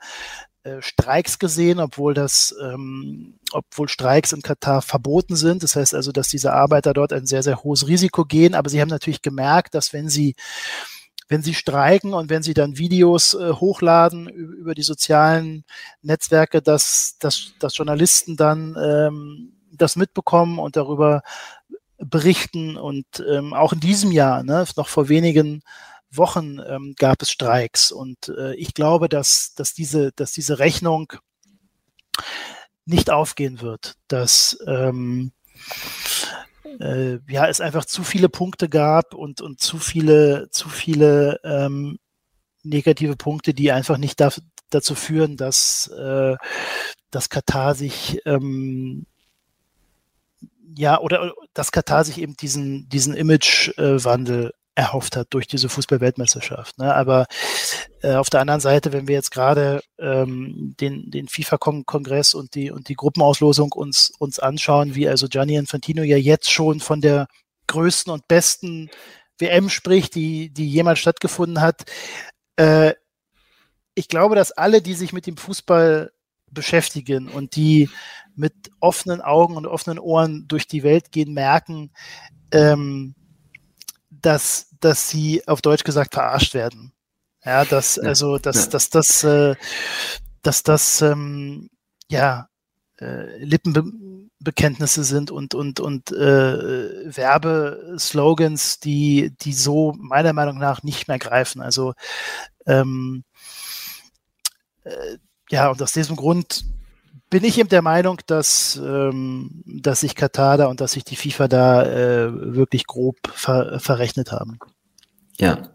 äh, 0.64 0.80
Streiks 0.80 1.38
gesehen, 1.38 1.80
obwohl 1.80 2.14
das, 2.14 2.54
ähm, 2.62 3.38
obwohl 3.52 3.88
Streiks 3.88 4.32
in 4.32 4.42
Katar 4.42 4.80
verboten 4.82 5.36
sind. 5.36 5.62
Das 5.62 5.76
heißt 5.76 5.94
also, 5.94 6.12
dass 6.12 6.28
diese 6.28 6.52
Arbeiter 6.52 6.92
dort 6.94 7.12
ein 7.12 7.26
sehr, 7.26 7.42
sehr 7.42 7.62
hohes 7.62 7.86
Risiko 7.86 8.24
gehen. 8.24 8.54
Aber 8.54 8.70
sie 8.70 8.80
haben 8.80 8.88
natürlich 8.88 9.22
gemerkt, 9.22 9.74
dass 9.74 9.92
wenn 9.92 10.08
sie 10.08 10.34
wenn 11.32 11.42
sie 11.42 11.54
streiken 11.54 12.12
und 12.14 12.30
wenn 12.30 12.42
sie 12.42 12.54
dann 12.54 12.76
Videos 12.76 13.34
äh, 13.34 13.52
hochladen 13.54 14.28
über 14.28 14.74
die 14.74 14.82
sozialen 14.82 15.64
Netzwerke, 16.02 16.60
dass, 16.62 17.16
dass, 17.18 17.54
dass 17.58 17.76
Journalisten 17.76 18.36
dann 18.36 18.76
ähm, 18.80 19.54
das 19.72 19.96
mitbekommen 19.96 20.58
und 20.58 20.76
darüber 20.76 21.22
berichten. 21.96 22.76
Und 22.76 23.06
ähm, 23.28 23.54
auch 23.54 23.72
in 23.72 23.80
diesem 23.80 24.12
Jahr, 24.12 24.42
ne, 24.42 24.64
noch 24.76 24.88
vor 24.88 25.08
wenigen 25.08 25.62
Wochen 26.10 26.58
ähm, 26.58 26.94
gab 26.98 27.22
es 27.22 27.30
Streiks. 27.30 27.90
Und 27.90 28.28
äh, 28.28 28.54
ich 28.54 28.74
glaube, 28.74 29.08
dass, 29.08 29.54
dass, 29.54 29.72
diese, 29.72 30.12
dass 30.12 30.32
diese 30.32 30.58
Rechnung 30.58 31.14
nicht 32.84 33.10
aufgehen 33.10 33.62
wird, 33.62 33.94
dass 34.08 34.58
ähm, 34.66 35.32
äh, 36.80 37.18
ja, 37.28 37.48
es 37.48 37.60
einfach 37.60 37.84
zu 37.84 38.04
viele 38.04 38.28
Punkte 38.28 38.68
gab 38.68 39.14
und, 39.14 39.40
und 39.40 39.60
zu 39.60 39.78
viele, 39.78 40.48
zu 40.50 40.68
viele 40.68 41.40
ähm, 41.44 41.98
negative 42.62 43.16
Punkte, 43.16 43.54
die 43.54 43.72
einfach 43.72 43.98
nicht 43.98 44.20
da, 44.20 44.30
dazu 44.70 44.94
führen, 44.94 45.36
dass, 45.36 45.88
äh, 45.88 46.36
dass 47.10 47.28
Katar 47.28 47.74
sich 47.74 48.20
ähm, 48.24 49.06
ja, 50.76 50.98
oder 51.00 51.32
dass 51.52 51.72
Katar 51.72 52.04
sich 52.04 52.18
eben 52.18 52.36
diesen, 52.36 52.88
diesen 52.88 53.14
Imagewandel 53.14 54.46
äh, 54.46 54.61
erhofft 54.74 55.16
hat 55.16 55.28
durch 55.30 55.46
diese 55.46 55.68
Fußball-Weltmeisterschaft. 55.68 56.78
Ne? 56.78 56.94
Aber 56.94 57.26
äh, 58.02 58.14
auf 58.14 58.30
der 58.30 58.40
anderen 58.40 58.60
Seite, 58.60 58.92
wenn 58.92 59.06
wir 59.06 59.14
jetzt 59.14 59.30
gerade 59.30 59.82
ähm, 59.98 60.74
den, 60.80 61.10
den 61.10 61.28
FIFA-Kongress 61.28 62.34
und 62.34 62.54
die, 62.54 62.70
und 62.70 62.88
die 62.88 62.94
Gruppenauslosung 62.94 63.72
uns, 63.72 64.12
uns 64.18 64.38
anschauen, 64.38 64.94
wie 64.94 65.08
also 65.08 65.28
Gianni 65.28 65.56
Infantino 65.56 66.02
ja 66.02 66.16
jetzt 66.16 66.50
schon 66.50 66.80
von 66.80 67.00
der 67.00 67.26
größten 67.66 68.12
und 68.12 68.28
besten 68.28 68.90
WM 69.38 69.68
spricht, 69.68 70.14
die, 70.14 70.50
die 70.50 70.68
jemals 70.68 71.00
stattgefunden 71.00 71.60
hat. 71.60 71.82
Äh, 72.56 72.94
ich 73.94 74.08
glaube, 74.08 74.36
dass 74.36 74.52
alle, 74.52 74.80
die 74.80 74.94
sich 74.94 75.12
mit 75.12 75.26
dem 75.26 75.36
Fußball 75.36 76.12
beschäftigen 76.50 77.28
und 77.28 77.56
die 77.56 77.90
mit 78.34 78.54
offenen 78.80 79.20
Augen 79.20 79.56
und 79.56 79.66
offenen 79.66 79.98
Ohren 79.98 80.46
durch 80.48 80.66
die 80.66 80.82
Welt 80.82 81.12
gehen, 81.12 81.34
merken, 81.34 81.90
ähm, 82.52 83.14
dass, 84.22 84.68
dass 84.80 85.08
sie 85.08 85.46
auf 85.46 85.62
Deutsch 85.62 85.84
gesagt 85.84 86.14
verarscht 86.14 86.54
werden. 86.54 86.92
Ja, 87.44 87.64
dass, 87.64 87.96
ja. 87.96 88.04
also, 88.04 88.38
dass, 88.38 88.64
ja. 88.64 88.70
dass 88.70 88.90
das, 88.90 89.24
äh, 89.24 89.56
dass 90.42 90.62
das, 90.62 91.02
ähm, 91.02 91.70
ja, 92.08 92.48
äh, 93.00 93.44
Lippenbekenntnisse 93.44 95.02
sind 95.04 95.30
und, 95.30 95.54
und, 95.54 95.80
und 95.80 96.12
äh, 96.12 97.16
Werbeslogans, 97.16 98.78
die, 98.78 99.34
die 99.40 99.52
so 99.52 99.92
meiner 99.98 100.32
Meinung 100.32 100.58
nach 100.58 100.82
nicht 100.82 101.08
mehr 101.08 101.18
greifen. 101.18 101.62
Also, 101.62 101.94
ähm, 102.66 103.24
äh, 104.84 105.18
ja, 105.50 105.70
und 105.70 105.82
aus 105.82 105.92
diesem 105.92 106.16
Grund 106.16 106.64
bin 107.32 107.44
ich 107.44 107.58
eben 107.58 107.70
der 107.70 107.80
Meinung, 107.80 108.18
dass, 108.26 108.78
ähm, 108.84 109.62
dass 109.64 110.00
sich 110.00 110.14
Katar 110.14 110.58
da 110.58 110.66
und 110.66 110.82
dass 110.82 110.92
sich 110.92 111.02
die 111.02 111.16
FIFA 111.16 111.48
da 111.48 111.82
äh, 111.82 112.54
wirklich 112.54 112.86
grob 112.86 113.16
ver 113.32 113.80
verrechnet 113.80 114.32
haben. 114.32 114.58
Ja, 115.38 115.70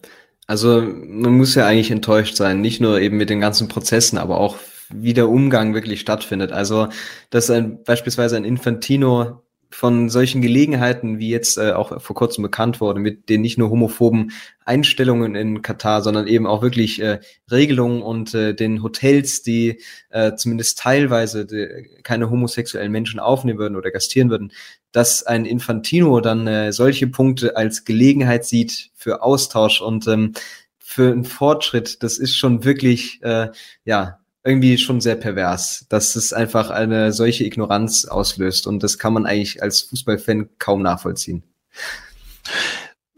also 0.46 0.84
man 0.84 1.36
muss 1.36 1.56
ja 1.56 1.66
eigentlich 1.66 1.90
enttäuscht 1.90 2.36
sein, 2.36 2.62
nicht 2.62 2.80
nur 2.80 3.02
eben 3.02 3.18
mit 3.18 3.32
den 3.32 3.42
ganzen 3.42 3.68
Prozessen, 3.68 4.20
aber 4.20 4.38
auch 4.38 4.58
wie 4.90 5.16
der 5.16 5.30
Umgang 5.30 5.74
wirklich 5.74 6.00
stattfindet. 6.00 6.52
Also, 6.52 6.90
dass 7.32 7.50
ein, 7.50 7.84
beispielsweise 7.84 8.38
ein 8.38 8.46
Infantino 8.46 9.42
von 9.70 10.10
solchen 10.10 10.42
Gelegenheiten, 10.42 11.20
wie 11.20 11.30
jetzt 11.30 11.58
äh, 11.58 11.72
auch 11.72 12.02
vor 12.02 12.16
kurzem 12.16 12.42
bekannt 12.42 12.80
wurde, 12.80 13.00
mit 13.00 13.30
den 13.30 13.42
nicht 13.42 13.58
nur 13.58 13.70
homophoben 13.70 14.32
Einstellungen 14.66 15.36
in 15.36 15.62
Katar, 15.62 16.02
sondern 16.02 16.28
eben 16.28 16.48
auch 16.48 16.62
wirklich 16.62 17.02
äh, 17.02 17.20
Regelungen 17.52 18.02
und 18.02 18.34
äh, 18.34 18.54
den 18.54 18.84
Hotels, 18.84 19.44
die 19.44 19.82
äh, 20.10 20.36
zumindest 20.36 20.80
teilweise 20.80 21.46
die, 21.46 22.00
keine 22.04 22.30
homosexuellen 22.30 22.92
Menschen 22.92 23.20
aufnehmen 23.20 23.60
würden 23.60 23.76
oder 23.76 23.92
gastieren 23.92 24.30
würden, 24.30 24.52
dass 24.92 25.24
ein 25.24 25.46
Infantino 25.46 26.22
dann 26.22 26.48
äh, 26.48 26.72
solche 26.72 27.08
Punkte 27.08 27.56
als 27.56 27.86
Gelegenheit 27.86 28.46
sieht 28.46 28.92
für 28.96 29.22
Austausch 29.22 29.82
und 29.82 30.08
ähm, 30.08 30.34
für 30.80 31.12
einen 31.12 31.26
Fortschritt. 31.26 32.02
Das 32.04 32.18
ist 32.18 32.38
schon 32.38 32.64
wirklich, 32.64 33.22
äh, 33.22 33.50
ja, 33.84 34.20
irgendwie 34.44 34.78
schon 34.78 35.02
sehr 35.02 35.16
pervers, 35.16 35.86
dass 35.90 36.16
es 36.16 36.34
einfach 36.34 36.70
eine 36.70 37.12
solche 37.12 37.44
Ignoranz 37.44 38.06
auslöst 38.06 38.68
und 38.68 38.82
das 38.84 38.98
kann 38.98 39.14
man 39.14 39.26
eigentlich 39.26 39.62
als 39.62 39.82
Fußballfan 39.82 40.50
kaum 40.58 40.82
nachvollziehen. 40.82 41.44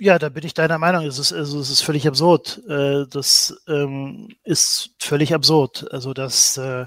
Ja, 0.01 0.17
da 0.17 0.30
bin 0.30 0.45
ich 0.45 0.53
deiner 0.53 0.78
Meinung. 0.78 1.05
Es 1.05 1.20
ist, 1.20 1.34
also, 1.34 1.59
es 1.59 1.70
ist 1.70 1.82
völlig 1.82 2.07
absurd. 2.07 2.61
Äh, 2.70 3.05
das 3.09 3.61
ähm, 3.67 4.30
ist 4.45 4.91
völlig 4.97 5.34
absurd. 5.34 5.91
Also, 5.91 6.13
dass, 6.13 6.55
äh, 6.55 6.86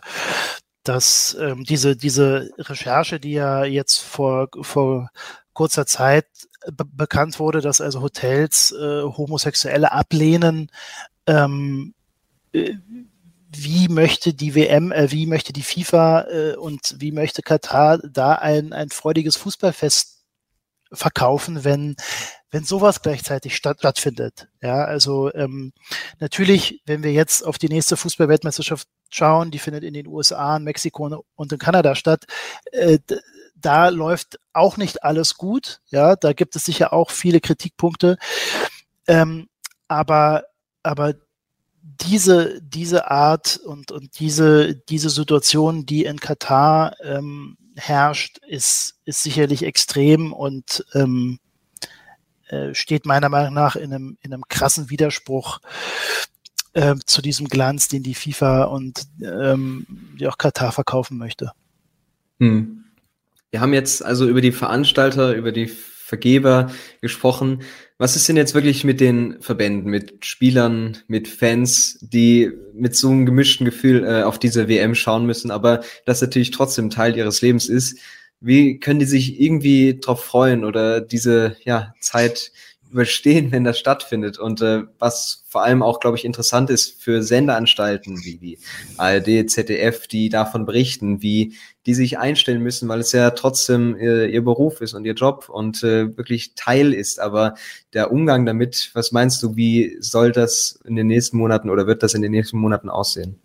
dass 0.82 1.36
ähm, 1.38 1.64
diese, 1.64 1.94
diese 1.94 2.50
Recherche, 2.58 3.20
die 3.20 3.32
ja 3.32 3.64
jetzt 3.64 3.98
vor, 3.98 4.48
vor 4.62 5.10
kurzer 5.52 5.84
Zeit 5.84 6.26
be 6.72 6.84
bekannt 6.86 7.38
wurde, 7.38 7.60
dass 7.60 7.82
also 7.82 8.00
Hotels 8.00 8.72
äh, 8.72 9.02
Homosexuelle 9.02 9.92
ablehnen, 9.92 10.70
ähm, 11.26 11.94
äh, 12.52 12.74
wie 13.54 13.88
möchte 13.88 14.34
die 14.34 14.54
WM, 14.54 14.92
äh, 14.92 15.10
wie 15.10 15.26
möchte 15.26 15.52
die 15.52 15.62
FIFA 15.62 16.26
äh, 16.28 16.56
und 16.56 16.96
wie 16.98 17.12
möchte 17.12 17.42
Katar 17.42 17.98
da 17.98 18.34
ein, 18.34 18.72
ein 18.72 18.90
freudiges 18.90 19.36
Fußballfest 19.36 20.22
verkaufen, 20.92 21.64
wenn, 21.64 21.96
wenn 22.50 22.64
sowas 22.64 23.02
gleichzeitig 23.02 23.56
statt, 23.56 23.78
stattfindet. 23.78 24.48
Ja, 24.60 24.84
also 24.84 25.32
ähm, 25.34 25.72
natürlich, 26.18 26.82
wenn 26.86 27.02
wir 27.02 27.12
jetzt 27.12 27.42
auf 27.42 27.58
die 27.58 27.68
nächste 27.68 27.96
Fußballweltmeisterschaft 27.96 28.88
schauen, 29.08 29.50
die 29.50 29.58
findet 29.58 29.84
in 29.84 29.94
den 29.94 30.06
USA, 30.06 30.56
in 30.56 30.64
Mexiko 30.64 31.24
und 31.34 31.52
in 31.52 31.58
Kanada 31.58 31.94
statt, 31.94 32.24
äh, 32.72 32.98
da 33.54 33.88
läuft 33.88 34.38
auch 34.52 34.76
nicht 34.76 35.04
alles 35.04 35.36
gut. 35.36 35.80
Ja, 35.88 36.16
da 36.16 36.32
gibt 36.32 36.56
es 36.56 36.64
sicher 36.64 36.92
auch 36.92 37.10
viele 37.10 37.40
Kritikpunkte. 37.40 38.18
Ähm, 39.06 39.48
aber, 39.88 40.44
aber 40.82 41.14
diese, 41.82 42.60
diese 42.62 43.10
Art 43.10 43.58
und, 43.64 43.90
und 43.90 44.18
diese, 44.20 44.76
diese 44.76 45.10
Situation, 45.10 45.84
die 45.84 46.04
in 46.04 46.20
Katar 46.20 46.94
ähm, 47.02 47.56
herrscht, 47.76 48.38
ist, 48.46 49.00
ist 49.04 49.22
sicherlich 49.22 49.64
extrem 49.64 50.32
und 50.32 50.84
ähm, 50.94 51.38
äh, 52.48 52.74
steht 52.74 53.06
meiner 53.06 53.28
Meinung 53.28 53.54
nach 53.54 53.76
in 53.76 53.92
einem, 53.92 54.18
in 54.20 54.32
einem 54.32 54.44
krassen 54.48 54.90
Widerspruch 54.90 55.60
äh, 56.74 56.94
zu 57.04 57.22
diesem 57.22 57.48
Glanz, 57.48 57.88
den 57.88 58.02
die 58.02 58.14
FIFA 58.14 58.64
und 58.64 59.02
ähm, 59.22 59.86
die 60.18 60.28
auch 60.28 60.38
Katar 60.38 60.72
verkaufen 60.72 61.18
möchte. 61.18 61.52
Hm. 62.38 62.84
Wir 63.50 63.60
haben 63.60 63.74
jetzt 63.74 64.04
also 64.04 64.28
über 64.28 64.40
die 64.40 64.52
Veranstalter, 64.52 65.34
über 65.34 65.52
die 65.52 65.66
Vergeber 65.66 66.70
gesprochen. 67.00 67.62
Was 68.02 68.16
ist 68.16 68.28
denn 68.28 68.36
jetzt 68.36 68.54
wirklich 68.54 68.82
mit 68.82 69.00
den 69.00 69.40
Verbänden, 69.40 69.88
mit 69.88 70.24
Spielern, 70.24 70.98
mit 71.06 71.28
Fans, 71.28 72.00
die 72.00 72.50
mit 72.74 72.96
so 72.96 73.10
einem 73.10 73.26
gemischten 73.26 73.64
Gefühl 73.64 74.02
äh, 74.02 74.24
auf 74.24 74.40
diese 74.40 74.66
WM 74.66 74.96
schauen 74.96 75.24
müssen, 75.24 75.52
aber 75.52 75.82
das 76.04 76.20
natürlich 76.20 76.50
trotzdem 76.50 76.90
Teil 76.90 77.16
ihres 77.16 77.42
Lebens 77.42 77.68
ist? 77.68 78.00
Wie 78.40 78.80
können 78.80 78.98
die 78.98 79.06
sich 79.06 79.40
irgendwie 79.40 80.00
drauf 80.00 80.24
freuen 80.24 80.64
oder 80.64 81.00
diese 81.00 81.54
ja, 81.62 81.94
Zeit 82.00 82.50
überstehen, 82.92 83.50
wenn 83.52 83.64
das 83.64 83.78
stattfindet. 83.78 84.38
Und 84.38 84.60
äh, 84.60 84.82
was 84.98 85.44
vor 85.48 85.62
allem 85.62 85.82
auch, 85.82 86.00
glaube 86.00 86.16
ich, 86.16 86.24
interessant 86.24 86.70
ist 86.70 87.02
für 87.02 87.22
Sendeanstalten 87.22 88.18
wie, 88.24 88.40
wie 88.40 88.58
ARD, 88.98 89.50
ZDF, 89.50 90.06
die 90.06 90.28
davon 90.28 90.66
berichten, 90.66 91.22
wie 91.22 91.54
die 91.86 91.94
sich 91.94 92.18
einstellen 92.18 92.62
müssen, 92.62 92.88
weil 92.88 93.00
es 93.00 93.12
ja 93.12 93.30
trotzdem 93.30 93.96
äh, 93.96 94.26
ihr 94.26 94.44
Beruf 94.44 94.80
ist 94.80 94.94
und 94.94 95.04
ihr 95.04 95.14
Job 95.14 95.48
und 95.48 95.82
äh, 95.82 96.16
wirklich 96.16 96.54
Teil 96.54 96.92
ist. 96.92 97.18
Aber 97.18 97.54
der 97.92 98.12
Umgang 98.12 98.46
damit, 98.46 98.90
was 98.94 99.10
meinst 99.10 99.42
du, 99.42 99.56
wie 99.56 99.96
soll 100.00 100.30
das 100.30 100.78
in 100.84 100.94
den 100.94 101.08
nächsten 101.08 101.38
Monaten 101.38 101.70
oder 101.70 101.86
wird 101.86 102.02
das 102.02 102.14
in 102.14 102.22
den 102.22 102.32
nächsten 102.32 102.58
Monaten 102.58 102.88
aussehen? 102.88 103.40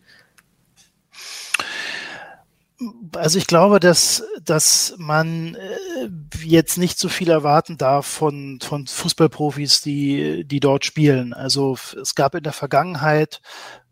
Also 3.17 3.37
ich 3.37 3.47
glaube, 3.47 3.79
dass, 3.79 4.23
dass 4.43 4.95
man 4.97 5.55
äh, 5.55 6.09
jetzt 6.43 6.77
nicht 6.77 6.99
so 6.99 7.09
viel 7.09 7.29
erwarten 7.29 7.77
darf 7.77 8.05
von, 8.05 8.59
von 8.61 8.87
Fußballprofis, 8.87 9.81
die, 9.81 10.45
die 10.45 10.59
dort 10.59 10.85
spielen. 10.85 11.33
Also 11.33 11.77
es 12.01 12.15
gab 12.15 12.35
in 12.35 12.43
der 12.43 12.53
Vergangenheit 12.53 13.41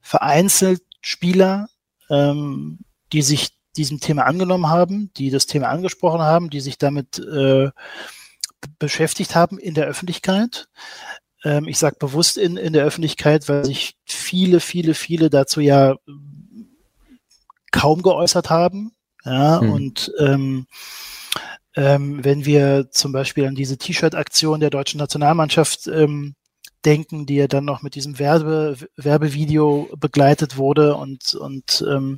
vereinzelt 0.01 0.82
Spieler, 1.01 1.67
ähm, 2.09 2.80
die 3.11 3.21
sich 3.21 3.55
diesem 3.76 3.99
Thema 3.99 4.26
angenommen 4.26 4.69
haben, 4.69 5.11
die 5.17 5.30
das 5.30 5.45
Thema 5.45 5.69
angesprochen 5.69 6.21
haben, 6.21 6.49
die 6.49 6.61
sich 6.61 6.78
damit 6.78 7.19
äh, 7.19 7.69
beschäftigt 8.80 9.36
haben 9.36 9.59
in 9.59 9.73
der 9.73 9.86
Öffentlichkeit. 9.86 10.67
Ähm, 11.43 11.67
ich 11.67 11.78
sage 11.78 11.97
bewusst 11.99 12.38
in, 12.38 12.57
in 12.57 12.73
der 12.73 12.86
Öffentlichkeit, 12.86 13.47
weil 13.49 13.65
sich 13.65 13.97
viele, 14.05 14.59
viele, 14.59 14.93
viele 14.93 15.30
dazu 15.30 15.59
ja 15.59 15.95
kaum 17.71 18.01
geäußert 18.01 18.49
haben. 18.49 18.95
Ja, 19.26 19.59
hm. 19.59 19.71
und 19.71 20.13
ähm, 20.19 20.67
ähm, 21.76 22.23
wenn 22.23 22.45
wir 22.45 22.89
zum 22.91 23.11
Beispiel 23.11 23.47
an 23.47 23.55
diese 23.55 23.78
T-Shirt-Aktion 23.78 24.59
der 24.59 24.69
deutschen 24.69 24.99
Nationalmannschaft 24.99 25.88
ähm, 25.88 26.36
denken, 26.86 27.26
die 27.26 27.36
ja 27.36 27.47
dann 27.47 27.65
noch 27.65 27.82
mit 27.82 27.95
diesem 27.95 28.19
Werbe, 28.19 28.78
Werbevideo 28.95 29.89
begleitet 29.97 30.55
wurde 30.57 30.95
und, 30.95 31.34
und 31.34 31.84
ähm, 31.89 32.17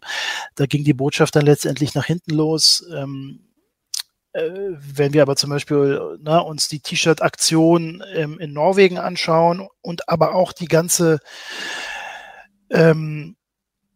da 0.56 0.66
ging 0.66 0.84
die 0.84 0.94
Botschaft 0.94 1.36
dann 1.36 1.46
letztendlich 1.46 1.96
nach 1.96 2.06
hinten 2.06 2.34
los. 2.34 2.86
Ähm, 2.94 3.48
äh, 4.34 4.52
wenn 4.76 5.14
wir 5.14 5.22
aber 5.22 5.36
zum 5.36 5.50
Beispiel 5.50 6.18
na, 6.20 6.40
uns 6.40 6.68
die 6.68 6.82
T-Shirt-Aktion 6.82 8.04
ähm, 8.14 8.40
in 8.40 8.54
Norwegen 8.54 9.00
anschauen 9.00 9.68
und 9.82 10.10
aber 10.10 10.36
auch 10.36 10.52
die 10.52 10.68
ganze 10.68 11.20
ähm, 12.70 13.38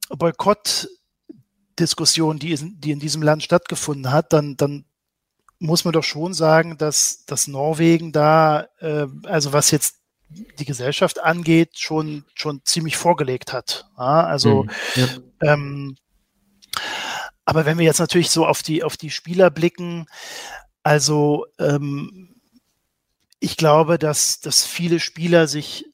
Boykott 0.09 0.87
Diskussion, 1.79 2.39
die, 2.39 2.55
die 2.55 2.91
in 2.91 2.99
diesem 2.99 3.21
Land 3.21 3.43
stattgefunden 3.43 4.11
hat, 4.11 4.33
dann, 4.33 4.57
dann 4.57 4.85
muss 5.59 5.85
man 5.85 5.93
doch 5.93 6.03
schon 6.03 6.33
sagen, 6.33 6.77
dass, 6.77 7.25
dass 7.25 7.47
Norwegen 7.47 8.11
da, 8.11 8.67
äh, 8.79 9.07
also 9.23 9.53
was 9.53 9.71
jetzt 9.71 9.97
die 10.29 10.65
Gesellschaft 10.65 11.21
angeht, 11.21 11.77
schon, 11.77 12.25
schon 12.33 12.61
ziemlich 12.63 12.97
vorgelegt 12.97 13.53
hat. 13.53 13.89
Ja, 13.97 14.23
also, 14.23 14.63
mhm. 14.63 14.69
ja. 14.95 15.07
ähm, 15.53 15.95
aber 17.45 17.65
wenn 17.65 17.77
wir 17.77 17.85
jetzt 17.85 17.99
natürlich 17.99 18.29
so 18.29 18.45
auf 18.45 18.63
die, 18.63 18.83
auf 18.83 18.97
die 18.97 19.09
Spieler 19.09 19.49
blicken, 19.49 20.05
also 20.83 21.45
ähm, 21.59 22.35
ich 23.39 23.57
glaube, 23.57 23.97
dass, 23.99 24.39
dass 24.39 24.65
viele 24.65 24.99
Spieler 24.99 25.47
sich 25.47 25.90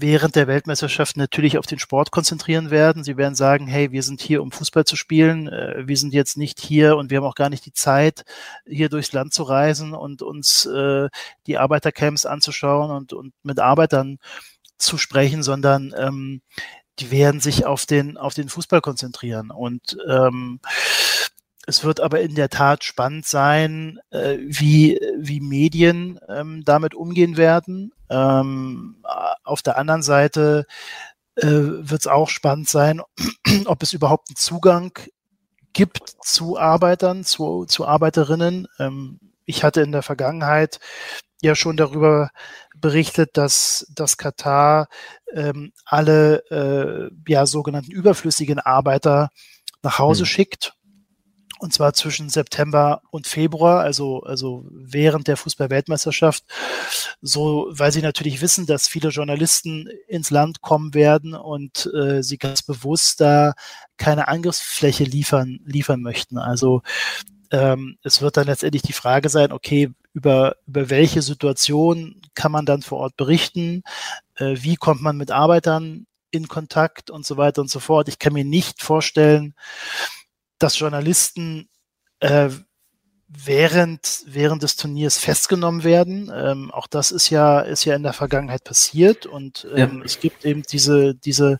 während 0.00 0.36
der 0.36 0.46
Weltmeisterschaft 0.46 1.16
natürlich 1.16 1.58
auf 1.58 1.66
den 1.66 1.78
Sport 1.78 2.10
konzentrieren 2.10 2.70
werden. 2.70 3.04
Sie 3.04 3.16
werden 3.16 3.34
sagen, 3.34 3.66
hey, 3.66 3.92
wir 3.92 4.02
sind 4.02 4.20
hier, 4.20 4.42
um 4.42 4.52
Fußball 4.52 4.84
zu 4.84 4.96
spielen. 4.96 5.48
Äh, 5.48 5.86
wir 5.86 5.96
sind 5.96 6.14
jetzt 6.14 6.36
nicht 6.36 6.60
hier 6.60 6.96
und 6.96 7.10
wir 7.10 7.18
haben 7.18 7.26
auch 7.26 7.34
gar 7.34 7.50
nicht 7.50 7.66
die 7.66 7.72
Zeit, 7.72 8.24
hier 8.66 8.88
durchs 8.88 9.12
Land 9.12 9.32
zu 9.32 9.42
reisen 9.44 9.94
und 9.94 10.22
uns 10.22 10.66
äh, 10.66 11.08
die 11.46 11.58
Arbeitercamps 11.58 12.26
anzuschauen 12.26 12.90
und, 12.90 13.12
und 13.12 13.32
mit 13.42 13.60
Arbeitern 13.60 14.18
zu 14.78 14.98
sprechen, 14.98 15.42
sondern 15.42 15.94
ähm, 15.96 16.42
die 16.98 17.10
werden 17.10 17.40
sich 17.40 17.66
auf 17.66 17.86
den, 17.86 18.16
auf 18.16 18.34
den 18.34 18.48
Fußball 18.48 18.80
konzentrieren. 18.80 19.50
Und 19.50 19.96
ähm, 20.08 20.60
es 21.66 21.84
wird 21.84 22.00
aber 22.00 22.20
in 22.20 22.34
der 22.34 22.50
Tat 22.50 22.84
spannend 22.84 23.26
sein, 23.26 23.98
äh, 24.10 24.36
wie, 24.40 25.00
wie 25.18 25.40
Medien 25.40 26.20
ähm, 26.28 26.62
damit 26.64 26.94
umgehen 26.94 27.36
werden. 27.36 27.92
Ähm, 28.10 28.96
auf 29.44 29.62
der 29.62 29.78
anderen 29.78 30.02
Seite 30.02 30.66
äh, 31.36 31.46
wird 31.46 32.00
es 32.00 32.06
auch 32.06 32.28
spannend 32.28 32.68
sein, 32.68 33.00
ob 33.66 33.82
es 33.82 33.92
überhaupt 33.92 34.28
einen 34.28 34.36
Zugang 34.36 34.92
gibt 35.72 36.14
zu 36.22 36.58
Arbeitern, 36.58 37.24
zu, 37.24 37.64
zu 37.64 37.86
Arbeiterinnen. 37.86 38.68
Ähm, 38.78 39.18
ich 39.46 39.64
hatte 39.64 39.80
in 39.80 39.92
der 39.92 40.02
Vergangenheit 40.02 40.80
ja 41.42 41.54
schon 41.54 41.76
darüber 41.76 42.30
berichtet, 42.76 43.36
dass 43.36 43.86
das 43.94 44.16
Katar 44.18 44.88
ähm, 45.32 45.72
alle 45.84 46.42
äh, 46.50 47.10
ja, 47.26 47.46
sogenannten 47.46 47.90
überflüssigen 47.90 48.58
Arbeiter 48.58 49.30
nach 49.82 49.98
Hause 49.98 50.20
hm. 50.20 50.26
schickt 50.26 50.74
und 51.64 51.72
zwar 51.72 51.94
zwischen 51.94 52.28
September 52.28 53.00
und 53.10 53.26
Februar, 53.26 53.80
also, 53.80 54.20
also 54.20 54.66
während 54.70 55.28
der 55.28 55.38
Fußball-Weltmeisterschaft. 55.38 56.44
So, 57.22 57.68
weil 57.70 57.90
sie 57.90 58.02
natürlich 58.02 58.42
wissen, 58.42 58.66
dass 58.66 58.86
viele 58.86 59.08
Journalisten 59.08 59.88
ins 60.06 60.30
Land 60.30 60.60
kommen 60.60 60.92
werden 60.92 61.32
und 61.32 61.90
äh, 61.94 62.22
sie 62.22 62.36
ganz 62.36 62.60
bewusst 62.60 63.22
da 63.22 63.54
keine 63.96 64.28
Angriffsfläche 64.28 65.04
liefern, 65.04 65.60
liefern 65.64 66.02
möchten. 66.02 66.36
Also 66.36 66.82
ähm, 67.50 67.96
es 68.02 68.20
wird 68.20 68.36
dann 68.36 68.46
letztendlich 68.46 68.82
die 68.82 68.92
Frage 68.92 69.30
sein, 69.30 69.50
okay, 69.50 69.90
über, 70.12 70.56
über 70.66 70.90
welche 70.90 71.22
Situation 71.22 72.20
kann 72.34 72.52
man 72.52 72.66
dann 72.66 72.82
vor 72.82 72.98
Ort 72.98 73.16
berichten? 73.16 73.84
Äh, 74.34 74.56
wie 74.58 74.76
kommt 74.76 75.00
man 75.00 75.16
mit 75.16 75.30
Arbeitern 75.30 76.06
in 76.30 76.46
Kontakt 76.46 77.10
und 77.10 77.24
so 77.24 77.38
weiter 77.38 77.62
und 77.62 77.70
so 77.70 77.80
fort? 77.80 78.08
Ich 78.08 78.18
kann 78.18 78.34
mir 78.34 78.44
nicht 78.44 78.82
vorstellen, 78.82 79.54
dass 80.64 80.78
Journalisten 80.78 81.68
äh, 82.20 82.48
während, 83.28 84.22
während 84.26 84.62
des 84.62 84.76
Turniers 84.76 85.18
festgenommen 85.18 85.84
werden. 85.84 86.32
Ähm, 86.34 86.70
auch 86.70 86.86
das 86.86 87.10
ist 87.10 87.28
ja, 87.28 87.60
ist 87.60 87.84
ja 87.84 87.94
in 87.94 88.02
der 88.02 88.14
Vergangenheit 88.14 88.64
passiert 88.64 89.26
und 89.26 89.66
ähm, 89.74 89.98
ja. 89.98 90.04
es 90.04 90.20
gibt 90.20 90.46
eben 90.46 90.62
diese, 90.62 91.14
diese 91.14 91.58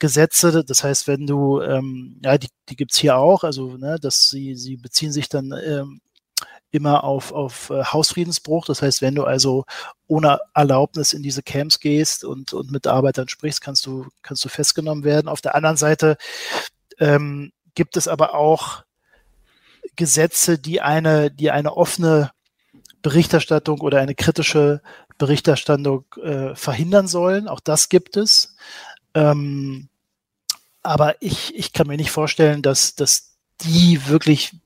Gesetze, 0.00 0.64
das 0.64 0.82
heißt, 0.82 1.06
wenn 1.06 1.26
du, 1.26 1.60
ähm, 1.60 2.20
ja, 2.24 2.36
die, 2.36 2.48
die 2.68 2.74
gibt's 2.74 2.98
hier 2.98 3.16
auch, 3.16 3.44
also, 3.44 3.76
ne, 3.76 3.98
dass 4.00 4.28
sie, 4.28 4.56
sie 4.56 4.76
beziehen 4.76 5.12
sich 5.12 5.28
dann 5.28 5.54
ähm, 5.64 6.00
immer 6.72 7.04
auf, 7.04 7.30
auf 7.30 7.70
äh, 7.70 7.84
Hausfriedensbruch. 7.84 8.64
Das 8.64 8.82
heißt, 8.82 9.02
wenn 9.02 9.14
du 9.14 9.24
also 9.24 9.64
ohne 10.08 10.40
Erlaubnis 10.54 11.12
in 11.12 11.22
diese 11.22 11.42
Camps 11.42 11.78
gehst 11.78 12.24
und, 12.24 12.54
und 12.54 12.72
mit 12.72 12.86
Arbeitern 12.88 13.28
sprichst, 13.28 13.60
kannst 13.60 13.86
du, 13.86 14.06
kannst 14.22 14.44
du 14.44 14.48
festgenommen 14.48 15.04
werden. 15.04 15.28
Auf 15.28 15.42
der 15.42 15.54
anderen 15.54 15.76
Seite 15.76 16.16
ähm, 16.98 17.52
gibt 17.74 17.96
es 17.96 18.08
aber 18.08 18.34
auch 18.34 18.84
Gesetze, 19.96 20.58
die 20.58 20.80
eine, 20.80 21.30
die 21.30 21.50
eine 21.50 21.76
offene 21.76 22.30
Berichterstattung 23.02 23.80
oder 23.80 24.00
eine 24.00 24.14
kritische 24.14 24.80
Berichterstattung 25.18 26.04
äh, 26.22 26.54
verhindern 26.54 27.08
sollen. 27.08 27.48
Auch 27.48 27.60
das 27.60 27.88
gibt 27.88 28.16
es. 28.16 28.56
Ähm, 29.14 29.88
aber 30.82 31.20
ich, 31.20 31.54
ich 31.54 31.72
kann 31.72 31.86
mir 31.86 31.96
nicht 31.96 32.10
vorstellen, 32.10 32.62
dass, 32.62 32.94
dass 32.94 33.36
die 33.60 34.08
wirklich 34.08 34.56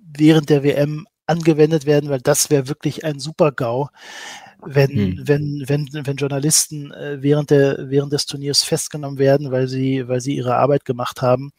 während 0.00 0.48
der 0.48 0.62
WM 0.62 1.06
angewendet 1.26 1.84
werden, 1.84 2.08
weil 2.08 2.20
das 2.20 2.50
wäre 2.50 2.68
wirklich 2.68 3.04
ein 3.04 3.18
Super-GAU, 3.18 3.88
wenn, 4.64 4.90
hm. 4.90 5.20
wenn, 5.24 5.64
wenn, 5.66 5.88
wenn 5.92 6.16
Journalisten 6.16 6.90
äh, 6.92 7.18
während, 7.20 7.50
der, 7.50 7.90
während 7.90 8.12
des 8.12 8.26
Turniers 8.26 8.64
festgenommen 8.64 9.18
werden, 9.18 9.50
weil 9.50 9.68
sie, 9.68 10.08
weil 10.08 10.20
sie 10.20 10.36
ihre 10.36 10.56
Arbeit 10.56 10.84
gemacht 10.84 11.22
haben. 11.22 11.52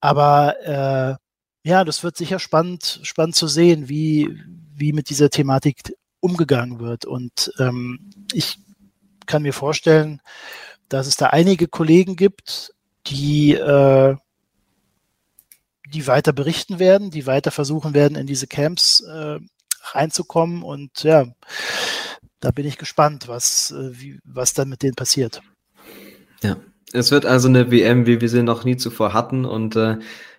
Aber 0.00 0.56
äh, 0.64 1.68
ja, 1.68 1.84
das 1.84 2.02
wird 2.02 2.16
sicher 2.16 2.38
spannend, 2.38 3.00
spannend 3.02 3.36
zu 3.36 3.46
sehen, 3.46 3.88
wie, 3.88 4.38
wie 4.74 4.92
mit 4.92 5.10
dieser 5.10 5.30
Thematik 5.30 5.94
umgegangen 6.20 6.80
wird. 6.80 7.04
Und 7.04 7.52
ähm, 7.58 8.10
ich 8.32 8.58
kann 9.26 9.42
mir 9.42 9.52
vorstellen, 9.52 10.20
dass 10.88 11.06
es 11.06 11.16
da 11.16 11.26
einige 11.26 11.68
Kollegen 11.68 12.16
gibt, 12.16 12.74
die, 13.06 13.52
äh, 13.52 14.16
die 15.88 16.06
weiter 16.06 16.32
berichten 16.32 16.78
werden, 16.78 17.10
die 17.10 17.26
weiter 17.26 17.50
versuchen 17.50 17.94
werden, 17.94 18.16
in 18.16 18.26
diese 18.26 18.46
Camps 18.46 19.00
äh, 19.00 19.38
reinzukommen. 19.82 20.62
Und 20.62 21.02
ja, 21.02 21.26
da 22.40 22.50
bin 22.50 22.66
ich 22.66 22.78
gespannt, 22.78 23.28
was, 23.28 23.72
äh, 23.72 24.00
wie, 24.00 24.20
was 24.24 24.54
dann 24.54 24.68
mit 24.68 24.82
denen 24.82 24.94
passiert. 24.94 25.42
Ja, 26.42 26.56
es 26.92 27.10
wird 27.10 27.26
also 27.26 27.48
eine 27.48 27.70
WM, 27.70 28.06
wie 28.06 28.20
wir 28.20 28.28
sie 28.28 28.42
noch 28.42 28.64
nie 28.64 28.76
zuvor 28.76 29.12
hatten. 29.12 29.44
Und 29.44 29.76
äh, 29.76 29.96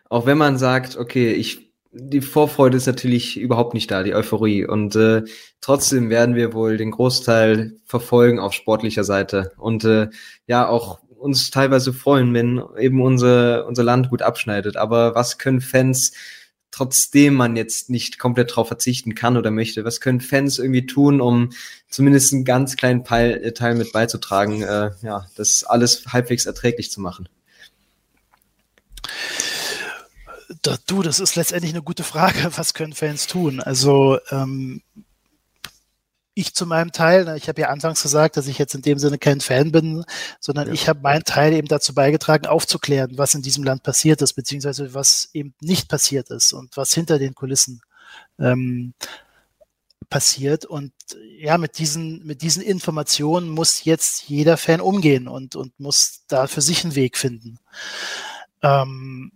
auch 0.10 0.26
wenn 0.26 0.38
man 0.38 0.58
sagt, 0.58 0.97
okay, 0.97 1.34
ich 1.34 1.70
die 1.91 2.22
Vorfreude 2.22 2.78
ist 2.78 2.86
natürlich 2.86 3.39
überhaupt 3.39 3.74
nicht 3.74 3.89
da, 3.89 4.04
die 4.04 4.14
Euphorie. 4.14 4.66
Und 4.66 4.95
äh, 4.95 5.24
trotzdem 5.62 6.10
werden 6.10 6.36
wir 6.36 6.54
wohl 6.54 6.78
den 6.78 6.91
Großteil 6.91 7.74
verfolgen 7.86 8.39
auf 8.39 8.54
sportlicher 8.54 9.04
Seite. 9.04 9.52
Und 9.58 9.84
äh, 9.86 10.10
ja, 10.45 10.68
auch 10.68 11.00
uns 11.18 11.50
teilweise 11.52 11.91
freuen, 11.93 12.34
wenn 12.34 12.62
eben 12.78 13.02
unser, 13.02 13.66
unser 13.68 13.84
Land 13.84 14.10
gut 14.10 14.22
abschneidet. 14.22 14.78
Aber 14.78 15.16
was 15.16 15.38
können 15.38 15.62
Fans, 15.62 16.14
trotzdem 16.72 17.34
man 17.34 17.55
jetzt 17.55 17.89
nicht 17.89 18.20
komplett 18.20 18.51
darauf 18.51 18.67
verzichten 18.67 19.15
kann 19.15 19.38
oder 19.38 19.51
möchte, 19.51 19.86
was 19.86 20.01
können 20.01 20.22
Fans 20.22 20.59
irgendwie 20.59 20.86
tun, 20.86 21.22
um 21.22 21.51
zumindest 21.89 22.34
einen 22.34 22.45
ganz 22.45 22.76
kleinen 22.76 23.03
Teil, 23.03 23.51
Teil 23.53 23.76
mit 23.76 23.91
beizutragen, 23.91 24.61
äh, 24.61 24.91
ja, 25.01 25.28
das 25.36 25.63
alles 25.63 26.05
halbwegs 26.07 26.45
erträglich 26.45 26.91
zu 26.91 27.01
machen? 27.01 27.28
du, 30.88 31.03
das 31.03 31.20
ist 31.20 31.36
letztendlich 31.36 31.74
eine 31.74 31.84
gute 31.84 32.03
Frage. 32.03 32.51
Was 32.55 32.74
können 32.74 32.93
Fans 32.93 33.28
tun? 33.28 33.59
Also 33.59 34.20
ähm, 34.32 34.82
ich 36.40 36.54
zu 36.56 36.66
meinem 36.66 36.92
Teil, 36.92 37.36
ich 37.38 37.48
habe 37.48 37.62
ja 37.62 37.70
anfangs 37.70 38.02
gesagt, 38.02 38.38
dass 38.38 38.48
ich 38.48 38.58
jetzt 38.58 38.76
in 38.76 38.82
dem 38.82 38.98
Sinne 38.98 39.18
kein 39.18 39.42
Fan 39.42 39.72
bin, 39.72 40.04
sondern 40.40 40.68
ja. 40.68 40.74
ich 40.74 40.88
habe 40.88 41.02
meinen 41.02 41.24
Teil 41.24 41.54
eben 41.54 41.68
dazu 41.68 41.94
beigetragen, 41.94 42.48
aufzuklären, 42.48 43.18
was 43.18 43.36
in 43.36 43.42
diesem 43.42 43.64
Land 43.64 43.84
passiert 43.84 44.22
ist, 44.22 44.34
beziehungsweise 44.34 44.94
was 44.94 45.30
eben 45.34 45.54
nicht 45.62 45.90
passiert 45.90 46.30
ist 46.30 46.54
und 46.54 46.78
was 46.78 46.94
hinter 46.94 47.20
den 47.20 47.36
Kulissen 47.36 47.82
ähm, 48.40 48.94
passiert. 50.10 50.66
Und 50.66 50.94
ja, 51.38 51.58
mit 51.58 51.78
diesen, 51.78 52.26
mit 52.26 52.42
diesen 52.42 52.64
Informationen 52.64 53.50
muss 53.50 53.84
jetzt 53.84 54.30
jeder 54.30 54.58
Fan 54.58 54.82
umgehen 54.82 55.28
und, 55.28 55.56
und 55.56 55.80
muss 55.80 56.22
da 56.28 56.48
für 56.48 56.62
sich 56.62 56.84
einen 56.84 56.96
Weg 56.96 57.18
finden. 57.18 57.60
Ähm, 58.62 59.32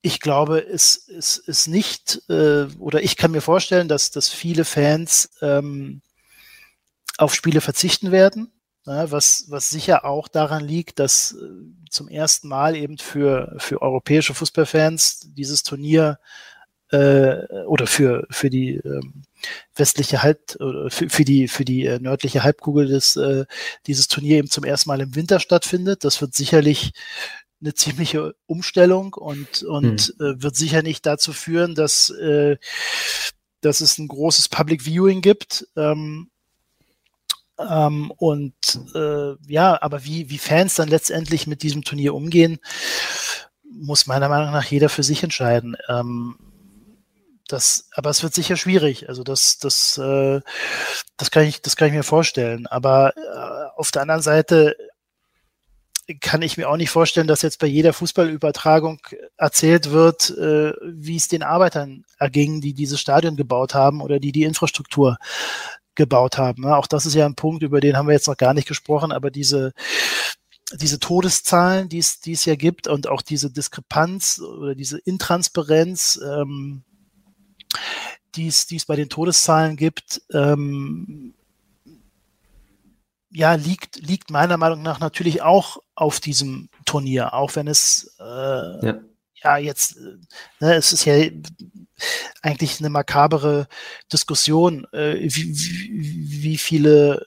ich 0.00 0.20
glaube, 0.20 0.64
es 0.64 0.96
ist 0.96 1.66
nicht, 1.66 2.22
äh, 2.28 2.66
oder 2.78 3.02
ich 3.02 3.16
kann 3.16 3.32
mir 3.32 3.40
vorstellen, 3.40 3.88
dass, 3.88 4.10
dass 4.10 4.28
viele 4.28 4.64
Fans 4.64 5.30
ähm, 5.42 6.02
auf 7.16 7.34
Spiele 7.34 7.60
verzichten 7.60 8.12
werden, 8.12 8.52
ja, 8.86 9.10
was, 9.10 9.46
was 9.48 9.70
sicher 9.70 10.04
auch 10.04 10.28
daran 10.28 10.64
liegt, 10.64 10.98
dass 10.98 11.32
äh, 11.32 11.48
zum 11.90 12.08
ersten 12.08 12.48
Mal 12.48 12.76
eben 12.76 12.98
für, 12.98 13.54
für 13.58 13.82
europäische 13.82 14.34
Fußballfans 14.34 15.30
dieses 15.34 15.62
Turnier 15.62 16.18
äh, 16.90 17.64
oder 17.66 17.86
für, 17.86 18.26
für 18.30 18.50
die 18.50 18.76
ähm, 18.76 19.24
westliche 19.74 20.22
Halb 20.22 20.56
oder 20.60 20.90
für, 20.90 21.10
für 21.10 21.24
die 21.24 21.48
für 21.48 21.64
die 21.64 21.84
äh, 21.84 21.98
nördliche 21.98 22.44
Halbkugel 22.44 22.86
des 22.86 23.16
äh, 23.16 23.44
dieses 23.86 24.08
Turnier 24.08 24.38
eben 24.38 24.48
zum 24.48 24.64
ersten 24.64 24.88
Mal 24.88 25.00
im 25.00 25.14
Winter 25.14 25.40
stattfindet. 25.40 26.04
Das 26.04 26.20
wird 26.20 26.34
sicherlich 26.34 26.92
eine 27.60 27.74
ziemliche 27.74 28.34
Umstellung 28.46 29.14
und, 29.14 29.62
und 29.62 30.14
hm. 30.18 30.38
äh, 30.38 30.42
wird 30.42 30.56
sicher 30.56 30.82
nicht 30.82 31.04
dazu 31.06 31.32
führen, 31.32 31.74
dass, 31.74 32.10
äh, 32.10 32.56
dass 33.60 33.80
es 33.80 33.98
ein 33.98 34.08
großes 34.08 34.48
Public 34.48 34.84
Viewing 34.84 35.20
gibt. 35.20 35.66
Ähm, 35.76 36.30
ähm, 37.58 38.12
und 38.12 38.54
äh, 38.94 39.34
ja, 39.46 39.80
aber 39.82 40.04
wie, 40.04 40.30
wie 40.30 40.38
Fans 40.38 40.76
dann 40.76 40.88
letztendlich 40.88 41.46
mit 41.46 41.62
diesem 41.62 41.82
Turnier 41.82 42.14
umgehen, 42.14 42.58
muss 43.70 44.06
meiner 44.06 44.28
Meinung 44.28 44.52
nach 44.52 44.64
jeder 44.64 44.88
für 44.88 45.02
sich 45.02 45.22
entscheiden. 45.22 45.76
Ähm, 45.88 46.36
das, 47.48 47.88
aber 47.92 48.10
es 48.10 48.22
wird 48.22 48.34
sicher 48.34 48.56
schwierig. 48.56 49.08
Also 49.08 49.24
das, 49.24 49.58
das, 49.58 49.98
äh, 49.98 50.40
das 51.16 51.30
kann 51.30 51.44
ich, 51.44 51.62
das 51.62 51.76
kann 51.76 51.88
ich 51.88 51.94
mir 51.94 52.04
vorstellen. 52.04 52.66
Aber 52.66 53.16
äh, 53.16 53.78
auf 53.78 53.90
der 53.90 54.02
anderen 54.02 54.22
Seite 54.22 54.76
kann 56.20 56.42
ich 56.42 56.56
mir 56.56 56.68
auch 56.68 56.76
nicht 56.76 56.90
vorstellen, 56.90 57.26
dass 57.26 57.42
jetzt 57.42 57.58
bei 57.58 57.66
jeder 57.66 57.92
Fußballübertragung 57.92 59.00
erzählt 59.36 59.90
wird, 59.90 60.30
äh, 60.30 60.72
wie 60.82 61.16
es 61.16 61.28
den 61.28 61.42
Arbeitern 61.42 62.04
erging, 62.18 62.60
die 62.60 62.72
dieses 62.72 63.00
Stadion 63.00 63.36
gebaut 63.36 63.74
haben 63.74 64.00
oder 64.00 64.18
die 64.18 64.32
die 64.32 64.44
Infrastruktur 64.44 65.18
gebaut 65.94 66.38
haben. 66.38 66.62
Ja, 66.64 66.76
auch 66.76 66.86
das 66.86 67.06
ist 67.06 67.14
ja 67.14 67.26
ein 67.26 67.34
Punkt, 67.34 67.62
über 67.62 67.80
den 67.80 67.96
haben 67.96 68.08
wir 68.08 68.14
jetzt 68.14 68.28
noch 68.28 68.36
gar 68.36 68.54
nicht 68.54 68.68
gesprochen, 68.68 69.12
aber 69.12 69.30
diese 69.30 69.72
diese 70.74 70.98
Todeszahlen, 70.98 71.88
die 71.88 71.98
es, 71.98 72.20
die 72.20 72.32
es 72.32 72.44
ja 72.44 72.54
gibt 72.54 72.88
und 72.88 73.08
auch 73.08 73.22
diese 73.22 73.50
Diskrepanz 73.50 74.38
oder 74.38 74.74
diese 74.74 74.98
Intransparenz, 74.98 76.20
ähm, 76.22 76.82
die 78.34 78.48
es, 78.48 78.66
die 78.66 78.76
es 78.76 78.84
bei 78.84 78.96
den 78.96 79.08
Todeszahlen 79.08 79.76
gibt, 79.76 80.20
ähm, 80.32 81.34
ja, 83.30 83.54
liegt, 83.54 83.96
liegt 83.96 84.30
meiner 84.30 84.56
Meinung 84.56 84.82
nach 84.82 85.00
natürlich 85.00 85.42
auch 85.42 85.78
auf 85.94 86.20
diesem 86.20 86.70
Turnier, 86.84 87.34
auch 87.34 87.56
wenn 87.56 87.68
es 87.68 88.16
äh, 88.18 88.86
ja. 88.86 89.00
ja. 89.42 89.56
jetzt, 89.58 89.96
äh, 89.96 90.16
ne, 90.60 90.74
es 90.74 90.92
ist 90.92 91.04
ja 91.04 91.14
eigentlich 92.42 92.78
eine 92.78 92.90
makabere 92.90 93.68
Diskussion, 94.12 94.86
äh, 94.92 95.16
wie, 95.20 95.54
wie, 95.54 96.42
wie 96.42 96.58
viele 96.58 97.26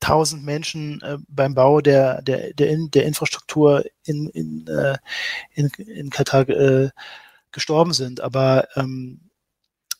tausend 0.00 0.44
Menschen 0.44 1.00
äh, 1.02 1.18
beim 1.28 1.54
Bau 1.54 1.80
der, 1.80 2.22
der, 2.22 2.54
der, 2.54 2.70
in, 2.70 2.90
der 2.90 3.04
Infrastruktur 3.04 3.84
in, 4.04 4.28
in, 4.30 4.66
äh, 4.66 4.96
in, 5.54 5.68
in 5.68 6.10
Katar 6.10 6.48
äh, 6.48 6.90
gestorben 7.52 7.92
sind. 7.92 8.20
Aber 8.20 8.68
ähm, 8.76 9.30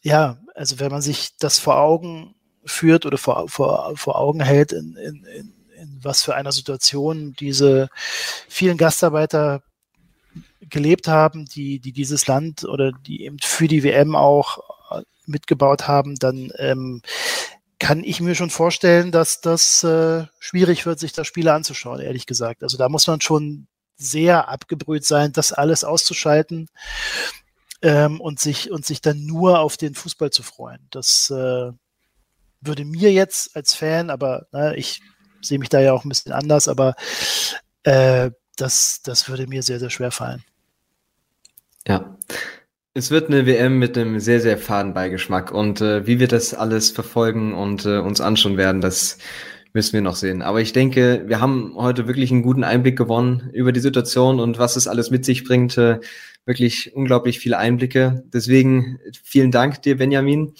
ja, 0.02 0.38
also 0.54 0.78
wenn 0.78 0.90
man 0.90 1.02
sich 1.02 1.36
das 1.38 1.58
vor 1.58 1.78
Augen 1.78 2.34
führt 2.68 3.06
oder 3.06 3.18
vor, 3.18 3.48
vor, 3.48 3.96
vor 3.96 4.18
Augen 4.18 4.40
hält, 4.40 4.72
in, 4.72 4.96
in, 4.96 5.24
in, 5.24 5.52
in 5.80 6.00
was 6.02 6.22
für 6.22 6.34
einer 6.34 6.52
Situation 6.52 7.34
diese 7.38 7.88
vielen 8.48 8.76
Gastarbeiter 8.76 9.62
gelebt 10.60 11.08
haben, 11.08 11.46
die, 11.46 11.80
die 11.80 11.92
dieses 11.92 12.26
Land 12.26 12.64
oder 12.64 12.92
die 12.92 13.24
eben 13.24 13.38
für 13.40 13.68
die 13.68 13.82
WM 13.82 14.14
auch 14.14 14.58
äh, 14.90 15.02
mitgebaut 15.26 15.88
haben, 15.88 16.16
dann 16.16 16.52
ähm, 16.56 17.02
kann 17.78 18.02
ich 18.02 18.20
mir 18.20 18.34
schon 18.34 18.50
vorstellen, 18.50 19.12
dass 19.12 19.40
das 19.40 19.84
äh, 19.84 20.26
schwierig 20.40 20.84
wird, 20.84 20.98
sich 20.98 21.12
das 21.12 21.26
Spiele 21.26 21.52
anzuschauen, 21.52 22.00
ehrlich 22.00 22.26
gesagt. 22.26 22.62
Also 22.62 22.76
da 22.76 22.88
muss 22.88 23.06
man 23.06 23.20
schon 23.20 23.68
sehr 23.96 24.48
abgebrüht 24.48 25.04
sein, 25.04 25.32
das 25.32 25.52
alles 25.52 25.84
auszuschalten 25.84 26.68
ähm, 27.82 28.20
und 28.20 28.40
sich 28.40 28.70
und 28.70 28.84
sich 28.84 29.00
dann 29.00 29.26
nur 29.26 29.60
auf 29.60 29.76
den 29.76 29.94
Fußball 29.94 30.30
zu 30.30 30.42
freuen. 30.42 30.80
Das 30.90 31.30
äh, 31.30 31.70
würde 32.60 32.84
mir 32.84 33.12
jetzt 33.12 33.54
als 33.56 33.74
Fan, 33.74 34.10
aber 34.10 34.46
ne, 34.52 34.76
ich 34.76 35.00
sehe 35.40 35.58
mich 35.58 35.68
da 35.68 35.80
ja 35.80 35.92
auch 35.92 36.04
ein 36.04 36.08
bisschen 36.08 36.32
anders, 36.32 36.68
aber 36.68 36.94
äh, 37.84 38.30
das, 38.56 39.02
das 39.02 39.28
würde 39.28 39.46
mir 39.46 39.62
sehr, 39.62 39.78
sehr 39.78 39.90
schwer 39.90 40.10
fallen. 40.10 40.42
Ja. 41.86 42.16
Es 42.94 43.12
wird 43.12 43.28
eine 43.28 43.46
WM 43.46 43.78
mit 43.78 43.96
einem 43.96 44.18
sehr, 44.18 44.40
sehr 44.40 44.58
faden 44.58 44.92
Beigeschmack 44.92 45.52
und 45.52 45.80
äh, 45.80 46.06
wie 46.06 46.18
wir 46.18 46.26
das 46.26 46.52
alles 46.52 46.90
verfolgen 46.90 47.54
und 47.54 47.86
äh, 47.86 47.98
uns 47.98 48.20
anschauen 48.20 48.56
werden, 48.56 48.80
das 48.80 49.18
Müssen 49.74 49.92
wir 49.92 50.00
noch 50.00 50.16
sehen. 50.16 50.40
Aber 50.40 50.60
ich 50.60 50.72
denke, 50.72 51.24
wir 51.26 51.40
haben 51.40 51.74
heute 51.76 52.06
wirklich 52.06 52.30
einen 52.30 52.42
guten 52.42 52.64
Einblick 52.64 52.96
gewonnen 52.96 53.50
über 53.52 53.70
die 53.70 53.80
Situation 53.80 54.40
und 54.40 54.58
was 54.58 54.76
es 54.76 54.88
alles 54.88 55.10
mit 55.10 55.24
sich 55.24 55.44
bringt. 55.44 55.76
Äh, 55.76 56.00
wirklich 56.46 56.96
unglaublich 56.96 57.38
viele 57.38 57.58
Einblicke. 57.58 58.24
Deswegen 58.32 58.98
vielen 59.22 59.50
Dank 59.50 59.82
dir, 59.82 59.98
Benjamin. 59.98 60.54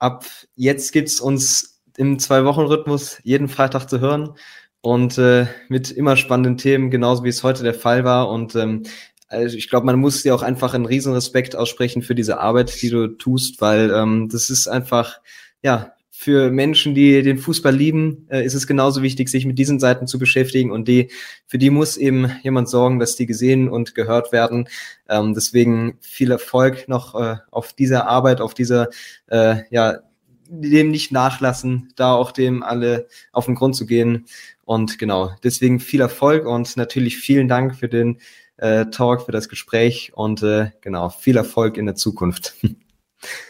Ab 0.00 0.24
jetzt 0.56 0.92
gibt's 0.92 1.20
uns 1.20 1.80
im 1.96 2.18
Zwei-Wochen-Rhythmus 2.18 3.20
jeden 3.22 3.48
Freitag 3.48 3.86
zu 3.86 4.00
hören 4.00 4.34
und 4.80 5.18
äh, 5.18 5.46
mit 5.68 5.90
immer 5.90 6.16
spannenden 6.16 6.56
Themen, 6.56 6.90
genauso 6.90 7.22
wie 7.22 7.28
es 7.28 7.42
heute 7.42 7.62
der 7.62 7.74
Fall 7.74 8.04
war. 8.04 8.30
Und 8.30 8.56
ähm, 8.56 8.84
also 9.28 9.56
ich 9.56 9.68
glaube, 9.70 9.86
man 9.86 9.98
muss 10.00 10.22
dir 10.22 10.34
auch 10.34 10.42
einfach 10.42 10.74
einen 10.74 10.86
riesen 10.86 11.12
Respekt 11.12 11.54
aussprechen 11.54 12.02
für 12.02 12.14
diese 12.14 12.40
Arbeit, 12.40 12.82
die 12.82 12.90
du 12.90 13.06
tust, 13.06 13.60
weil 13.60 13.90
ähm, 13.90 14.28
das 14.28 14.50
ist 14.50 14.66
einfach, 14.66 15.20
ja, 15.62 15.92
für 16.20 16.50
Menschen, 16.50 16.94
die 16.94 17.22
den 17.22 17.38
Fußball 17.38 17.74
lieben, 17.74 18.26
äh, 18.28 18.44
ist 18.44 18.52
es 18.52 18.66
genauso 18.66 19.00
wichtig, 19.00 19.30
sich 19.30 19.46
mit 19.46 19.58
diesen 19.58 19.80
Seiten 19.80 20.06
zu 20.06 20.18
beschäftigen 20.18 20.70
und 20.70 20.86
die, 20.86 21.10
für 21.46 21.56
die 21.56 21.70
muss 21.70 21.96
eben 21.96 22.30
jemand 22.42 22.68
sorgen, 22.68 22.98
dass 22.98 23.16
die 23.16 23.24
gesehen 23.24 23.70
und 23.70 23.94
gehört 23.94 24.30
werden. 24.30 24.68
Ähm, 25.08 25.32
deswegen 25.32 25.96
viel 26.02 26.30
Erfolg 26.30 26.88
noch 26.88 27.14
äh, 27.14 27.36
auf 27.50 27.72
dieser 27.72 28.06
Arbeit, 28.06 28.42
auf 28.42 28.52
dieser, 28.52 28.90
äh, 29.28 29.62
ja, 29.70 30.00
dem 30.50 30.90
nicht 30.90 31.10
nachlassen, 31.10 31.90
da 31.96 32.12
auch 32.12 32.32
dem 32.32 32.62
alle 32.62 33.06
auf 33.32 33.46
den 33.46 33.54
Grund 33.54 33.74
zu 33.74 33.86
gehen. 33.86 34.26
Und 34.66 34.98
genau, 34.98 35.34
deswegen 35.42 35.80
viel 35.80 36.02
Erfolg 36.02 36.44
und 36.44 36.76
natürlich 36.76 37.16
vielen 37.16 37.48
Dank 37.48 37.76
für 37.76 37.88
den 37.88 38.18
äh, 38.58 38.84
Talk, 38.90 39.22
für 39.22 39.32
das 39.32 39.48
Gespräch 39.48 40.12
und 40.14 40.42
äh, 40.42 40.70
genau, 40.82 41.08
viel 41.08 41.38
Erfolg 41.38 41.78
in 41.78 41.86
der 41.86 41.94
Zukunft. 41.94 42.56